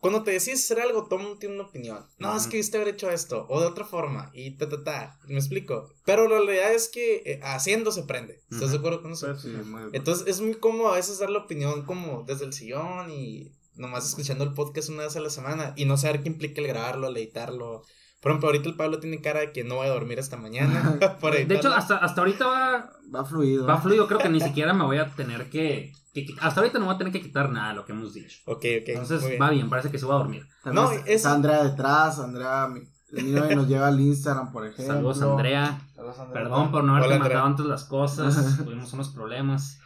cuando 0.00 0.22
te 0.22 0.30
decides 0.30 0.64
hacer 0.64 0.80
algo, 0.80 1.04
todo 1.04 1.16
el 1.16 1.24
mundo 1.24 1.38
tiene 1.38 1.56
una 1.56 1.64
opinión. 1.64 2.06
No, 2.18 2.36
es 2.36 2.46
que 2.46 2.52
debiste 2.52 2.76
haber 2.76 2.94
hecho 2.94 3.10
esto, 3.10 3.46
o 3.48 3.60
de 3.60 3.66
otra 3.66 3.84
forma, 3.84 4.30
y 4.32 4.56
ta, 4.56 4.68
ta, 4.68 4.84
ta. 4.84 5.18
¿Me 5.26 5.36
explico? 5.36 5.92
Pero 6.04 6.28
la 6.28 6.36
realidad 6.36 6.72
es 6.72 6.88
que 6.88 7.22
eh, 7.26 7.40
haciendo 7.42 7.90
se 7.90 8.02
aprende. 8.02 8.40
¿Estás 8.50 8.70
de 8.70 8.78
acuerdo 8.78 9.02
con 9.02 9.12
eso? 9.12 9.36
Sí, 9.36 9.48
muy 9.48 9.80
bien. 9.82 9.90
Entonces 9.94 10.26
es 10.28 10.40
muy 10.40 10.54
cómodo 10.54 10.92
a 10.92 10.96
veces 10.96 11.18
dar 11.18 11.30
la 11.30 11.40
opinión 11.40 11.84
como 11.84 12.22
desde 12.22 12.44
el 12.44 12.52
sillón 12.52 13.10
y 13.10 13.52
nomás 13.74 14.06
escuchando 14.06 14.44
el 14.44 14.54
podcast 14.54 14.88
una 14.88 15.04
vez 15.04 15.16
a 15.16 15.20
la 15.20 15.30
semana 15.30 15.72
y 15.76 15.84
no 15.84 15.96
saber 15.96 16.22
qué 16.22 16.28
implica 16.28 16.60
el 16.60 16.68
grabarlo, 16.68 17.08
el 17.08 17.16
editarlo. 17.16 17.82
Por 18.20 18.32
ejemplo, 18.32 18.48
ahorita 18.48 18.68
el 18.68 18.74
Pablo 18.76 18.98
tiene 18.98 19.20
cara 19.20 19.40
de 19.40 19.52
que 19.52 19.62
no 19.64 19.76
voy 19.76 19.86
a 19.86 19.90
dormir 19.90 20.18
hasta 20.18 20.36
mañana. 20.36 20.98
por 21.20 21.34
De 21.36 21.54
hecho, 21.54 21.72
hasta, 21.72 21.96
hasta 21.98 22.20
ahorita 22.20 22.46
va, 22.46 22.92
Va 23.14 23.24
fluido. 23.24 23.66
va 23.66 23.76
¿eh? 23.76 23.80
fluido. 23.80 24.06
Creo 24.08 24.18
que 24.18 24.28
ni 24.28 24.40
siquiera 24.48 24.72
me 24.74 24.84
voy 24.84 24.98
a 24.98 25.08
tener 25.14 25.48
que, 25.50 25.92
que- 26.12 26.26
que- 26.26 26.34
Hasta 26.40 26.60
ahorita 26.60 26.78
no 26.78 26.86
voy 26.86 26.94
a 26.94 26.98
tener 26.98 27.12
que 27.12 27.20
quitar 27.22 27.50
nada 27.50 27.68
de 27.70 27.74
lo 27.76 27.84
que 27.86 27.92
hemos 27.92 28.12
dicho. 28.14 28.38
Ok, 28.46 28.58
ok. 28.80 28.88
Entonces 28.88 29.24
bien. 29.26 29.40
va 29.40 29.50
bien, 29.50 29.70
parece 29.70 29.90
que 29.90 29.98
se 29.98 30.06
va 30.06 30.14
a 30.14 30.18
dormir. 30.18 30.46
También 30.64 30.84
No, 30.84 30.90
es- 31.06 31.24
Andrea 31.26 31.62
detrás, 31.64 32.18
Andrea, 32.18 32.66
mi, 32.68 32.80
mi 33.22 33.30
novia 33.30 33.54
nos 33.56 33.68
lleva 33.68 33.86
al 33.88 34.00
Instagram, 34.00 34.52
por 34.52 34.66
ejemplo. 34.66 34.94
Saludos, 34.94 35.22
Andrea. 35.22 35.80
Saludos, 35.94 36.18
Andrea. 36.18 36.42
Perdón 36.42 36.70
por 36.72 36.84
no 36.84 36.92
haberte 36.96 37.14
Hola, 37.14 37.18
mandado 37.24 37.44
antes 37.46 37.66
las 37.66 37.84
cosas. 37.84 38.58
Tuvimos 38.58 38.92
unos 38.92 39.10
problemas. 39.10 39.78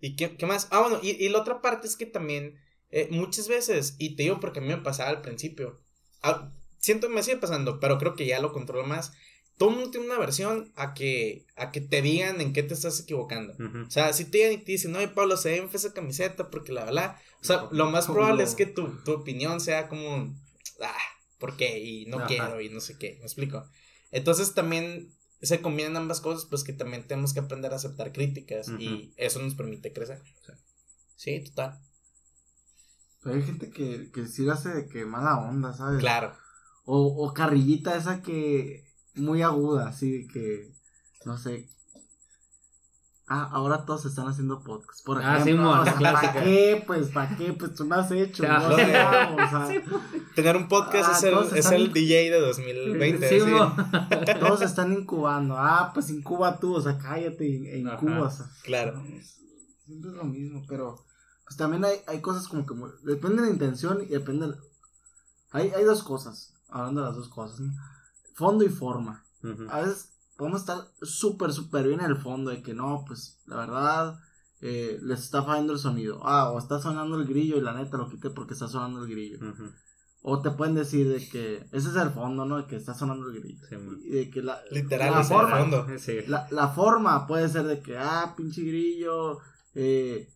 ¿Y 0.00 0.16
qué, 0.16 0.36
qué 0.36 0.46
más? 0.46 0.68
Ah, 0.70 0.80
bueno, 0.80 0.98
y, 1.02 1.10
y 1.10 1.28
la 1.28 1.40
otra 1.40 1.60
parte 1.60 1.86
es 1.86 1.96
que 1.96 2.06
también 2.06 2.54
eh, 2.90 3.08
muchas 3.10 3.48
veces, 3.48 3.96
y 3.98 4.16
te 4.16 4.22
digo 4.24 4.40
porque 4.40 4.58
a 4.60 4.62
mí 4.62 4.68
me 4.68 4.76
pasaba 4.78 5.10
al 5.10 5.20
principio, 5.20 5.80
ah, 6.22 6.50
siento 6.86 7.08
que 7.08 7.14
me 7.14 7.22
sigue 7.24 7.38
pasando, 7.38 7.80
pero 7.80 7.98
creo 7.98 8.14
que 8.14 8.26
ya 8.26 8.40
lo 8.40 8.52
controlo 8.52 8.86
más. 8.86 9.12
Todo 9.58 9.70
el 9.70 9.74
mundo 9.74 9.90
tiene 9.90 10.06
una 10.06 10.18
versión 10.18 10.72
a 10.76 10.94
que, 10.94 11.46
a 11.56 11.72
que 11.72 11.80
te 11.80 12.00
digan 12.00 12.40
en 12.40 12.52
qué 12.52 12.62
te 12.62 12.74
estás 12.74 13.00
equivocando. 13.00 13.54
O 13.86 13.90
sea, 13.90 14.12
si 14.12 14.26
te 14.26 14.38
digan 14.38 14.52
y 14.52 14.58
te 14.58 14.72
dicen, 14.72 14.92
no, 14.92 14.98
Pablo, 15.12 15.36
se 15.36 15.48
ve 15.60 15.68
esa 15.72 15.92
camiseta 15.92 16.48
porque 16.48 16.72
la 16.72 16.84
verdad. 16.84 17.16
O 17.40 17.44
sea, 17.44 17.66
lo 17.72 17.90
más 17.90 18.06
probable 18.06 18.44
es 18.44 18.54
que 18.54 18.66
tu, 18.66 18.86
tu 19.02 19.12
opinión 19.12 19.60
sea 19.60 19.88
como, 19.88 20.32
ah, 20.80 20.94
¿por 21.38 21.56
qué? 21.56 21.80
Y 21.80 22.06
no 22.06 22.18
Ajá. 22.18 22.26
quiero 22.28 22.60
y 22.60 22.68
no 22.68 22.80
sé 22.80 22.98
qué. 22.98 23.16
¿Me 23.18 23.24
explico? 23.24 23.68
Entonces 24.12 24.54
también 24.54 25.12
se 25.42 25.60
combinan 25.60 25.96
ambas 25.96 26.20
cosas, 26.20 26.46
pues 26.48 26.62
que 26.62 26.72
también 26.72 27.06
tenemos 27.06 27.32
que 27.32 27.40
aprender 27.40 27.72
a 27.72 27.76
aceptar 27.76 28.12
críticas 28.12 28.68
y 28.78 29.12
eso 29.16 29.40
nos 29.40 29.54
permite 29.54 29.92
crecer. 29.92 30.22
Sí, 31.16 31.40
total. 31.40 31.80
Pero 33.22 33.34
hay 33.34 33.42
gente 33.42 33.70
que, 33.70 34.10
que 34.12 34.26
sí 34.26 34.48
hace 34.48 34.68
de 34.68 34.86
que 34.86 35.04
mala 35.04 35.38
onda, 35.38 35.72
¿sabes? 35.72 35.98
Claro. 35.98 36.36
O, 36.86 37.26
o 37.26 37.34
carrillita 37.34 37.96
esa 37.96 38.22
que 38.22 38.84
muy 39.14 39.42
aguda, 39.42 39.88
así 39.88 40.10
de 40.22 40.26
que, 40.28 40.72
no 41.26 41.36
sé. 41.36 41.68
Ah, 43.28 43.48
ahora 43.52 43.84
todos 43.84 44.04
están 44.06 44.28
haciendo 44.28 44.62
podcast. 44.62 45.04
Por 45.04 45.18
Ah, 45.20 45.38
ejemplo, 45.40 45.44
sí, 45.44 45.58
mo, 45.58 45.80
o 45.80 45.84
sea, 45.84 45.94
clásica. 45.94 46.32
¿para 46.32 46.44
qué? 46.44 46.84
Pues, 46.86 47.08
¿para 47.08 47.36
qué? 47.36 47.52
Pues 47.54 47.74
tú 47.74 47.84
no 47.84 47.96
has 47.96 48.08
hecho. 48.12 48.44
Ah, 48.48 48.60
no 48.60 48.76
sí. 48.76 48.82
o 48.82 49.50
sea, 49.50 49.82
Tener 50.36 50.56
un 50.56 50.68
podcast 50.68 51.08
Ah, 51.12 51.18
es, 51.18 51.24
el, 51.24 51.56
es 51.58 51.70
el 51.72 51.92
DJ 51.92 52.30
de 52.30 52.38
2020. 52.40 53.28
Sí, 53.28 53.40
sí. 53.40 53.50
todos 54.40 54.62
están 54.62 54.92
incubando. 54.92 55.56
Ah, 55.58 55.90
pues 55.92 56.08
incuba 56.10 56.60
tú, 56.60 56.76
o 56.76 56.80
sea, 56.80 56.96
cállate 56.98 57.46
e 57.76 57.84
Ajá. 57.84 57.94
incuba. 57.94 58.28
O 58.28 58.30
sea, 58.30 58.46
Claro. 58.62 59.02
es- 59.18 59.40
siempre 59.86 60.10
es 60.10 60.16
lo 60.16 60.24
mismo, 60.24 60.64
pero 60.68 61.04
pues 61.44 61.56
también 61.56 61.84
hay, 61.84 61.96
hay 62.06 62.20
cosas 62.20 62.46
como 62.46 62.64
que 62.64 62.74
depende 63.02 63.42
de 63.42 63.48
la 63.48 63.52
intención 63.52 64.02
y 64.04 64.06
depende. 64.06 64.46
de- 64.48 64.54
hay, 65.50 65.70
hay 65.70 65.82
dos 65.84 66.04
cosas, 66.04 66.54
hablando 66.68 67.00
de 67.00 67.06
las 67.08 67.16
dos 67.16 67.28
cosas, 67.28 67.60
¿no? 67.60 67.72
fondo 68.34 68.64
y 68.64 68.68
forma. 68.68 69.24
A 69.70 69.80
veces 69.80 70.12
podemos 70.36 70.60
estar 70.60 70.78
súper, 71.02 71.52
súper 71.52 71.86
bien 71.86 72.00
en 72.00 72.06
el 72.06 72.16
fondo 72.16 72.50
de 72.50 72.62
que 72.62 72.74
no, 72.74 73.04
pues 73.06 73.38
la 73.46 73.56
verdad 73.56 74.18
eh, 74.60 74.98
les 75.02 75.20
está 75.20 75.42
fallando 75.42 75.72
el 75.72 75.78
sonido. 75.78 76.20
Ah, 76.24 76.50
o 76.50 76.58
está 76.58 76.80
sonando 76.80 77.18
el 77.18 77.26
grillo 77.26 77.56
y 77.56 77.60
la 77.60 77.72
neta 77.72 77.96
lo 77.96 78.08
quité 78.08 78.30
porque 78.30 78.54
está 78.54 78.68
sonando 78.68 79.04
el 79.04 79.10
grillo. 79.10 79.38
O 80.22 80.42
te 80.42 80.50
pueden 80.50 80.74
decir 80.74 81.08
de 81.08 81.26
que 81.28 81.66
ese 81.72 81.88
es 81.88 81.96
el 81.96 82.10
fondo, 82.10 82.44
¿no? 82.44 82.58
De 82.58 82.66
que 82.66 82.76
está 82.76 82.92
sonando 82.92 83.28
el 83.28 83.40
grillo. 83.40 83.64
Sí, 83.68 83.76
y 84.04 84.10
de 84.10 84.30
que 84.30 84.42
la, 84.42 84.60
Literal, 84.70 85.12
la 85.12 85.20
es 85.20 85.30
el 85.30 85.36
forma, 85.36 85.58
fondo. 85.58 85.86
Sí. 85.98 86.18
la, 86.26 86.48
la 86.50 86.68
forma 86.68 87.26
puede 87.26 87.48
ser 87.48 87.64
de 87.64 87.80
que, 87.80 87.96
ah, 87.96 88.34
pinche 88.36 88.62
grillo, 88.62 89.38
eh, 89.74 90.28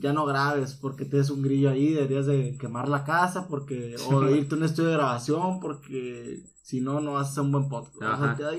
ya 0.00 0.12
no 0.12 0.24
grabes 0.26 0.74
porque 0.74 1.04
tienes 1.04 1.30
un 1.30 1.42
grillo 1.42 1.70
ahí, 1.70 1.92
deberías 1.92 2.26
de 2.26 2.56
quemar 2.58 2.88
la 2.88 3.04
casa 3.04 3.48
porque, 3.48 3.96
o 4.08 4.20
de 4.20 4.32
irte 4.38 4.54
a 4.54 4.58
un 4.58 4.64
estudio 4.64 4.88
de 4.90 4.94
grabación 4.96 5.60
porque 5.60 6.42
si 6.62 6.80
no, 6.80 7.00
no 7.00 7.12
vas 7.14 7.28
a 7.28 7.30
hacer 7.32 7.42
un 7.44 7.52
buen 7.52 7.68
podcast. 7.68 7.96
O 7.96 8.16
sea, 8.18 8.36
te 8.36 8.42
da 8.44 8.52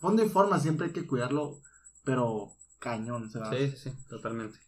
fondo 0.00 0.24
y 0.24 0.28
forma 0.28 0.58
siempre 0.58 0.86
hay 0.86 0.92
que 0.92 1.06
cuidarlo, 1.06 1.60
pero 2.04 2.48
cañón, 2.78 3.30
se 3.30 3.38
va. 3.38 3.50
Sí, 3.54 3.70
sí, 3.70 3.76
sí, 3.76 3.92
totalmente. 4.08 4.58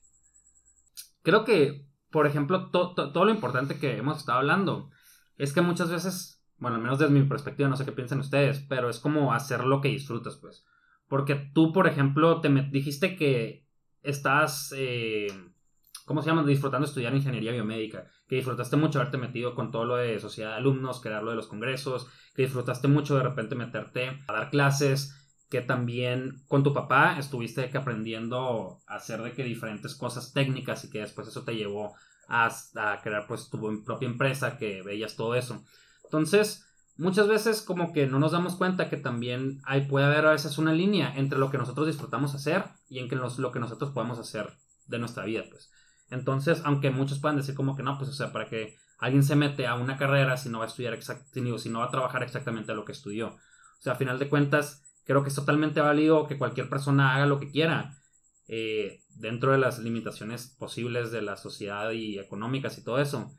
Creo 1.22 1.44
que, 1.44 1.86
por 2.10 2.26
ejemplo, 2.26 2.70
to- 2.70 2.94
to- 2.94 3.12
todo 3.12 3.24
lo 3.24 3.30
importante 3.30 3.78
que 3.78 3.96
hemos 3.96 4.18
estado 4.18 4.38
hablando 4.38 4.90
es 5.36 5.52
que 5.52 5.60
muchas 5.60 5.90
veces, 5.90 6.42
bueno, 6.58 6.76
al 6.76 6.82
menos 6.82 6.98
desde 6.98 7.12
mi 7.12 7.22
perspectiva, 7.24 7.68
no 7.68 7.76
sé 7.76 7.84
qué 7.84 7.92
piensan 7.92 8.20
ustedes, 8.20 8.60
pero 8.68 8.88
es 8.90 8.98
como 8.98 9.32
hacer 9.32 9.64
lo 9.64 9.80
que 9.80 9.88
disfrutas, 9.88 10.36
pues. 10.36 10.64
Porque 11.08 11.34
tú, 11.54 11.72
por 11.72 11.86
ejemplo, 11.86 12.40
te 12.40 12.48
dijiste 12.48 13.16
que 13.16 13.66
estás, 14.02 14.72
eh, 14.76 15.28
¿cómo 16.10 16.22
se 16.22 16.30
llama? 16.30 16.42
Disfrutando 16.42 16.88
estudiar 16.88 17.14
ingeniería 17.14 17.52
biomédica, 17.52 18.04
que 18.26 18.34
disfrutaste 18.34 18.74
mucho 18.74 18.98
haberte 18.98 19.16
metido 19.16 19.54
con 19.54 19.70
todo 19.70 19.84
lo 19.84 19.94
de 19.94 20.18
sociedad 20.18 20.50
de 20.50 20.56
alumnos, 20.56 21.00
crear 21.00 21.22
lo 21.22 21.30
de 21.30 21.36
los 21.36 21.46
congresos, 21.46 22.08
que 22.34 22.42
disfrutaste 22.42 22.88
mucho 22.88 23.14
de 23.14 23.22
repente 23.22 23.54
meterte 23.54 24.18
a 24.26 24.32
dar 24.32 24.50
clases, 24.50 25.14
que 25.48 25.60
también 25.60 26.42
con 26.48 26.64
tu 26.64 26.74
papá 26.74 27.16
estuviste 27.16 27.70
que 27.70 27.78
aprendiendo 27.78 28.82
a 28.88 28.96
hacer 28.96 29.22
de 29.22 29.30
que 29.34 29.44
diferentes 29.44 29.94
cosas 29.94 30.32
técnicas 30.32 30.84
y 30.84 30.90
que 30.90 30.98
después 30.98 31.28
eso 31.28 31.44
te 31.44 31.54
llevó 31.54 31.94
a, 32.26 32.50
crear 33.04 33.28
pues 33.28 33.48
tu 33.48 33.84
propia 33.84 34.08
empresa 34.08 34.58
que 34.58 34.82
veías 34.82 35.14
todo 35.14 35.36
eso. 35.36 35.62
Entonces, 36.02 36.66
muchas 36.96 37.28
veces 37.28 37.62
como 37.62 37.92
que 37.92 38.08
no 38.08 38.18
nos 38.18 38.32
damos 38.32 38.56
cuenta 38.56 38.90
que 38.90 38.96
también 38.96 39.60
hay, 39.62 39.82
puede 39.82 40.06
haber 40.06 40.26
a 40.26 40.32
veces 40.32 40.58
una 40.58 40.72
línea 40.72 41.14
entre 41.14 41.38
lo 41.38 41.52
que 41.52 41.58
nosotros 41.58 41.86
disfrutamos 41.86 42.34
hacer 42.34 42.64
y 42.88 42.98
en 42.98 43.08
que 43.08 43.14
lo 43.14 43.52
que 43.52 43.60
nosotros 43.60 43.92
podemos 43.92 44.18
hacer 44.18 44.58
de 44.88 44.98
nuestra 44.98 45.24
vida, 45.24 45.44
pues. 45.48 45.70
Entonces, 46.10 46.62
aunque 46.64 46.90
muchos 46.90 47.20
puedan 47.20 47.36
decir 47.36 47.54
como 47.54 47.76
que 47.76 47.82
no, 47.82 47.96
pues 47.96 48.10
o 48.10 48.12
sea, 48.12 48.32
para 48.32 48.48
que 48.48 48.76
alguien 48.98 49.22
se 49.22 49.36
mete 49.36 49.66
a 49.66 49.76
una 49.76 49.96
carrera 49.96 50.36
si 50.36 50.48
no 50.48 50.58
va 50.58 50.64
a 50.64 50.68
estudiar 50.68 50.92
exactamente, 50.92 51.58
si 51.58 51.68
no 51.68 51.78
va 51.78 51.86
a 51.86 51.90
trabajar 51.90 52.22
exactamente 52.22 52.74
lo 52.74 52.84
que 52.84 52.92
estudió. 52.92 53.28
O 53.28 53.82
sea, 53.82 53.94
a 53.94 53.96
final 53.96 54.18
de 54.18 54.28
cuentas, 54.28 54.82
creo 55.04 55.22
que 55.22 55.28
es 55.30 55.34
totalmente 55.34 55.80
válido 55.80 56.26
que 56.26 56.38
cualquier 56.38 56.68
persona 56.68 57.14
haga 57.14 57.26
lo 57.26 57.40
que 57.40 57.50
quiera 57.50 57.96
eh, 58.48 59.02
dentro 59.10 59.52
de 59.52 59.58
las 59.58 59.78
limitaciones 59.78 60.54
posibles 60.58 61.12
de 61.12 61.22
la 61.22 61.36
sociedad 61.36 61.92
y 61.92 62.18
económicas 62.18 62.76
y 62.76 62.84
todo 62.84 63.00
eso, 63.00 63.32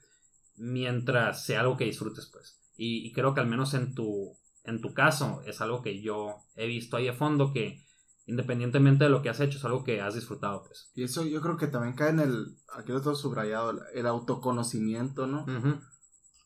mientras 0.55 1.45
sea 1.45 1.59
algo 1.61 1.77
que 1.77 1.85
disfrutes, 1.85 2.29
pues. 2.31 2.59
Y, 2.77 3.05
y 3.05 3.11
creo 3.11 3.33
que 3.33 3.41
al 3.41 3.47
menos 3.47 3.73
en 3.73 3.93
tu, 3.93 4.37
en 4.63 4.81
tu 4.81 4.93
caso 4.93 5.41
es 5.45 5.61
algo 5.61 5.81
que 5.81 6.01
yo 6.01 6.37
he 6.55 6.65
visto 6.65 6.97
ahí 6.97 7.05
de 7.05 7.13
fondo 7.13 7.51
que 7.51 7.83
independientemente 8.25 9.05
de 9.05 9.09
lo 9.09 9.21
que 9.21 9.29
has 9.29 9.39
hecho 9.39 9.57
es 9.57 9.65
algo 9.65 9.83
que 9.83 10.01
has 10.01 10.15
disfrutado, 10.15 10.63
pues. 10.63 10.91
Y 10.93 11.03
eso 11.03 11.23
yo 11.25 11.41
creo 11.41 11.57
que 11.57 11.67
también 11.67 11.95
cae 11.95 12.09
en 12.09 12.19
el, 12.19 12.57
aquí 12.73 12.91
lo 12.91 13.01
tengo 13.01 13.15
subrayado, 13.15 13.73
el, 13.93 14.07
autoconocimiento, 14.07 15.27
¿no? 15.27 15.45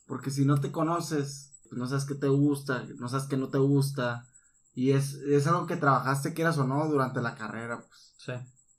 Porque 0.08 0.32
si 0.32 0.46
no 0.46 0.60
te 0.60 0.72
conoces, 0.72 1.60
pues 1.70 1.80
no 1.80 1.88
sabes 1.88 2.06
qué 2.06 2.16
te 2.16 2.28
gusta, 2.28 2.86
no 2.98 3.10
sabes 3.10 3.28
qué 3.28 3.38
no 3.38 3.50
te 3.50 3.58
gusta. 3.58 4.26
Y 4.74 4.92
es, 4.92 5.14
es 5.16 5.48
algo 5.48 5.68
que 5.68 5.78
trabajaste, 5.78 6.34
quieras 6.34 6.58
o 6.58 6.66
no, 6.66 6.88
durante 6.88 7.22
la 7.22 7.36
carrera, 7.36 7.80
pues. 7.80 8.14
Sí. 8.18 8.34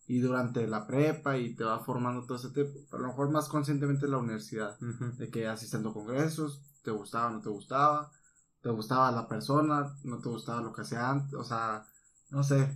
Y 0.09 0.21
durante 0.21 0.67
la 0.69 0.87
prepa 0.87 1.37
y 1.37 1.57
te 1.57 1.65
va 1.65 1.81
formando 1.81 2.25
todo 2.27 2.39
ese 2.39 2.51
tipo. 2.51 2.79
A 2.97 3.01
lo 3.01 3.09
mejor 3.09 3.31
más 3.31 3.49
conscientemente 3.49 4.05
en 4.05 4.13
la 4.13 4.19
universidad. 4.19 4.79
De 5.19 5.31
que 5.31 5.49
asistiendo 5.49 5.91
a 5.91 5.95
congresos, 5.95 6.63
te 6.83 6.93
gustaba 6.93 7.29
o 7.29 7.31
no 7.31 7.41
te 7.41 7.49
gustaba. 7.49 8.13
Te 8.61 8.71
gustaba 8.71 9.11
la 9.11 9.27
persona, 9.27 9.97
no 10.05 10.21
te 10.21 10.29
gustaba 10.29 10.61
lo 10.61 10.73
que 10.73 10.83
hacía 10.83 11.11
antes. 11.11 11.35
O 11.35 11.45
sea, 11.45 11.85
no 12.37 12.43
sé. 12.45 12.69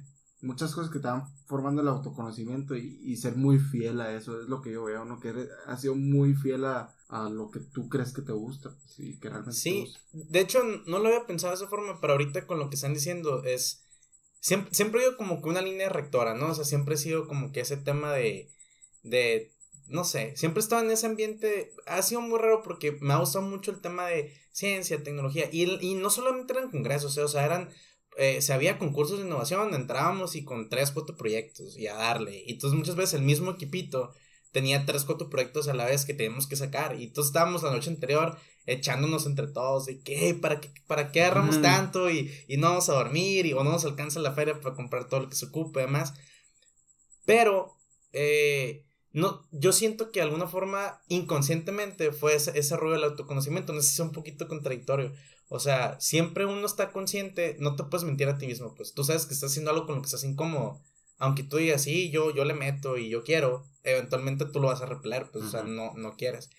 Muchas 0.42 0.74
cosas 0.74 0.90
que 0.90 1.00
te 1.00 1.08
van 1.08 1.24
formando 1.46 1.82
el 1.82 1.88
autoconocimiento 1.88 2.74
y, 2.76 2.98
y 3.04 3.16
ser 3.16 3.36
muy 3.36 3.58
fiel 3.58 4.00
a 4.00 4.14
eso. 4.14 4.40
Es 4.40 4.48
lo 4.48 4.62
que 4.62 4.72
yo 4.72 4.84
veo, 4.84 5.04
¿no? 5.04 5.20
Que 5.20 5.28
eres, 5.30 5.48
has 5.66 5.80
sido 5.82 5.94
muy 5.94 6.34
fiel 6.34 6.64
a, 6.64 6.94
a 7.08 7.28
lo 7.28 7.50
que 7.50 7.61
tú 7.61 7.88
crees 7.88 8.12
que 8.14 8.22
te 8.22 8.32
gusta. 8.32 8.70
y 8.98 9.18
que 9.20 9.28
realmente 9.28 9.64
te 9.66 9.70
Sí, 9.70 9.74
gusta. 9.74 10.00
de 10.12 10.40
hecho 10.40 10.62
no 10.86 10.98
lo 10.98 11.08
había 11.08 11.26
pensado 11.26 11.52
de 11.52 11.56
esa 11.56 11.68
forma, 11.68 12.00
pero 12.00 12.12
ahorita 12.14 12.46
con 12.46 12.58
lo 12.58 12.68
que 12.70 12.76
están 12.76 12.94
diciendo 12.94 13.44
es, 13.44 13.84
siempre, 14.40 14.72
siempre 14.74 15.00
he 15.00 15.04
ido 15.08 15.16
como 15.16 15.42
que 15.42 15.48
una 15.48 15.62
línea 15.62 15.88
rectora, 15.88 16.34
¿no? 16.34 16.48
O 16.50 16.54
sea, 16.54 16.64
siempre 16.64 16.94
he 16.94 16.98
sido 16.98 17.26
como 17.28 17.52
que 17.52 17.61
ese 17.61 17.76
tema 17.76 18.12
de, 18.12 18.50
de 19.02 19.52
no 19.88 20.04
sé, 20.04 20.34
siempre 20.36 20.61
estaba 20.61 20.82
en 20.82 20.90
ese 20.90 21.06
ambiente, 21.06 21.72
ha 21.86 22.02
sido 22.02 22.20
muy 22.20 22.38
raro 22.38 22.62
porque 22.62 22.92
me 23.00 23.12
ha 23.12 23.18
gustado 23.18 23.44
mucho 23.44 23.72
el 23.72 23.80
tema 23.80 24.06
de 24.06 24.32
ciencia, 24.52 25.02
tecnología, 25.02 25.48
y, 25.52 25.64
y 25.84 25.94
no 25.94 26.11
solamente 26.11 26.52
eran 26.52 26.70
congresos, 26.70 27.16
o 27.18 27.28
sea, 27.28 27.44
eran, 27.44 27.70
eh, 28.21 28.43
se 28.43 28.53
había 28.53 28.79
concursos 28.79 29.18
de 29.18 29.25
innovación, 29.25 29.75
entrábamos 29.75 30.37
y 30.37 30.45
con 30.45 30.68
tres, 30.68 30.91
cuatro 30.93 31.16
proyectos 31.16 31.77
y 31.79 31.87
a 31.87 31.95
darle, 31.95 32.45
y 32.47 32.53
entonces 32.53 32.79
muchas 32.79 32.95
veces 32.95 33.14
el 33.14 33.23
mismo 33.23 33.51
equipito 33.51 34.12
tenía 34.53 34.85
tres, 34.85 35.05
cuatro 35.05 35.31
proyectos 35.31 35.68
a 35.68 35.75
la 35.75 35.87
vez 35.87 36.05
que 36.05 36.14
teníamos 36.14 36.47
que 36.47 36.57
sacar, 36.57 36.95
y 37.01 37.05
entonces 37.05 37.31
estábamos 37.31 37.62
la 37.62 37.71
noche 37.71 37.91
anterior 37.91 38.37
echándonos 38.66 39.27
entre 39.27 39.49
todos 39.49 39.87
de 39.87 40.01
que, 40.01 40.35
¿para 40.35 40.61
qué, 40.61 40.71
para 40.87 41.11
qué 41.11 41.23
agarramos 41.23 41.62
tanto? 41.62 42.11
Y, 42.11 42.31
y 42.47 42.57
no 42.57 42.68
vamos 42.68 42.89
a 42.89 42.95
dormir, 42.95 43.47
y 43.47 43.53
o 43.55 43.64
no 43.64 43.73
nos 43.73 43.85
alcanza 43.85 44.21
la 44.21 44.33
feria 44.33 44.61
para 44.61 44.77
comprar 44.77 45.09
todo 45.09 45.21
lo 45.21 45.29
que 45.29 45.37
se 45.37 45.47
ocupe, 45.47 45.81
además. 45.81 46.12
Pero, 47.25 47.77
eh, 48.12 48.85
no, 49.12 49.47
yo 49.51 49.73
siento 49.73 50.12
que 50.12 50.21
de 50.21 50.27
alguna 50.27 50.47
forma, 50.47 51.01
inconscientemente, 51.09 52.12
fue 52.12 52.35
ese, 52.35 52.57
ese 52.57 52.77
rollo 52.77 52.95
del 52.95 53.05
autoconocimiento. 53.05 53.73
No 53.73 53.81
sé 53.81 53.89
si 53.89 53.95
es 53.95 54.01
un 54.01 54.12
poquito 54.12 54.47
contradictorio. 54.47 55.12
O 55.53 55.59
sea, 55.59 56.01
siempre 56.01 56.46
uno 56.46 56.64
está 56.64 56.92
consciente, 56.92 57.57
no 57.59 57.74
te 57.74 57.82
puedes 57.82 58.05
mentir 58.05 58.28
a 58.28 58.38
ti 58.38 58.46
mismo, 58.46 58.72
pues 58.76 58.94
tú 58.94 59.03
sabes 59.03 59.26
que 59.26 59.34
estás 59.34 59.51
haciendo 59.51 59.72
algo 59.72 59.84
con 59.84 59.96
lo 59.96 60.01
que 60.01 60.07
estás 60.07 60.22
incómodo. 60.22 60.80
Aunque 61.18 61.42
tú 61.42 61.57
digas, 61.57 61.82
sí, 61.82 62.09
yo, 62.11 62.32
yo 62.32 62.44
le 62.44 62.55
meto 62.55 62.96
y 62.96 63.09
yo 63.09 63.24
quiero, 63.24 63.66
eventualmente 63.82 64.44
tú 64.44 64.61
lo 64.61 64.68
vas 64.68 64.80
a 64.80 64.86
repeler, 64.86 65.28
pues, 65.32 65.46
o 65.46 65.51
sea, 65.51 65.64
no, 65.64 65.92
no 65.94 66.16
quieres. 66.16 66.51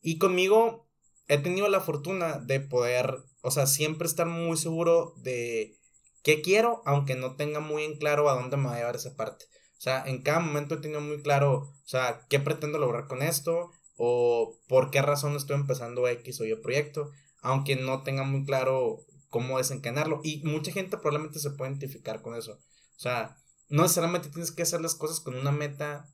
Y 0.00 0.16
conmigo 0.16 0.88
he 1.28 1.36
tenido 1.36 1.68
la 1.68 1.82
fortuna 1.82 2.38
de 2.38 2.60
poder, 2.60 3.18
o 3.42 3.50
sea, 3.50 3.66
siempre 3.66 4.08
estar 4.08 4.26
muy 4.26 4.56
seguro 4.56 5.12
de 5.18 5.76
qué 6.22 6.40
quiero, 6.40 6.80
aunque 6.86 7.16
no 7.16 7.36
tenga 7.36 7.60
muy 7.60 7.84
en 7.84 7.98
claro 7.98 8.30
a 8.30 8.34
dónde 8.34 8.56
me 8.56 8.64
va 8.64 8.76
a 8.76 8.78
llevar 8.78 8.96
esa 8.96 9.14
parte. 9.14 9.44
O 9.76 9.80
sea, 9.82 10.04
en 10.06 10.22
cada 10.22 10.40
momento 10.40 10.76
he 10.76 10.80
tenido 10.80 11.02
muy 11.02 11.20
claro, 11.20 11.54
o 11.54 11.88
sea, 11.88 12.24
qué 12.30 12.40
pretendo 12.40 12.78
lograr 12.78 13.08
con 13.08 13.20
esto 13.20 13.72
o 13.96 14.58
por 14.68 14.90
qué 14.90 15.02
razón 15.02 15.36
estoy 15.36 15.56
empezando 15.56 16.08
X 16.08 16.40
o 16.40 16.46
Y 16.46 16.54
proyecto, 16.56 17.10
aunque 17.42 17.76
no 17.76 18.02
tenga 18.02 18.22
muy 18.22 18.44
claro 18.44 19.00
cómo 19.28 19.58
desencadenarlo. 19.58 20.20
Y 20.24 20.42
mucha 20.44 20.72
gente 20.72 20.96
probablemente 20.96 21.38
se 21.38 21.50
puede 21.50 21.72
identificar 21.72 22.22
con 22.22 22.34
eso. 22.34 22.52
O 22.52 23.00
sea, 23.00 23.36
no 23.68 23.82
necesariamente 23.82 24.30
tienes 24.30 24.52
que 24.52 24.62
hacer 24.62 24.80
las 24.80 24.94
cosas 24.94 25.20
con 25.20 25.34
una 25.34 25.52
meta 25.52 26.08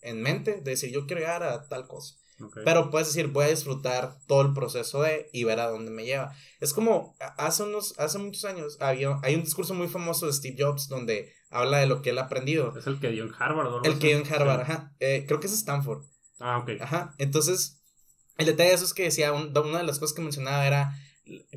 en 0.00 0.22
mente, 0.22 0.60
de 0.62 0.70
decir 0.70 0.90
yo 0.90 1.06
quiero 1.06 1.20
llegar 1.20 1.42
a 1.42 1.68
tal 1.68 1.86
cosa. 1.86 2.16
Pero 2.64 2.90
puedes 2.90 3.08
decir, 3.08 3.28
voy 3.28 3.44
a 3.44 3.48
disfrutar 3.48 4.16
todo 4.26 4.40
el 4.40 4.54
proceso 4.54 5.02
de 5.02 5.28
y 5.32 5.44
ver 5.44 5.60
a 5.60 5.68
dónde 5.68 5.90
me 5.90 6.06
lleva. 6.06 6.34
Es 6.58 6.72
como 6.72 7.14
hace 7.36 7.64
unos, 7.64 7.98
hace 7.98 8.18
muchos 8.18 8.46
años 8.46 8.78
había, 8.80 9.18
hay 9.22 9.34
un 9.34 9.44
discurso 9.44 9.74
muy 9.74 9.88
famoso 9.88 10.26
de 10.26 10.32
Steve 10.32 10.56
Jobs 10.58 10.88
donde 10.88 11.34
habla 11.50 11.78
de 11.78 11.86
lo 11.86 12.00
que 12.00 12.10
él 12.10 12.18
ha 12.18 12.22
aprendido. 12.22 12.74
Es 12.78 12.86
el 12.86 12.98
que 12.98 13.10
dio 13.10 13.24
en 13.24 13.34
Harvard, 13.38 13.68
¿no? 13.68 13.82
El 13.82 13.98
que 13.98 14.08
dio 14.08 14.18
en 14.18 14.32
Harvard, 14.32 14.60
ajá. 14.60 14.94
Eh, 15.00 15.24
creo 15.26 15.40
que 15.40 15.48
es 15.48 15.52
Stanford. 15.52 16.04
Ah, 16.38 16.58
ok. 16.58 16.80
Ajá. 16.80 17.14
Entonces, 17.18 17.79
el 18.40 18.46
detalle 18.46 18.70
de 18.70 18.74
eso 18.74 18.84
es 18.84 18.94
que 18.94 19.04
decía, 19.04 19.32
una 19.32 19.78
de 19.78 19.84
las 19.84 19.98
cosas 19.98 20.14
que 20.14 20.22
mencionaba 20.22 20.66
era 20.66 20.98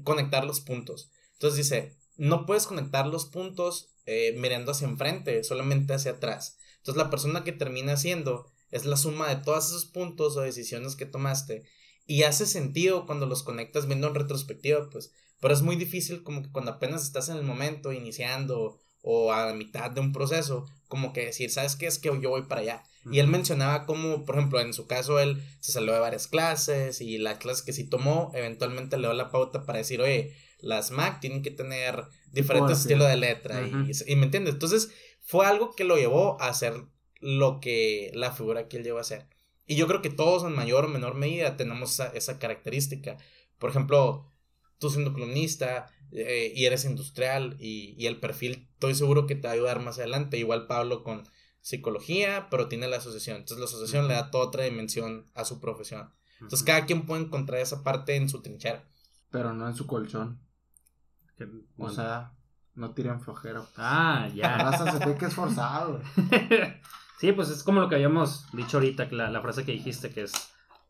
conectar 0.04 0.46
los 0.46 0.62
puntos. 0.62 1.10
Entonces 1.34 1.58
dice, 1.58 1.96
no 2.18 2.46
puedes 2.46 2.68
conectar 2.68 3.08
los 3.08 3.26
puntos 3.26 3.90
eh, 4.06 4.36
mirando 4.38 4.72
hacia 4.72 4.88
enfrente, 4.88 5.44
solamente 5.44 5.94
hacia 5.94 6.12
atrás. 6.12 6.58
Entonces 6.78 7.02
la 7.02 7.10
persona 7.10 7.44
que 7.44 7.54
termina 7.54 7.94
haciendo 7.94 8.52
es 8.72 8.86
la 8.86 8.98
suma 8.98 9.30
de 9.30 9.38
todos 9.44 9.68
esos 9.68 9.86
puntos 9.86 10.36
o 10.36 10.42
decisiones 10.42 10.96
que 10.96 11.06
tomaste. 11.06 11.64
Y 12.06 12.24
hace 12.24 12.46
sentido 12.46 13.06
cuando 13.06 13.26
los 13.26 13.44
conectas 13.44 13.88
viendo 13.88 14.08
en 14.08 14.16
retrospectiva, 14.16 14.90
pues. 14.90 15.12
Pero 15.40 15.54
es 15.54 15.62
muy 15.62 15.76
difícil 15.76 16.24
como 16.24 16.44
que 16.44 16.52
cuando 16.52 16.72
apenas 16.72 17.04
estás 17.04 17.30
en 17.30 17.38
el 17.38 17.44
momento, 17.44 17.94
iniciando 17.94 18.80
o 19.02 19.32
a 19.32 19.48
la 19.48 19.54
mitad 19.54 19.92
de 19.92 20.02
un 20.02 20.12
proceso, 20.12 20.66
como 20.88 21.14
que 21.14 21.26
decir, 21.26 21.50
¿sabes 21.50 21.76
qué? 21.76 21.88
Es 21.88 22.00
que 22.00 22.10
yo 22.22 22.30
voy 22.30 22.44
para 22.44 22.62
allá. 22.62 22.84
Y 23.12 23.20
él 23.20 23.28
mencionaba 23.28 23.86
como, 23.86 24.26
por 24.26 24.36
ejemplo, 24.36 24.62
en 24.62 24.74
su 24.74 24.88
caso, 24.88 25.20
él 25.20 25.43
se 25.60 25.72
salió 25.72 25.93
de 25.93 25.99
varias 25.99 26.28
clases 26.28 27.01
y 27.01 27.18
las 27.18 27.38
clases 27.38 27.64
que 27.64 27.74
sí 27.74 27.84
tomó, 27.84 28.32
eventualmente 28.34 28.97
le 28.97 29.08
dio 29.08 29.14
la 29.14 29.30
pauta 29.30 29.66
para 29.66 29.80
decir, 29.80 30.01
oye, 30.01 30.34
las 30.60 30.91
Mac 30.91 31.20
tienen 31.20 31.41
que 31.41 31.51
tener 31.51 32.06
diferentes 32.32 32.80
estilos 32.80 33.10
de 33.10 33.18
letra. 33.18 33.62
y, 33.62 33.91
y, 34.12 34.16
me 34.16 34.26
entiendes. 34.26 34.54
Entonces, 34.54 34.91
fue 35.22 35.45
algo 35.45 35.76
que 35.76 35.84
lo 35.84 35.97
llevó 35.97 36.41
a 36.41 36.47
hacer 36.47 36.74
lo 37.20 37.60
que 37.60 38.12
la 38.14 38.32
figura 38.32 38.68
que 38.68 38.78
él 38.78 38.84
lleva 38.84 39.01
a 39.01 39.06
ser. 39.06 39.28
Y 39.66 39.76
yo 39.76 39.88
creo 39.88 40.01
que 40.01 40.10
todos 40.10 40.43
en 40.43 40.54
mayor 40.54 40.86
o 40.86 40.89
menor 40.89 41.16
medida 41.16 41.56
tenemos 41.56 41.99
esa, 42.14 42.39
característica. 42.39 43.18
Por 43.58 43.70
ejemplo, 43.70 44.32
tú 44.78 44.89
siendo 44.89 45.14
columnista 45.14 45.89
eh, 46.12 46.51
y 46.54 46.66
eres 46.66 46.84
industrial 46.86 47.56
y, 47.60 48.06
el 48.06 48.20
perfil, 48.20 48.68
estoy 48.74 48.95
seguro 48.95 49.26
que 49.26 49.36
te 49.36 49.47
va 49.47 49.51
a 49.51 49.54
ayudar 49.54 49.80
más 49.80 49.99
adelante. 49.99 50.38
Igual 50.38 50.68
Pablo 50.68 51.04
con 51.04 51.24
psicología, 51.64 52.47
pero 52.51 52.68
tiene 52.68 52.88
la 52.88 52.97
asociación. 52.97 53.38
Entonces 53.38 53.57
la 53.57 53.66
asociación 53.66 54.07
le 54.07 54.14
da 54.14 54.30
toda 54.30 54.47
otra 54.47 54.66
dimensión 54.66 55.26
a 55.34 55.45
su 55.45 55.59
profesión. 55.59 56.14
Entonces 56.36 56.64
cada 56.64 56.86
quien 56.86 57.05
puede 57.05 57.24
encontrar 57.24 57.61
esa 57.61 57.84
parte 57.84 58.16
en 58.16 58.30
su 58.30 58.41
trinchera. 58.41 58.84
Pero 59.32 59.53
no 59.53 59.68
en 59.68 59.74
su 59.74 59.88
colchón. 59.88 60.39
O 61.78 61.89
sea, 61.89 62.34
no 62.76 62.91
tiren 62.91 63.22
flojero. 63.22 63.68
Ah, 63.78 64.30
ya. 64.36 64.57
La 64.57 64.64
raza 64.72 64.91
se 64.91 65.05
ve 65.05 65.16
que 65.18 65.26
es 65.26 65.34
forzado. 65.34 65.99
Sí, 67.20 67.32
pues 67.32 67.47
es 67.47 67.64
como 67.64 67.80
lo 67.80 67.88
que 67.88 67.95
habíamos 67.95 68.47
dicho 68.51 68.76
ahorita, 68.76 69.07
la, 69.11 69.30
la 69.30 69.41
frase 69.41 69.64
que 69.64 69.72
dijiste, 69.72 70.09
que 70.09 70.24
es 70.24 70.34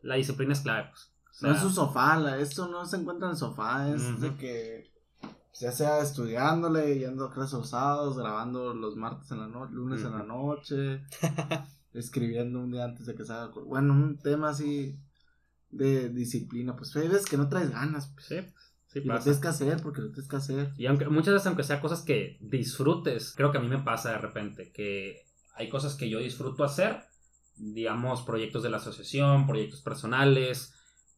la 0.02 0.16
disciplina 0.16 0.52
es 0.52 0.62
clave. 0.62 0.90
Pues. 0.90 1.42
no 1.42 1.52
es 1.52 1.60
su 1.60 1.70
sofá, 1.70 2.38
esto 2.38 2.66
no 2.66 2.84
se 2.86 2.96
encuentra 2.96 3.28
en 3.28 3.34
el 3.34 3.38
sofá, 3.38 3.88
es 3.88 4.20
de 4.20 4.34
que 4.34 4.90
ya 5.60 5.72
sea 5.72 6.00
estudiándole, 6.00 6.98
yendo 6.98 7.26
a 7.26 7.32
clases 7.32 7.68
sábados, 7.68 8.18
grabando 8.18 8.74
los 8.74 8.96
martes 8.96 9.30
en 9.30 9.40
la 9.40 9.48
noche, 9.48 9.74
lunes 9.74 10.02
en 10.02 10.12
la 10.12 10.22
noche, 10.22 11.02
escribiendo 11.92 12.60
un 12.60 12.72
día 12.72 12.84
antes 12.84 13.06
de 13.06 13.14
que 13.14 13.24
salga. 13.24 13.52
Bueno, 13.64 13.94
un 13.94 14.18
tema 14.18 14.50
así 14.50 14.98
de 15.70 16.08
disciplina, 16.08 16.76
pues 16.76 16.94
hay 16.96 17.08
veces 17.08 17.26
que 17.26 17.36
no 17.36 17.48
traes 17.48 17.70
ganas. 17.70 18.08
Pues. 18.14 18.26
Sí. 18.26 18.36
Sí, 18.86 19.00
y 19.02 19.08
lo 19.08 19.18
tienes 19.18 19.40
que 19.40 19.48
hacer 19.48 19.82
porque 19.82 20.02
lo 20.02 20.12
tienes 20.12 20.28
que 20.28 20.36
hacer. 20.36 20.72
Y 20.76 20.86
aunque 20.86 21.08
muchas 21.08 21.34
veces, 21.34 21.46
aunque 21.48 21.64
sea 21.64 21.80
cosas 21.80 22.02
que 22.02 22.38
disfrutes, 22.40 23.32
creo 23.36 23.50
que 23.50 23.58
a 23.58 23.60
mí 23.60 23.68
me 23.68 23.82
pasa 23.82 24.12
de 24.12 24.18
repente 24.18 24.70
que 24.72 25.24
hay 25.56 25.68
cosas 25.68 25.96
que 25.96 26.08
yo 26.08 26.20
disfruto 26.20 26.62
hacer, 26.62 27.02
digamos, 27.56 28.22
proyectos 28.22 28.62
de 28.62 28.70
la 28.70 28.76
asociación, 28.76 29.46
proyectos 29.46 29.82
personales, 29.82 30.74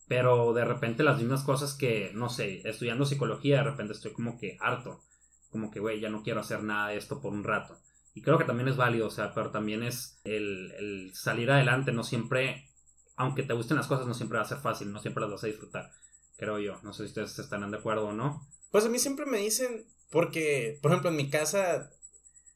pero 0.09 0.53
de 0.53 0.65
repente 0.65 1.03
las 1.03 1.19
mismas 1.19 1.43
cosas 1.43 1.75
que, 1.75 2.11
no 2.15 2.29
sé, 2.29 2.63
estudiando 2.69 3.07
psicología, 3.07 3.59
de 3.59 3.65
repente 3.65 3.93
estoy 3.93 4.13
como 4.13 4.39
que 4.39 4.57
harto, 4.61 5.03
como 5.51 5.71
que, 5.71 5.81
güey, 5.81 6.01
ya 6.01 6.09
no 6.09 6.23
quiero 6.23 6.41
hacer 6.41 6.63
nada 6.63 6.89
de 6.89 6.97
esto 6.97 7.21
por 7.21 7.33
un 7.33 7.45
rato. 7.45 7.79
Y 8.15 8.23
creo 8.23 8.39
que 8.39 8.45
también 8.45 8.69
es 8.69 8.77
válido, 8.77 9.09
o 9.09 9.11
sea, 9.11 9.35
pero 9.35 9.51
también 9.51 9.83
es 9.83 10.21
el, 10.25 10.73
el 10.79 11.15
salir 11.15 11.51
adelante, 11.51 11.93
no 11.93 12.03
siempre, 12.03 12.69
aunque 13.17 13.43
te 13.43 13.53
gusten 13.53 13.77
las 13.77 13.89
cosas, 13.89 14.07
no 14.07 14.15
siempre 14.15 14.39
va 14.39 14.45
a 14.45 14.49
ser 14.49 14.59
fácil, 14.59 14.93
no 14.93 15.01
siempre 15.01 15.21
las 15.21 15.31
vas 15.31 15.45
a 15.45 15.49
disfrutar, 15.49 15.91
creo 16.37 16.59
yo. 16.59 16.81
No 16.83 16.93
sé 16.93 17.03
si 17.05 17.09
ustedes 17.09 17.39
estarán 17.39 17.71
de 17.71 17.79
acuerdo 17.79 18.09
o 18.09 18.13
no. 18.13 18.47
Pues 18.71 18.87
a 18.87 18.89
mí 18.89 18.99
siempre 18.99 19.27
me 19.27 19.39
dicen, 19.39 19.85
porque, 20.11 20.79
por 20.81 20.93
ejemplo, 20.93 21.11
en 21.11 21.17
mi 21.17 21.31
casa 21.31 21.91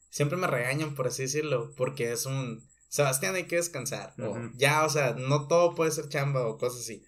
siempre 0.09 0.37
me 0.37 0.47
regañan, 0.47 0.95
por 0.95 1.07
así 1.07 1.23
decirlo, 1.23 1.73
porque 1.75 2.11
es 2.11 2.25
un, 2.25 2.63
Sebastián, 2.87 3.35
hay 3.35 3.45
que 3.45 3.55
descansar, 3.55 4.13
o 4.19 4.37
ya, 4.55 4.83
o 4.85 4.89
sea, 4.89 5.13
no 5.13 5.47
todo 5.47 5.75
puede 5.75 5.91
ser 5.91 6.09
chamba 6.09 6.45
o 6.45 6.57
cosas 6.57 6.81
así. 6.81 7.05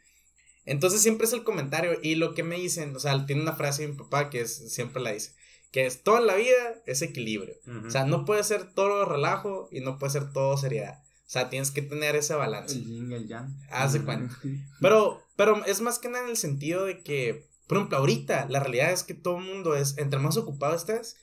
Entonces 0.66 1.02
siempre 1.02 1.28
es 1.28 1.34
el 1.34 1.44
comentario 1.44 1.98
y 2.02 2.16
lo 2.16 2.34
que 2.34 2.44
me 2.44 2.56
dicen, 2.56 2.96
o 2.96 3.00
sea, 3.00 3.26
tiene 3.26 3.42
una 3.42 3.54
frase 3.54 3.82
de 3.82 3.90
mi 3.90 3.96
papá 3.96 4.30
que 4.30 4.42
es, 4.42 4.74
siempre 4.74 5.02
la 5.02 5.12
dice, 5.12 5.34
que 5.72 5.86
es 5.86 6.04
toda 6.04 6.22
la 6.22 6.36
vida 6.36 6.82
es 6.86 7.02
equilibrio. 7.02 7.56
O 7.86 7.90
sea, 7.90 8.06
no 8.06 8.26
puede 8.26 8.44
ser 8.44 8.74
todo 8.74 9.06
relajo 9.06 9.68
y 9.72 9.82
no 9.82 9.98
puede 9.98 10.14
ser 10.14 10.32
todo 10.32 10.56
seriedad. 10.58 11.04
O 11.26 11.30
sea, 11.34 11.50
tienes 11.50 11.72
que 11.72 11.82
tener 11.82 12.16
ese 12.16 12.36
balance. 12.36 12.76
El 12.76 12.86
yin 12.86 13.12
el 13.12 13.28
yang. 13.28 13.58
Haz 13.72 13.94
de 13.94 14.04
cuenta. 14.04 14.38
Pero, 14.82 15.24
pero 15.36 15.66
es 15.66 15.82
más 15.82 15.98
que 15.98 16.10
nada 16.10 16.26
en 16.26 16.30
el 16.30 16.38
sentido 16.38 16.86
de 16.86 17.02
que, 17.02 17.48
por 17.66 17.78
ejemplo, 17.78 17.98
ahorita 17.98 18.46
la 18.50 18.60
realidad 18.60 18.92
es 18.92 19.04
que 19.04 19.16
todo 19.16 19.40
el 19.40 19.46
mundo 19.46 19.76
es, 19.76 19.98
entre 19.98 20.20
más 20.20 20.38
ocupado 20.38 20.76
estés, 20.76 21.18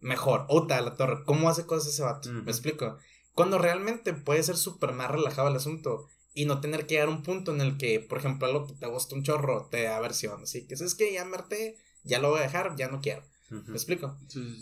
mejor. 0.00 0.44
Ota 0.48 0.80
la 0.80 0.96
torre, 0.96 1.24
¿cómo 1.24 1.48
hace 1.48 1.66
cosas 1.66 1.92
ese 1.92 2.02
vato? 2.02 2.30
¿Me 2.30 2.50
explico? 2.50 2.96
Cuando 3.34 3.58
realmente 3.58 4.12
puede 4.12 4.42
ser 4.42 4.56
súper 4.56 4.92
más 4.92 5.10
relajado 5.10 5.48
el 5.48 5.56
asunto 5.56 6.06
y 6.34 6.44
no 6.44 6.60
tener 6.60 6.86
que 6.86 6.94
llegar 6.94 7.08
a 7.08 7.12
un 7.12 7.22
punto 7.22 7.52
en 7.52 7.60
el 7.60 7.76
que, 7.76 8.00
por 8.00 8.18
ejemplo, 8.18 8.46
algo 8.46 8.66
que 8.66 8.74
te 8.74 8.86
gusta 8.86 9.14
un 9.14 9.22
chorro 9.22 9.68
te 9.70 9.82
da 9.82 9.96
aversión. 9.96 10.42
Así 10.42 10.66
que 10.66 10.74
es 10.74 10.94
que 10.94 11.12
ya 11.12 11.24
me 11.24 11.36
ya 12.04 12.18
lo 12.18 12.30
voy 12.30 12.40
a 12.40 12.42
dejar, 12.42 12.76
ya 12.76 12.88
no 12.88 13.00
quiero. 13.00 13.22
¿Me 13.50 13.74
explico? 13.74 14.16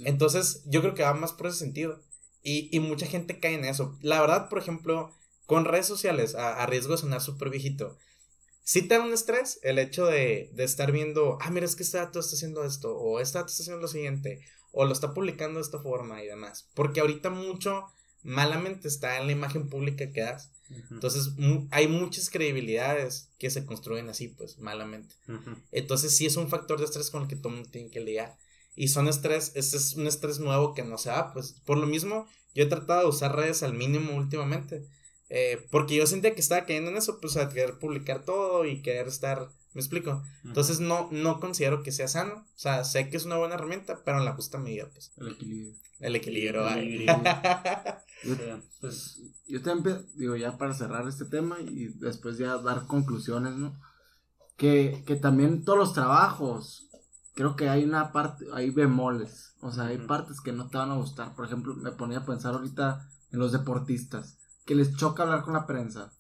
Entonces, 0.04 0.62
yo 0.64 0.80
creo 0.80 0.94
que 0.94 1.02
va 1.02 1.12
más 1.12 1.32
por 1.32 1.48
ese 1.48 1.58
sentido. 1.58 2.02
Y, 2.42 2.74
y, 2.74 2.80
mucha 2.80 3.06
gente 3.06 3.38
cae 3.38 3.54
en 3.54 3.64
eso. 3.64 3.98
La 4.00 4.20
verdad, 4.20 4.48
por 4.48 4.58
ejemplo, 4.58 5.14
con 5.44 5.66
redes 5.66 5.86
sociales, 5.86 6.34
a, 6.34 6.64
riesgo 6.66 6.92
de 6.92 6.98
sonar 6.98 7.20
súper 7.20 7.50
viejito, 7.50 7.98
sí 8.62 8.82
te 8.82 8.94
da 8.96 9.04
un 9.04 9.12
estrés 9.12 9.58
el 9.62 9.78
hecho 9.78 10.06
de, 10.06 10.50
de, 10.54 10.64
estar 10.64 10.90
viendo, 10.90 11.36
ah, 11.42 11.50
mira, 11.50 11.66
es 11.66 11.76
que 11.76 11.82
este 11.82 11.98
dato 11.98 12.20
está 12.20 12.36
haciendo 12.36 12.64
esto, 12.64 12.96
o 12.96 13.20
este 13.20 13.38
dato 13.38 13.50
está 13.50 13.62
haciendo 13.62 13.82
lo 13.82 13.88
siguiente, 13.88 14.40
o 14.72 14.86
lo 14.86 14.92
está 14.92 15.12
publicando 15.12 15.58
de 15.58 15.64
esta 15.64 15.80
forma 15.80 16.22
y 16.22 16.26
demás. 16.26 16.70
Porque 16.74 17.00
ahorita 17.00 17.28
mucho 17.28 17.84
malamente 18.28 18.88
está 18.88 19.18
en 19.18 19.26
la 19.26 19.32
imagen 19.32 19.68
pública 19.68 20.12
que 20.12 20.20
das. 20.20 20.50
Entonces 20.90 21.30
hay 21.70 21.88
muchas 21.88 22.28
credibilidades 22.28 23.30
que 23.38 23.48
se 23.48 23.64
construyen 23.64 24.10
así, 24.10 24.28
pues, 24.28 24.58
malamente. 24.58 25.14
Entonces 25.72 26.16
sí 26.16 26.26
es 26.26 26.36
un 26.36 26.48
factor 26.48 26.78
de 26.78 26.84
estrés 26.84 27.10
con 27.10 27.22
el 27.22 27.28
que 27.28 27.36
todo 27.36 27.52
mundo 27.52 27.70
tiene 27.70 27.90
que 27.90 28.00
lidiar. 28.00 28.36
Y 28.76 28.88
son 28.88 29.08
estrés, 29.08 29.52
este 29.54 29.76
es 29.76 29.94
un 29.94 30.06
estrés 30.06 30.38
nuevo 30.38 30.74
que 30.74 30.84
no 30.84 30.98
se 30.98 31.08
da, 31.08 31.32
pues. 31.32 31.56
Por 31.64 31.78
lo 31.78 31.86
mismo, 31.86 32.28
yo 32.54 32.64
he 32.64 32.66
tratado 32.66 33.02
de 33.02 33.08
usar 33.08 33.34
redes 33.34 33.62
al 33.62 33.74
mínimo 33.74 34.14
últimamente. 34.14 34.84
Eh, 35.30 35.66
porque 35.70 35.94
yo 35.96 36.06
sentía 36.06 36.34
que 36.34 36.40
estaba 36.40 36.64
cayendo 36.64 36.90
en 36.90 36.96
eso, 36.96 37.20
pues 37.20 37.36
a 37.36 37.48
querer 37.48 37.78
publicar 37.78 38.24
todo 38.24 38.64
y 38.64 38.80
querer 38.80 39.08
estar, 39.08 39.48
¿me 39.74 39.80
explico? 39.80 40.22
Entonces 40.44 40.80
no, 40.80 41.08
no 41.12 41.38
considero 41.38 41.82
que 41.82 41.92
sea 41.92 42.08
sano, 42.08 42.34
o 42.34 42.58
sea, 42.58 42.84
sé 42.84 43.10
que 43.10 43.18
es 43.18 43.26
una 43.26 43.36
buena 43.36 43.54
herramienta, 43.54 44.02
pero 44.04 44.18
en 44.18 44.24
la 44.24 44.32
justa 44.32 44.58
medida, 44.58 44.88
pues. 44.90 45.12
El 45.18 45.28
equilibrio. 45.28 45.74
El 46.00 46.16
equilibrio, 46.16 46.66
ay. 46.66 47.06
Yo, 48.24 48.34
pues, 48.80 49.20
yo 49.46 49.62
también, 49.62 50.04
digo, 50.16 50.34
ya 50.34 50.58
para 50.58 50.74
cerrar 50.74 51.06
este 51.06 51.24
tema 51.24 51.60
y 51.60 51.86
después 51.86 52.36
ya 52.36 52.58
dar 52.58 52.86
conclusiones, 52.86 53.54
¿no? 53.54 53.78
Que, 54.56 55.04
que 55.06 55.14
también 55.14 55.64
todos 55.64 55.78
los 55.78 55.92
trabajos, 55.94 56.88
creo 57.34 57.54
que 57.54 57.68
hay 57.68 57.84
una 57.84 58.10
parte, 58.10 58.46
hay 58.52 58.70
bemoles, 58.70 59.54
o 59.60 59.70
sea, 59.70 59.84
hay 59.84 59.98
partes 59.98 60.40
que 60.40 60.52
no 60.52 60.68
te 60.68 60.78
van 60.78 60.90
a 60.90 60.96
gustar. 60.96 61.36
Por 61.36 61.44
ejemplo, 61.44 61.74
me 61.76 61.92
ponía 61.92 62.18
a 62.18 62.26
pensar 62.26 62.54
ahorita 62.54 63.08
en 63.30 63.38
los 63.38 63.52
deportistas, 63.52 64.36
que 64.68 64.74
les 64.74 64.94
choca 64.96 65.22
hablar 65.22 65.44
con 65.44 65.54
la 65.54 65.66
prensa. 65.66 66.12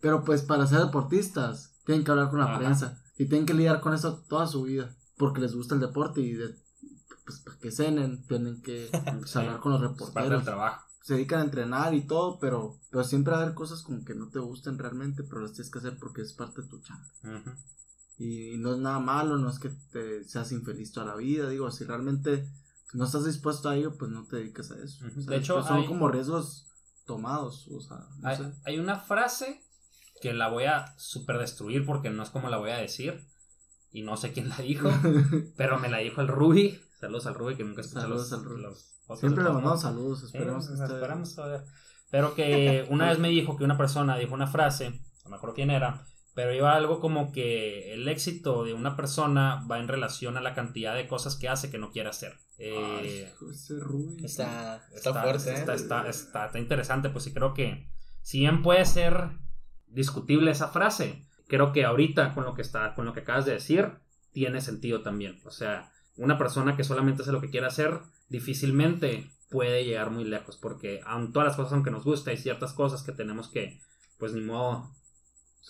Pero 0.00 0.22
pues 0.22 0.42
para 0.42 0.64
ser 0.68 0.78
deportistas, 0.78 1.74
tienen 1.84 2.04
que 2.04 2.12
hablar 2.12 2.30
con 2.30 2.38
la 2.38 2.56
prensa. 2.56 3.02
Y 3.18 3.26
tienen 3.26 3.46
que 3.46 3.54
lidiar 3.54 3.80
con 3.80 3.94
eso 3.94 4.22
toda 4.28 4.46
su 4.46 4.62
vida. 4.62 4.94
Porque 5.16 5.40
les 5.40 5.56
gusta 5.56 5.74
el 5.74 5.80
deporte 5.80 6.20
y 6.20 6.34
de, 6.34 6.54
pues 7.24 7.40
para 7.40 7.58
que 7.58 7.72
cenen, 7.72 8.24
tienen 8.28 8.62
que 8.62 8.88
pues, 9.18 9.34
hablar 9.34 9.58
con 9.58 9.72
los 9.72 9.80
reporteros. 9.80 10.44
trabajo. 10.44 10.86
Se 11.02 11.14
dedican 11.14 11.40
a 11.40 11.44
entrenar 11.44 11.94
y 11.94 12.06
todo, 12.06 12.38
pero, 12.38 12.78
pero 12.92 13.02
siempre 13.02 13.32
va 13.32 13.40
a 13.40 13.42
haber 13.42 13.54
cosas 13.54 13.82
como 13.82 14.04
que 14.04 14.14
no 14.14 14.28
te 14.28 14.38
gusten 14.38 14.78
realmente, 14.78 15.24
pero 15.24 15.40
las 15.40 15.54
tienes 15.54 15.72
que 15.72 15.80
hacer 15.80 15.98
porque 15.98 16.22
es 16.22 16.32
parte 16.32 16.62
de 16.62 16.68
tu 16.68 16.80
chamba. 16.80 17.08
Y 18.18 18.56
no 18.58 18.74
es 18.74 18.78
nada 18.78 19.00
malo, 19.00 19.36
no 19.36 19.50
es 19.50 19.58
que 19.58 19.70
te 19.90 20.22
seas 20.22 20.52
infeliz 20.52 20.92
toda 20.92 21.06
la 21.06 21.16
vida, 21.16 21.48
digo, 21.48 21.70
si 21.72 21.84
realmente 21.84 22.48
no 22.92 23.04
estás 23.04 23.24
dispuesto 23.24 23.68
a 23.68 23.76
ello, 23.76 23.96
pues 23.98 24.12
no 24.12 24.26
te 24.26 24.36
dedicas 24.36 24.70
a 24.70 24.78
eso. 24.78 25.04
de 25.04 25.36
hecho, 25.36 25.54
pues, 25.54 25.66
son 25.66 25.86
como 25.86 26.08
riesgos 26.08 26.66
tomados, 27.06 27.68
o 27.68 27.80
sea, 27.80 28.06
hay, 28.22 28.38
hay, 28.64 28.78
una 28.78 28.98
frase 28.98 29.62
que 30.20 30.34
la 30.34 30.48
voy 30.48 30.64
a 30.64 30.94
super 30.98 31.38
destruir 31.38 31.86
porque 31.86 32.10
no 32.10 32.22
es 32.22 32.30
como 32.30 32.48
la 32.48 32.58
voy 32.58 32.70
a 32.70 32.76
decir 32.76 33.24
y 33.92 34.02
no 34.02 34.16
sé 34.16 34.32
quién 34.32 34.48
la 34.48 34.56
dijo, 34.58 34.90
pero 35.56 35.78
me 35.78 35.88
la 35.88 35.98
dijo 35.98 36.20
el 36.20 36.28
Ruby. 36.28 36.80
Saludos 37.00 37.26
al 37.26 37.34
Ruby 37.34 37.56
que 37.56 37.64
nunca 37.64 37.82
escucha 37.82 38.06
los, 38.06 38.30
los, 38.30 38.96
Siempre 39.18 39.44
le 39.44 39.50
mandamos 39.50 39.82
saludos, 39.82 40.22
esperemos 40.22 40.68
Esperamos 40.68 41.38
a 41.38 41.46
ver. 41.46 41.64
Pero 42.10 42.34
que 42.34 42.86
una 42.90 43.08
vez 43.08 43.18
me 43.18 43.28
dijo 43.28 43.56
que 43.56 43.64
una 43.64 43.78
persona 43.78 44.16
dijo 44.16 44.34
una 44.34 44.46
frase, 44.46 45.00
no 45.24 45.30
me 45.30 45.36
acuerdo 45.36 45.54
quién 45.54 45.70
era, 45.70 46.04
pero 46.34 46.52
iba 46.52 46.74
algo 46.74 47.00
como 47.00 47.32
que 47.32 47.94
el 47.94 48.08
éxito 48.08 48.64
de 48.64 48.74
una 48.74 48.96
persona 48.96 49.64
va 49.70 49.78
en 49.78 49.88
relación 49.88 50.36
a 50.36 50.42
la 50.42 50.54
cantidad 50.54 50.94
de 50.94 51.08
cosas 51.08 51.36
que 51.36 51.48
hace 51.48 51.70
que 51.70 51.78
no 51.78 51.90
quiere 51.90 52.10
hacer. 52.10 52.38
Eh, 52.58 53.30
está, 54.24 54.86
está, 54.94 55.22
fuerte. 55.22 55.52
Está, 55.52 55.72
¿eh? 55.72 56.10
está, 56.10 56.46
está, 56.46 56.58
interesante, 56.58 57.10
pues 57.10 57.24
sí 57.24 57.34
creo 57.34 57.52
que 57.52 57.90
si 58.22 58.40
bien 58.40 58.62
puede 58.62 58.84
ser 58.86 59.30
discutible 59.86 60.50
esa 60.50 60.68
frase, 60.68 61.26
creo 61.48 61.72
que 61.72 61.84
ahorita 61.84 62.34
con 62.34 62.44
lo 62.44 62.54
que 62.54 62.62
está, 62.62 62.94
con 62.94 63.04
lo 63.04 63.12
que 63.12 63.20
acabas 63.20 63.44
de 63.44 63.52
decir, 63.52 63.92
tiene 64.32 64.60
sentido 64.60 65.02
también. 65.02 65.40
O 65.44 65.50
sea, 65.50 65.92
una 66.16 66.38
persona 66.38 66.76
que 66.76 66.84
solamente 66.84 67.22
hace 67.22 67.32
lo 67.32 67.40
que 67.40 67.50
quiere 67.50 67.66
hacer, 67.66 68.00
difícilmente 68.28 69.30
puede 69.50 69.84
llegar 69.84 70.10
muy 70.10 70.24
lejos, 70.24 70.56
porque 70.56 71.00
aun 71.04 71.32
todas 71.32 71.48
las 71.48 71.56
cosas 71.56 71.74
aunque 71.74 71.90
nos 71.90 72.04
gusta, 72.04 72.30
hay 72.30 72.36
ciertas 72.36 72.72
cosas 72.72 73.02
que 73.02 73.12
tenemos 73.12 73.48
que, 73.48 73.80
pues 74.18 74.32
ni 74.32 74.40
modo. 74.40 74.90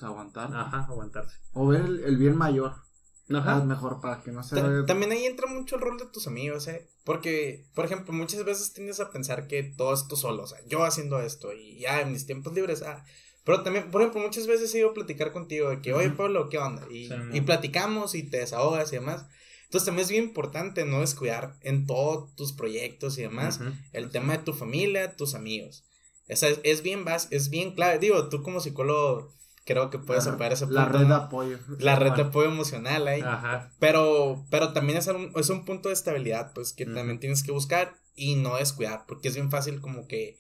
aguantar. 0.01 0.55
Ajá, 0.55 0.87
aguantarse. 0.89 1.39
O 1.53 1.66
ver 1.66 1.84
el 1.84 2.16
bien 2.16 2.37
mayor. 2.37 2.86
Ajá. 3.28 3.64
mejor 3.64 4.00
para 4.00 4.22
que 4.22 4.30
no 4.30 4.42
se 4.42 4.56
También 4.86 5.12
ahí 5.12 5.24
entra 5.24 5.46
mucho 5.48 5.76
el 5.76 5.82
rol 5.82 5.98
de 5.98 6.06
tus 6.06 6.26
amigos, 6.26 6.68
¿eh? 6.68 6.88
Porque, 7.04 7.64
por 7.74 7.84
ejemplo, 7.84 8.12
muchas 8.12 8.44
veces 8.44 8.72
tiendes 8.72 9.00
a 9.00 9.10
pensar 9.10 9.46
que 9.48 9.62
todo 9.62 9.92
es 9.94 10.06
tú 10.06 10.16
solo, 10.16 10.44
o 10.44 10.46
sea, 10.46 10.58
yo 10.66 10.84
haciendo 10.84 11.20
esto 11.20 11.52
y 11.52 11.80
ya 11.80 12.00
en 12.00 12.12
mis 12.12 12.26
tiempos 12.26 12.52
libres, 12.52 12.82
ah. 12.82 13.04
Pero 13.44 13.62
también, 13.62 13.90
por 13.90 14.00
ejemplo, 14.00 14.20
muchas 14.20 14.46
veces 14.46 14.74
he 14.74 14.78
ido 14.78 14.90
a 14.90 14.94
platicar 14.94 15.32
contigo 15.32 15.70
de 15.70 15.80
que, 15.80 15.94
oye, 15.94 16.10
Pablo, 16.10 16.48
¿qué 16.48 16.58
onda? 16.58 16.84
Y, 16.90 17.08
y 17.32 17.40
platicamos 17.42 18.16
y 18.16 18.24
te 18.24 18.38
desahogas 18.38 18.92
y 18.92 18.96
demás. 18.96 19.26
Entonces 19.66 19.86
también 19.86 20.04
es 20.04 20.10
bien 20.10 20.24
importante 20.24 20.84
no 20.84 21.00
descuidar 21.00 21.56
en 21.60 21.86
todos 21.86 22.34
tus 22.36 22.52
proyectos 22.52 23.18
y 23.18 23.22
demás 23.22 23.60
el 23.92 24.10
tema 24.10 24.36
de 24.36 24.44
tu 24.44 24.52
familia, 24.52 25.16
tus 25.16 25.34
amigos. 25.34 25.84
Esa 26.28 26.48
es, 26.48 26.60
es 26.64 26.82
bien 26.82 27.04
es 27.30 27.50
bien 27.50 27.74
clave. 27.74 27.98
Digo, 27.98 28.28
tú 28.28 28.42
como 28.42 28.60
psicólogo 28.60 29.32
creo 29.66 29.90
que 29.90 29.98
puedes 29.98 30.26
apoyar 30.26 30.52
ese 30.52 30.66
punto. 30.66 30.80
La 30.80 30.88
red 30.88 31.06
de 31.06 31.14
apoyo. 31.14 31.58
La 31.78 31.96
red 31.96 32.12
de 32.12 32.22
apoyo 32.22 32.48
emocional 32.48 33.08
ahí. 33.08 33.20
Ajá. 33.20 33.72
Pero, 33.80 34.46
pero 34.48 34.72
también 34.72 34.96
es 34.96 35.06
un, 35.08 35.32
es 35.34 35.50
un 35.50 35.64
punto 35.64 35.88
de 35.88 35.94
estabilidad, 35.94 36.52
pues, 36.54 36.72
que 36.72 36.86
también 36.86 37.18
tienes 37.18 37.42
que 37.42 37.52
buscar 37.52 37.96
y 38.14 38.36
no 38.36 38.56
descuidar, 38.56 39.04
porque 39.06 39.28
es 39.28 39.34
bien 39.34 39.50
fácil 39.50 39.80
como 39.80 40.06
que 40.06 40.38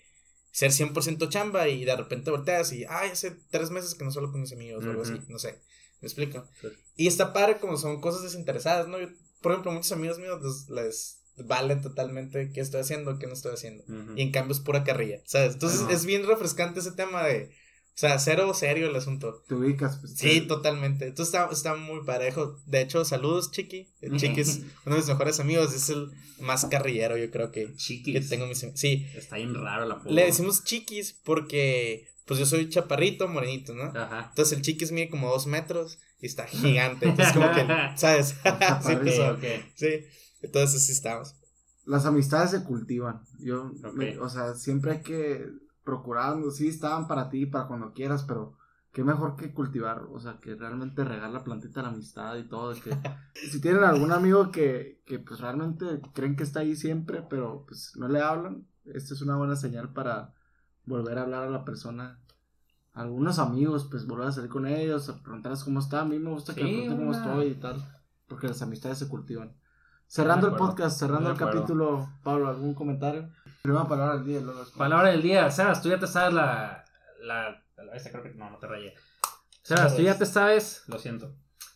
ser 0.52 0.70
100% 0.70 1.28
chamba 1.28 1.68
y 1.68 1.84
de 1.84 1.94
repente 1.94 2.30
volteas 2.30 2.72
y, 2.72 2.86
ay, 2.88 3.10
hace 3.10 3.32
tres 3.50 3.70
meses 3.70 3.94
que 3.94 4.04
no 4.04 4.10
solo 4.10 4.30
con 4.32 4.40
mis 4.40 4.52
amigos 4.52 4.86
o 4.86 4.90
algo 4.90 5.02
así, 5.02 5.20
no 5.28 5.38
sé, 5.38 5.60
¿me 6.00 6.06
explico? 6.06 6.48
Y 6.96 7.08
está 7.08 7.34
padre 7.34 7.58
como 7.58 7.76
son 7.76 8.00
cosas 8.00 8.22
desinteresadas, 8.22 8.88
¿no? 8.88 8.98
Yo, 8.98 9.08
por 9.42 9.52
ejemplo, 9.52 9.72
muchos 9.72 9.92
amigos 9.92 10.18
míos 10.18 10.68
les, 10.70 11.20
vale 11.36 11.76
totalmente 11.76 12.50
qué 12.52 12.60
estoy 12.60 12.80
haciendo, 12.80 13.18
qué 13.18 13.26
no 13.26 13.34
estoy 13.34 13.52
haciendo. 13.52 13.84
Y 14.16 14.22
en 14.22 14.32
cambio 14.32 14.54
es 14.54 14.60
pura 14.60 14.84
carrilla, 14.84 15.20
¿sabes? 15.26 15.54
Entonces 15.54 15.82
es 15.90 16.06
bien 16.06 16.26
refrescante 16.26 16.80
ese 16.80 16.92
tema 16.92 17.22
de 17.24 17.50
o 17.96 17.98
sea, 17.98 18.18
cero 18.18 18.52
serio 18.52 18.90
el 18.90 18.96
asunto. 18.96 19.42
Te 19.48 19.54
ubicas, 19.54 19.96
pues. 19.96 20.18
Sí, 20.18 20.42
totalmente. 20.42 21.06
Entonces 21.06 21.34
está, 21.34 21.48
está 21.50 21.76
muy 21.76 22.04
parejo. 22.04 22.60
De 22.66 22.82
hecho, 22.82 23.06
saludos, 23.06 23.50
Chiqui. 23.52 23.88
El 24.02 24.18
Chiqui 24.18 24.42
es 24.42 24.60
uno 24.84 24.96
de 24.96 25.00
mis 25.00 25.08
mejores 25.08 25.40
amigos. 25.40 25.72
Es 25.72 25.88
el 25.88 26.10
más 26.38 26.66
carrillero, 26.66 27.16
yo 27.16 27.30
creo 27.30 27.50
que. 27.52 27.74
Chiquis. 27.74 28.12
Que 28.12 28.20
tengo 28.20 28.46
mis... 28.46 28.66
Sí. 28.74 29.06
Está 29.14 29.36
bien 29.36 29.54
raro 29.54 29.86
la 29.86 30.02
Le 30.04 30.26
decimos 30.26 30.62
Chiquis 30.62 31.18
porque, 31.24 32.06
pues 32.26 32.38
yo 32.38 32.44
soy 32.44 32.68
chaparrito, 32.68 33.28
morenito, 33.28 33.72
¿no? 33.72 33.84
Ajá. 33.84 34.26
Entonces 34.28 34.58
el 34.58 34.62
Chiquis 34.62 34.92
mide 34.92 35.08
como 35.08 35.30
dos 35.30 35.46
metros 35.46 35.98
y 36.20 36.26
está 36.26 36.46
gigante. 36.46 37.08
Entonces, 37.08 37.32
como 37.32 37.50
que, 37.50 37.66
¿sabes? 37.96 38.28
sí, 38.86 38.96
pues, 39.00 39.18
sí. 39.74 39.88
Entonces, 40.42 40.82
así 40.82 40.92
estamos. 40.92 41.34
Las 41.86 42.04
amistades 42.04 42.50
se 42.50 42.62
cultivan. 42.62 43.22
Yo, 43.38 43.72
o 44.20 44.28
sea, 44.28 44.54
siempre 44.54 44.92
hay 44.92 45.00
que 45.00 45.46
procurando, 45.86 46.50
sí, 46.50 46.68
estaban 46.68 47.06
para 47.06 47.30
ti, 47.30 47.46
para 47.46 47.68
cuando 47.68 47.94
quieras, 47.94 48.24
pero 48.24 48.58
qué 48.92 49.04
mejor 49.04 49.36
que 49.36 49.54
cultivar, 49.54 50.06
o 50.10 50.18
sea, 50.18 50.38
que 50.40 50.56
realmente 50.56 51.04
regar 51.04 51.30
la 51.30 51.44
plantita 51.44 51.80
de 51.80 51.86
la 51.86 51.92
amistad 51.92 52.36
y 52.36 52.48
todo, 52.48 52.74
que 52.74 52.90
si 53.50 53.60
tienen 53.60 53.84
algún 53.84 54.10
amigo 54.10 54.50
que, 54.50 55.00
que 55.06 55.20
pues 55.20 55.40
realmente 55.40 56.00
creen 56.12 56.34
que 56.34 56.42
está 56.42 56.60
ahí 56.60 56.74
siempre, 56.74 57.22
pero 57.22 57.64
pues 57.66 57.92
no 57.96 58.08
le 58.08 58.20
hablan, 58.20 58.66
esta 58.84 59.14
es 59.14 59.22
una 59.22 59.36
buena 59.36 59.54
señal 59.54 59.92
para 59.92 60.34
volver 60.84 61.18
a 61.18 61.22
hablar 61.22 61.44
a 61.44 61.50
la 61.50 61.64
persona. 61.64 62.18
Algunos 62.92 63.38
amigos, 63.38 63.86
pues 63.90 64.06
volver 64.06 64.28
a 64.28 64.32
salir 64.32 64.50
con 64.50 64.66
ellos, 64.66 65.08
a 65.08 65.22
preguntarles 65.22 65.62
cómo 65.62 65.80
está, 65.80 66.00
a 66.00 66.04
mí 66.04 66.18
me 66.18 66.30
gusta 66.30 66.54
que 66.54 66.64
me 66.64 66.70
pregunten 66.70 66.96
cómo 66.96 67.12
estoy 67.12 67.46
y 67.48 67.54
tal, 67.54 67.76
porque 68.26 68.48
las 68.48 68.62
amistades 68.62 68.98
se 68.98 69.08
cultivan. 69.08 69.54
Cerrando 70.06 70.46
el 70.48 70.54
podcast, 70.54 70.98
cerrando 70.98 71.30
el 71.30 71.36
capítulo, 71.36 72.08
Pablo, 72.22 72.48
¿algún 72.48 72.74
comentario? 72.74 73.28
Primera 73.62 73.88
palabra 73.88 74.14
del 74.16 74.24
día. 74.24 74.40
Luego 74.40 74.62
palabra 74.76 75.10
del 75.10 75.22
día. 75.22 75.50
Sebas, 75.50 75.82
tú 75.82 75.88
ya 75.88 75.98
te 75.98 76.06
sabes 76.06 76.32
la. 76.32 76.84
la, 77.22 77.62
esta 77.92 78.10
creo 78.10 78.22
que 78.22 78.34
no, 78.34 78.48
no 78.48 78.58
te 78.58 78.68
rayé. 78.68 78.94
Sebas, 79.62 79.96
tú 79.96 80.02
ya 80.02 80.16
te 80.16 80.24
sabes. 80.24 80.84
Lo 80.86 80.98
siento. 80.98 81.34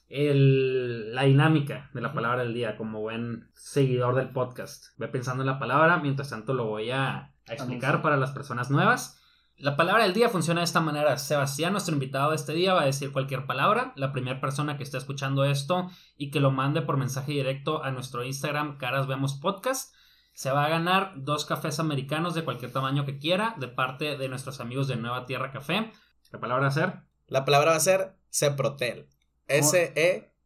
El, 0.08 1.14
la 1.14 1.24
dinámica 1.24 1.90
de 1.92 2.00
la 2.00 2.12
palabra 2.12 2.42
del 2.42 2.54
día, 2.54 2.76
como 2.76 3.00
buen 3.00 3.50
seguidor 3.54 4.14
del 4.14 4.30
podcast. 4.30 4.96
Ve 4.96 5.08
pensando 5.08 5.42
en 5.42 5.48
la 5.48 5.58
palabra, 5.58 5.98
mientras 5.98 6.30
tanto 6.30 6.54
lo 6.54 6.66
voy 6.66 6.90
a, 6.92 7.32
a 7.48 7.52
explicar 7.52 8.00
para 8.00 8.16
las 8.16 8.30
personas 8.30 8.70
nuevas. 8.70 9.19
La 9.60 9.76
palabra 9.76 10.04
del 10.04 10.14
día 10.14 10.30
funciona 10.30 10.62
de 10.62 10.64
esta 10.64 10.80
manera. 10.80 11.18
Sebastián, 11.18 11.72
nuestro 11.72 11.92
invitado 11.92 12.30
de 12.30 12.36
este 12.36 12.54
día, 12.54 12.72
va 12.72 12.80
a 12.80 12.86
decir 12.86 13.12
cualquier 13.12 13.44
palabra. 13.44 13.92
La 13.94 14.10
primera 14.10 14.40
persona 14.40 14.78
que 14.78 14.84
esté 14.84 14.96
escuchando 14.96 15.44
esto 15.44 15.90
y 16.16 16.30
que 16.30 16.40
lo 16.40 16.50
mande 16.50 16.80
por 16.80 16.96
mensaje 16.96 17.32
directo 17.32 17.84
a 17.84 17.90
nuestro 17.90 18.24
Instagram, 18.24 18.78
Caras 18.78 19.06
Vemos 19.06 19.34
Podcast, 19.34 19.94
se 20.32 20.50
va 20.50 20.64
a 20.64 20.70
ganar 20.70 21.12
dos 21.16 21.44
cafés 21.44 21.78
americanos 21.78 22.34
de 22.34 22.42
cualquier 22.42 22.72
tamaño 22.72 23.04
que 23.04 23.18
quiera 23.18 23.54
de 23.58 23.68
parte 23.68 24.16
de 24.16 24.28
nuestros 24.30 24.60
amigos 24.60 24.88
de 24.88 24.96
Nueva 24.96 25.26
Tierra 25.26 25.52
Café. 25.52 25.92
¿La 26.30 26.40
palabra 26.40 26.62
va 26.62 26.68
a 26.68 26.72
ser? 26.72 26.94
La 27.26 27.44
palabra 27.44 27.72
va 27.72 27.76
a 27.76 27.80
ser 27.80 28.16
Ceprotel. 28.30 29.08
S-E-P-R-O-T-E-L. 29.46 30.44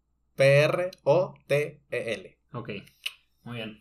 Ok, 2.52 2.70
muy 3.44 3.56
bien. 3.58 3.80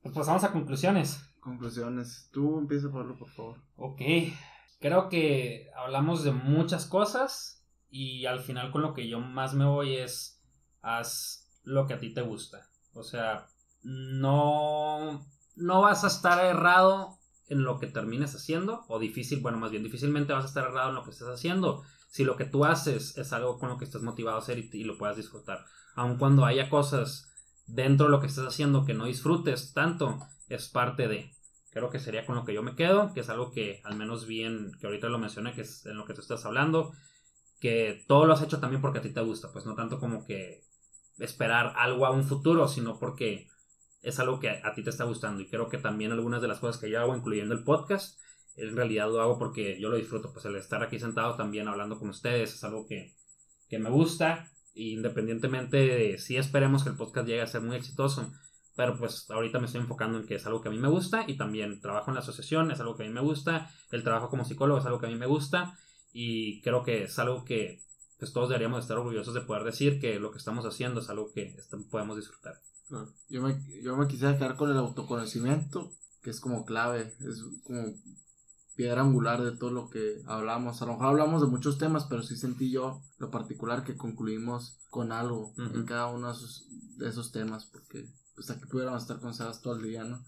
Pues 0.00 0.14
pasamos 0.14 0.44
a 0.44 0.52
conclusiones. 0.52 1.35
Conclusiones. 1.46 2.28
Tú 2.32 2.58
empieza, 2.58 2.90
Pablo, 2.90 3.16
por 3.16 3.30
favor. 3.30 3.62
Ok. 3.76 4.00
Creo 4.80 5.08
que 5.08 5.70
hablamos 5.76 6.24
de 6.24 6.32
muchas 6.32 6.86
cosas 6.86 7.64
y 7.88 8.26
al 8.26 8.40
final 8.40 8.72
con 8.72 8.82
lo 8.82 8.94
que 8.94 9.06
yo 9.06 9.20
más 9.20 9.54
me 9.54 9.64
voy 9.64 9.94
es 9.94 10.42
haz 10.82 11.48
lo 11.62 11.86
que 11.86 11.94
a 11.94 12.00
ti 12.00 12.12
te 12.12 12.22
gusta. 12.22 12.68
O 12.94 13.04
sea, 13.04 13.46
no, 13.84 15.24
no 15.54 15.80
vas 15.82 16.02
a 16.02 16.08
estar 16.08 16.44
errado 16.44 17.16
en 17.46 17.62
lo 17.62 17.78
que 17.78 17.86
termines 17.86 18.34
haciendo, 18.34 18.84
o 18.88 18.98
difícil, 18.98 19.38
bueno, 19.38 19.58
más 19.58 19.70
bien 19.70 19.84
difícilmente 19.84 20.32
vas 20.32 20.46
a 20.46 20.48
estar 20.48 20.64
errado 20.64 20.88
en 20.88 20.96
lo 20.96 21.04
que 21.04 21.10
estés 21.10 21.28
haciendo, 21.28 21.84
si 22.08 22.24
lo 22.24 22.36
que 22.36 22.44
tú 22.44 22.64
haces 22.64 23.16
es 23.16 23.32
algo 23.32 23.60
con 23.60 23.68
lo 23.68 23.78
que 23.78 23.84
estás 23.84 24.02
motivado 24.02 24.36
a 24.36 24.40
hacer 24.40 24.58
y, 24.58 24.82
lo 24.82 24.98
puedas 24.98 25.16
disfrutar. 25.16 25.64
Aun 25.94 26.18
cuando 26.18 26.44
haya 26.44 26.68
cosas 26.68 27.32
dentro 27.66 28.06
de 28.06 28.12
lo 28.12 28.20
que 28.20 28.26
estés 28.26 28.46
haciendo 28.46 28.84
que 28.84 28.94
no 28.94 29.06
disfrutes 29.06 29.72
tanto, 29.72 30.18
es 30.48 30.68
parte 30.68 31.08
de. 31.08 31.30
creo 31.70 31.90
que 31.90 31.98
sería 31.98 32.24
con 32.24 32.36
lo 32.36 32.44
que 32.44 32.54
yo 32.54 32.62
me 32.62 32.76
quedo, 32.76 33.12
que 33.12 33.20
es 33.20 33.28
algo 33.28 33.50
que 33.50 33.80
al 33.84 33.96
menos 33.96 34.26
bien, 34.26 34.72
que 34.80 34.86
ahorita 34.86 35.08
lo 35.08 35.18
mencioné, 35.18 35.52
que 35.52 35.62
es 35.62 35.86
en 35.86 35.96
lo 35.96 36.04
que 36.04 36.14
tú 36.14 36.20
estás 36.20 36.44
hablando, 36.46 36.92
que 37.60 38.04
todo 38.06 38.26
lo 38.26 38.34
has 38.34 38.42
hecho 38.42 38.60
también 38.60 38.80
porque 38.80 38.98
a 38.98 39.02
ti 39.02 39.10
te 39.10 39.20
gusta, 39.20 39.52
pues 39.52 39.66
no 39.66 39.74
tanto 39.74 39.98
como 39.98 40.24
que 40.24 40.64
esperar 41.18 41.72
algo 41.76 42.06
a 42.06 42.10
un 42.10 42.24
futuro, 42.24 42.68
sino 42.68 42.98
porque 42.98 43.48
es 44.02 44.18
algo 44.20 44.38
que 44.38 44.50
a, 44.50 44.74
ti 44.74 44.82
te 44.82 44.90
está 44.90 45.04
gustando. 45.04 45.42
Y 45.42 45.48
creo 45.48 45.68
que 45.68 45.78
también 45.78 46.12
algunas 46.12 46.42
de 46.42 46.48
las 46.48 46.60
cosas 46.60 46.80
que 46.80 46.90
yo 46.90 47.00
hago, 47.00 47.16
incluyendo 47.16 47.54
el 47.54 47.64
podcast, 47.64 48.20
en 48.56 48.76
realidad 48.76 49.10
lo 49.10 49.20
hago 49.20 49.38
porque 49.38 49.80
yo 49.80 49.88
lo 49.88 49.96
disfruto. 49.96 50.32
Pues 50.32 50.44
el 50.44 50.56
estar 50.56 50.82
aquí 50.82 50.98
sentado 50.98 51.34
también 51.36 51.68
hablando 51.68 51.98
con 51.98 52.08
ustedes 52.10 52.54
es 52.54 52.64
algo 52.64 52.86
que, 52.86 53.14
que 53.68 53.78
me 53.78 53.90
gusta. 53.90 54.50
Independientemente 54.76 55.78
de 55.78 56.18
si 56.18 56.36
esperemos 56.36 56.84
que 56.84 56.90
el 56.90 56.96
podcast 56.96 57.26
llegue 57.26 57.40
a 57.40 57.46
ser 57.46 57.62
muy 57.62 57.76
exitoso, 57.76 58.30
pero 58.76 58.96
pues 58.98 59.28
ahorita 59.30 59.58
me 59.58 59.66
estoy 59.66 59.80
enfocando 59.80 60.18
en 60.18 60.26
que 60.26 60.34
es 60.34 60.46
algo 60.46 60.60
que 60.60 60.68
a 60.68 60.70
mí 60.70 60.78
me 60.78 60.88
gusta 60.88 61.24
y 61.26 61.38
también 61.38 61.80
trabajo 61.80 62.10
en 62.10 62.14
la 62.14 62.20
asociación, 62.20 62.70
es 62.70 62.78
algo 62.78 62.94
que 62.94 63.04
a 63.04 63.06
mí 63.06 63.12
me 63.12 63.22
gusta, 63.22 63.70
el 63.90 64.04
trabajo 64.04 64.28
como 64.28 64.44
psicólogo 64.44 64.78
es 64.78 64.86
algo 64.86 65.00
que 65.00 65.06
a 65.06 65.08
mí 65.08 65.16
me 65.16 65.26
gusta 65.26 65.78
y 66.12 66.60
creo 66.60 66.82
que 66.82 67.04
es 67.04 67.18
algo 67.18 67.44
que 67.44 67.80
pues 68.18 68.32
todos 68.32 68.50
deberíamos 68.50 68.82
estar 68.82 68.98
orgullosos 68.98 69.34
de 69.34 69.40
poder 69.40 69.64
decir 69.64 69.98
que 69.98 70.18
lo 70.18 70.30
que 70.30 70.38
estamos 70.38 70.64
haciendo 70.64 71.00
es 71.00 71.08
algo 71.08 71.32
que 71.32 71.56
podemos 71.90 72.16
disfrutar. 72.16 72.60
Yo 73.28 73.42
me, 73.42 73.60
yo 73.82 73.96
me 73.96 74.06
quisiera 74.06 74.36
quedar 74.36 74.56
con 74.56 74.70
el 74.70 74.76
autoconocimiento, 74.76 75.90
que 76.22 76.30
es 76.30 76.40
como 76.40 76.64
clave, 76.64 77.14
es 77.20 77.42
como 77.64 77.94
piedra 78.76 79.00
angular 79.00 79.42
de 79.42 79.56
todo 79.56 79.70
lo 79.70 79.88
que 79.88 80.22
hablamos. 80.26 80.80
A 80.80 80.86
lo 80.86 80.92
mejor 80.92 81.06
hablamos 81.06 81.40
de 81.40 81.48
muchos 81.48 81.78
temas, 81.78 82.04
pero 82.04 82.22
sí 82.22 82.36
sentí 82.36 82.70
yo 82.70 83.00
lo 83.18 83.30
particular 83.30 83.82
que 83.82 83.96
concluimos 83.96 84.78
con 84.90 85.12
algo 85.12 85.52
en 85.56 85.84
cada 85.84 86.06
uno 86.08 86.32
de 86.98 87.08
esos, 87.08 87.32
temas, 87.32 87.64
porque 87.66 88.06
pues 88.34 88.50
aquí 88.50 88.66
pudiéramos 88.66 89.02
estar 89.02 89.18
conectados 89.18 89.62
todo 89.62 89.76
el 89.76 89.82
día, 89.82 90.04
¿no? 90.04 90.22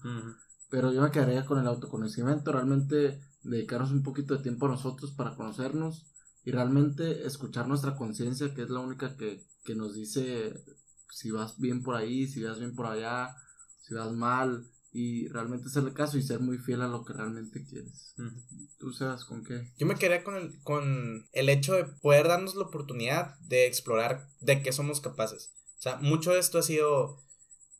Pero 0.69 0.91
yo 0.91 1.01
me 1.01 1.11
quedaría 1.11 1.45
con 1.45 1.59
el 1.59 1.67
autoconocimiento, 1.67 2.51
realmente 2.51 3.21
dedicarnos 3.43 3.91
un 3.91 4.03
poquito 4.03 4.35
de 4.35 4.43
tiempo 4.43 4.65
a 4.65 4.69
nosotros 4.69 5.11
para 5.11 5.35
conocernos 5.35 6.05
y 6.43 6.51
realmente 6.51 7.25
escuchar 7.25 7.67
nuestra 7.67 7.95
conciencia, 7.95 8.53
que 8.53 8.63
es 8.63 8.69
la 8.69 8.79
única 8.79 9.15
que, 9.15 9.43
que 9.63 9.75
nos 9.75 9.93
dice 9.93 10.63
si 11.11 11.31
vas 11.31 11.59
bien 11.59 11.83
por 11.83 11.95
ahí, 11.95 12.27
si 12.27 12.43
vas 12.43 12.59
bien 12.59 12.75
por 12.75 12.87
allá, 12.87 13.35
si 13.81 13.93
vas 13.93 14.11
mal, 14.11 14.65
y 14.91 15.27
realmente 15.27 15.67
hacerle 15.67 15.93
caso 15.93 16.17
y 16.17 16.23
ser 16.23 16.39
muy 16.39 16.57
fiel 16.57 16.81
a 16.81 16.87
lo 16.87 17.05
que 17.05 17.13
realmente 17.13 17.63
quieres. 17.63 18.15
¿Tú 18.79 18.91
sabes 18.91 19.23
con 19.23 19.43
qué? 19.43 19.71
Yo 19.77 19.85
me 19.85 19.95
quedé 19.95 20.23
con 20.23 20.35
el, 20.35 20.59
con 20.63 21.27
el 21.31 21.49
hecho 21.49 21.75
de 21.75 21.85
poder 21.85 22.27
darnos 22.27 22.55
la 22.55 22.63
oportunidad 22.63 23.37
de 23.41 23.67
explorar 23.67 24.27
de 24.41 24.63
qué 24.63 24.71
somos 24.71 25.01
capaces. 25.01 25.51
O 25.77 25.81
sea, 25.81 25.97
mucho 25.97 26.33
de 26.33 26.39
esto 26.39 26.57
ha 26.57 26.63
sido, 26.63 27.19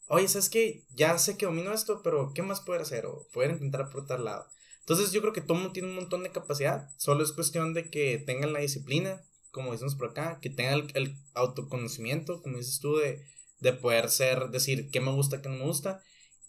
oye, 0.07 0.27
¿sabes 0.27 0.49
qué? 0.49 0.85
Ya 0.95 1.17
sé 1.17 1.35
que 1.35 1.47
domino 1.47 1.73
esto, 1.73 2.01
pero 2.03 2.31
¿qué 2.33 2.43
más 2.43 2.61
poder 2.61 2.81
hacer? 2.81 3.05
O 3.07 3.27
poder 3.33 3.51
intentar 3.51 3.89
por 3.89 4.03
otro 4.03 4.17
lado. 4.19 4.45
Entonces 4.81 5.11
yo 5.11 5.21
creo 5.21 5.33
que 5.33 5.41
todo 5.41 5.55
mundo 5.55 5.71
tiene 5.71 5.89
un 5.89 5.95
montón 5.95 6.23
de 6.23 6.31
capacidad, 6.31 6.89
solo 6.97 7.23
es 7.23 7.31
cuestión 7.31 7.73
de 7.73 7.89
que 7.89 8.17
tengan 8.17 8.53
la 8.53 8.59
disciplina, 8.59 9.21
como 9.51 9.71
decimos 9.71 9.95
por 9.95 10.09
acá, 10.09 10.39
que 10.41 10.49
tengan 10.49 10.87
el, 10.93 11.15
autoconocimiento, 11.33 12.41
como 12.41 12.57
dices 12.57 12.79
tú, 12.79 12.97
de, 12.97 13.23
de 13.59 13.73
poder 13.73 14.09
ser, 14.09 14.49
decir 14.49 14.89
qué 14.89 15.01
me 15.01 15.11
gusta, 15.11 15.41
qué 15.41 15.49
no 15.49 15.55
me 15.57 15.65
gusta, 15.65 16.01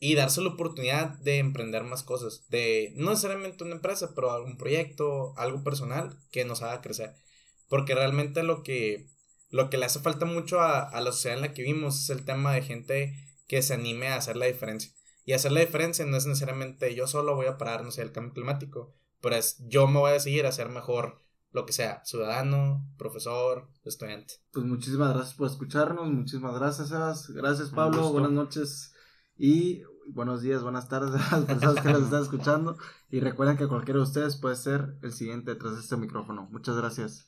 y 0.03 0.15
darse 0.15 0.41
la 0.41 0.49
oportunidad 0.49 1.11
de 1.19 1.39
emprender 1.39 1.85
más 1.85 2.03
cosas, 2.03 2.47
de 2.49 2.95
no 2.97 3.11
necesariamente 3.11 3.63
una 3.63 3.75
empresa, 3.75 4.13
pero 4.15 4.33
algún 4.33 4.57
proyecto, 4.57 5.35
algo 5.37 5.63
personal 5.63 6.19
que 6.33 6.47
nos 6.47 6.63
haga 6.63 6.81
crecer. 6.81 7.15
Porque 7.69 7.95
realmente 7.95 8.43
lo 8.43 8.63
que, 8.63 9.07
lo 9.51 9.69
que 9.69 9.77
le 9.77 9.85
hace 9.85 10.01
falta 10.01 10.25
mucho 10.25 10.61
a, 10.61 10.81
a 10.81 11.01
la 11.03 11.13
sociedad 11.13 11.37
en 11.37 11.43
la 11.43 11.53
que 11.53 11.63
vivimos 11.63 12.03
es 12.03 12.11
el 12.11 12.25
tema 12.25 12.55
de 12.55 12.63
gente 12.63 13.15
que 13.47 13.61
se 13.61 13.75
anime 13.75 14.09
a 14.09 14.17
hacer 14.17 14.37
la 14.37 14.47
diferencia. 14.47 14.91
Y 15.27 15.35
hacer 15.35 15.53
la 15.53 15.61
diferencia 15.61 16.07
no 16.07 16.17
es 16.17 16.25
necesariamente 16.25 16.95
yo 16.95 17.07
solo 17.07 17.37
voy 17.37 17.47
a 17.47 17.59
parar, 17.59 17.85
no 17.85 17.91
sé, 17.91 18.01
el 18.01 18.11
cambio 18.11 18.33
climático, 18.33 18.95
pero 19.21 19.37
es 19.37 19.59
yo 19.69 19.87
me 19.87 19.99
voy 19.99 20.13
a 20.13 20.21
seguir 20.21 20.47
a 20.47 20.53
ser 20.53 20.71
mejor 20.71 21.21
lo 21.53 21.67
que 21.67 21.75
sea, 21.75 22.03
ciudadano, 22.07 22.89
profesor, 22.97 23.69
estudiante. 23.85 24.35
Pues 24.51 24.65
muchísimas 24.65 25.13
gracias 25.13 25.35
por 25.35 25.49
escucharnos, 25.49 26.11
muchísimas 26.11 26.55
gracias, 26.59 26.89
Sebas. 26.89 27.29
Gracias, 27.31 27.69
Pablo. 27.69 28.11
Buenas 28.13 28.31
noches 28.31 28.95
y 29.37 29.83
buenos 30.09 30.43
días, 30.43 30.63
buenas 30.63 30.89
tardes 30.89 31.13
a 31.33 31.37
las 31.39 31.47
personas 31.47 31.83
que 31.83 31.93
nos 31.93 32.03
están 32.03 32.23
escuchando. 32.23 32.77
Y 33.11 33.21
recuerden 33.21 33.57
que 33.57 33.69
cualquiera 33.69 33.99
de 33.99 34.05
ustedes 34.05 34.37
puede 34.37 34.57
ser 34.57 34.97
el 35.03 35.13
siguiente 35.13 35.55
de 35.55 35.81
este 35.81 35.97
micrófono. 35.97 36.49
Muchas 36.51 36.77
gracias. 36.77 37.27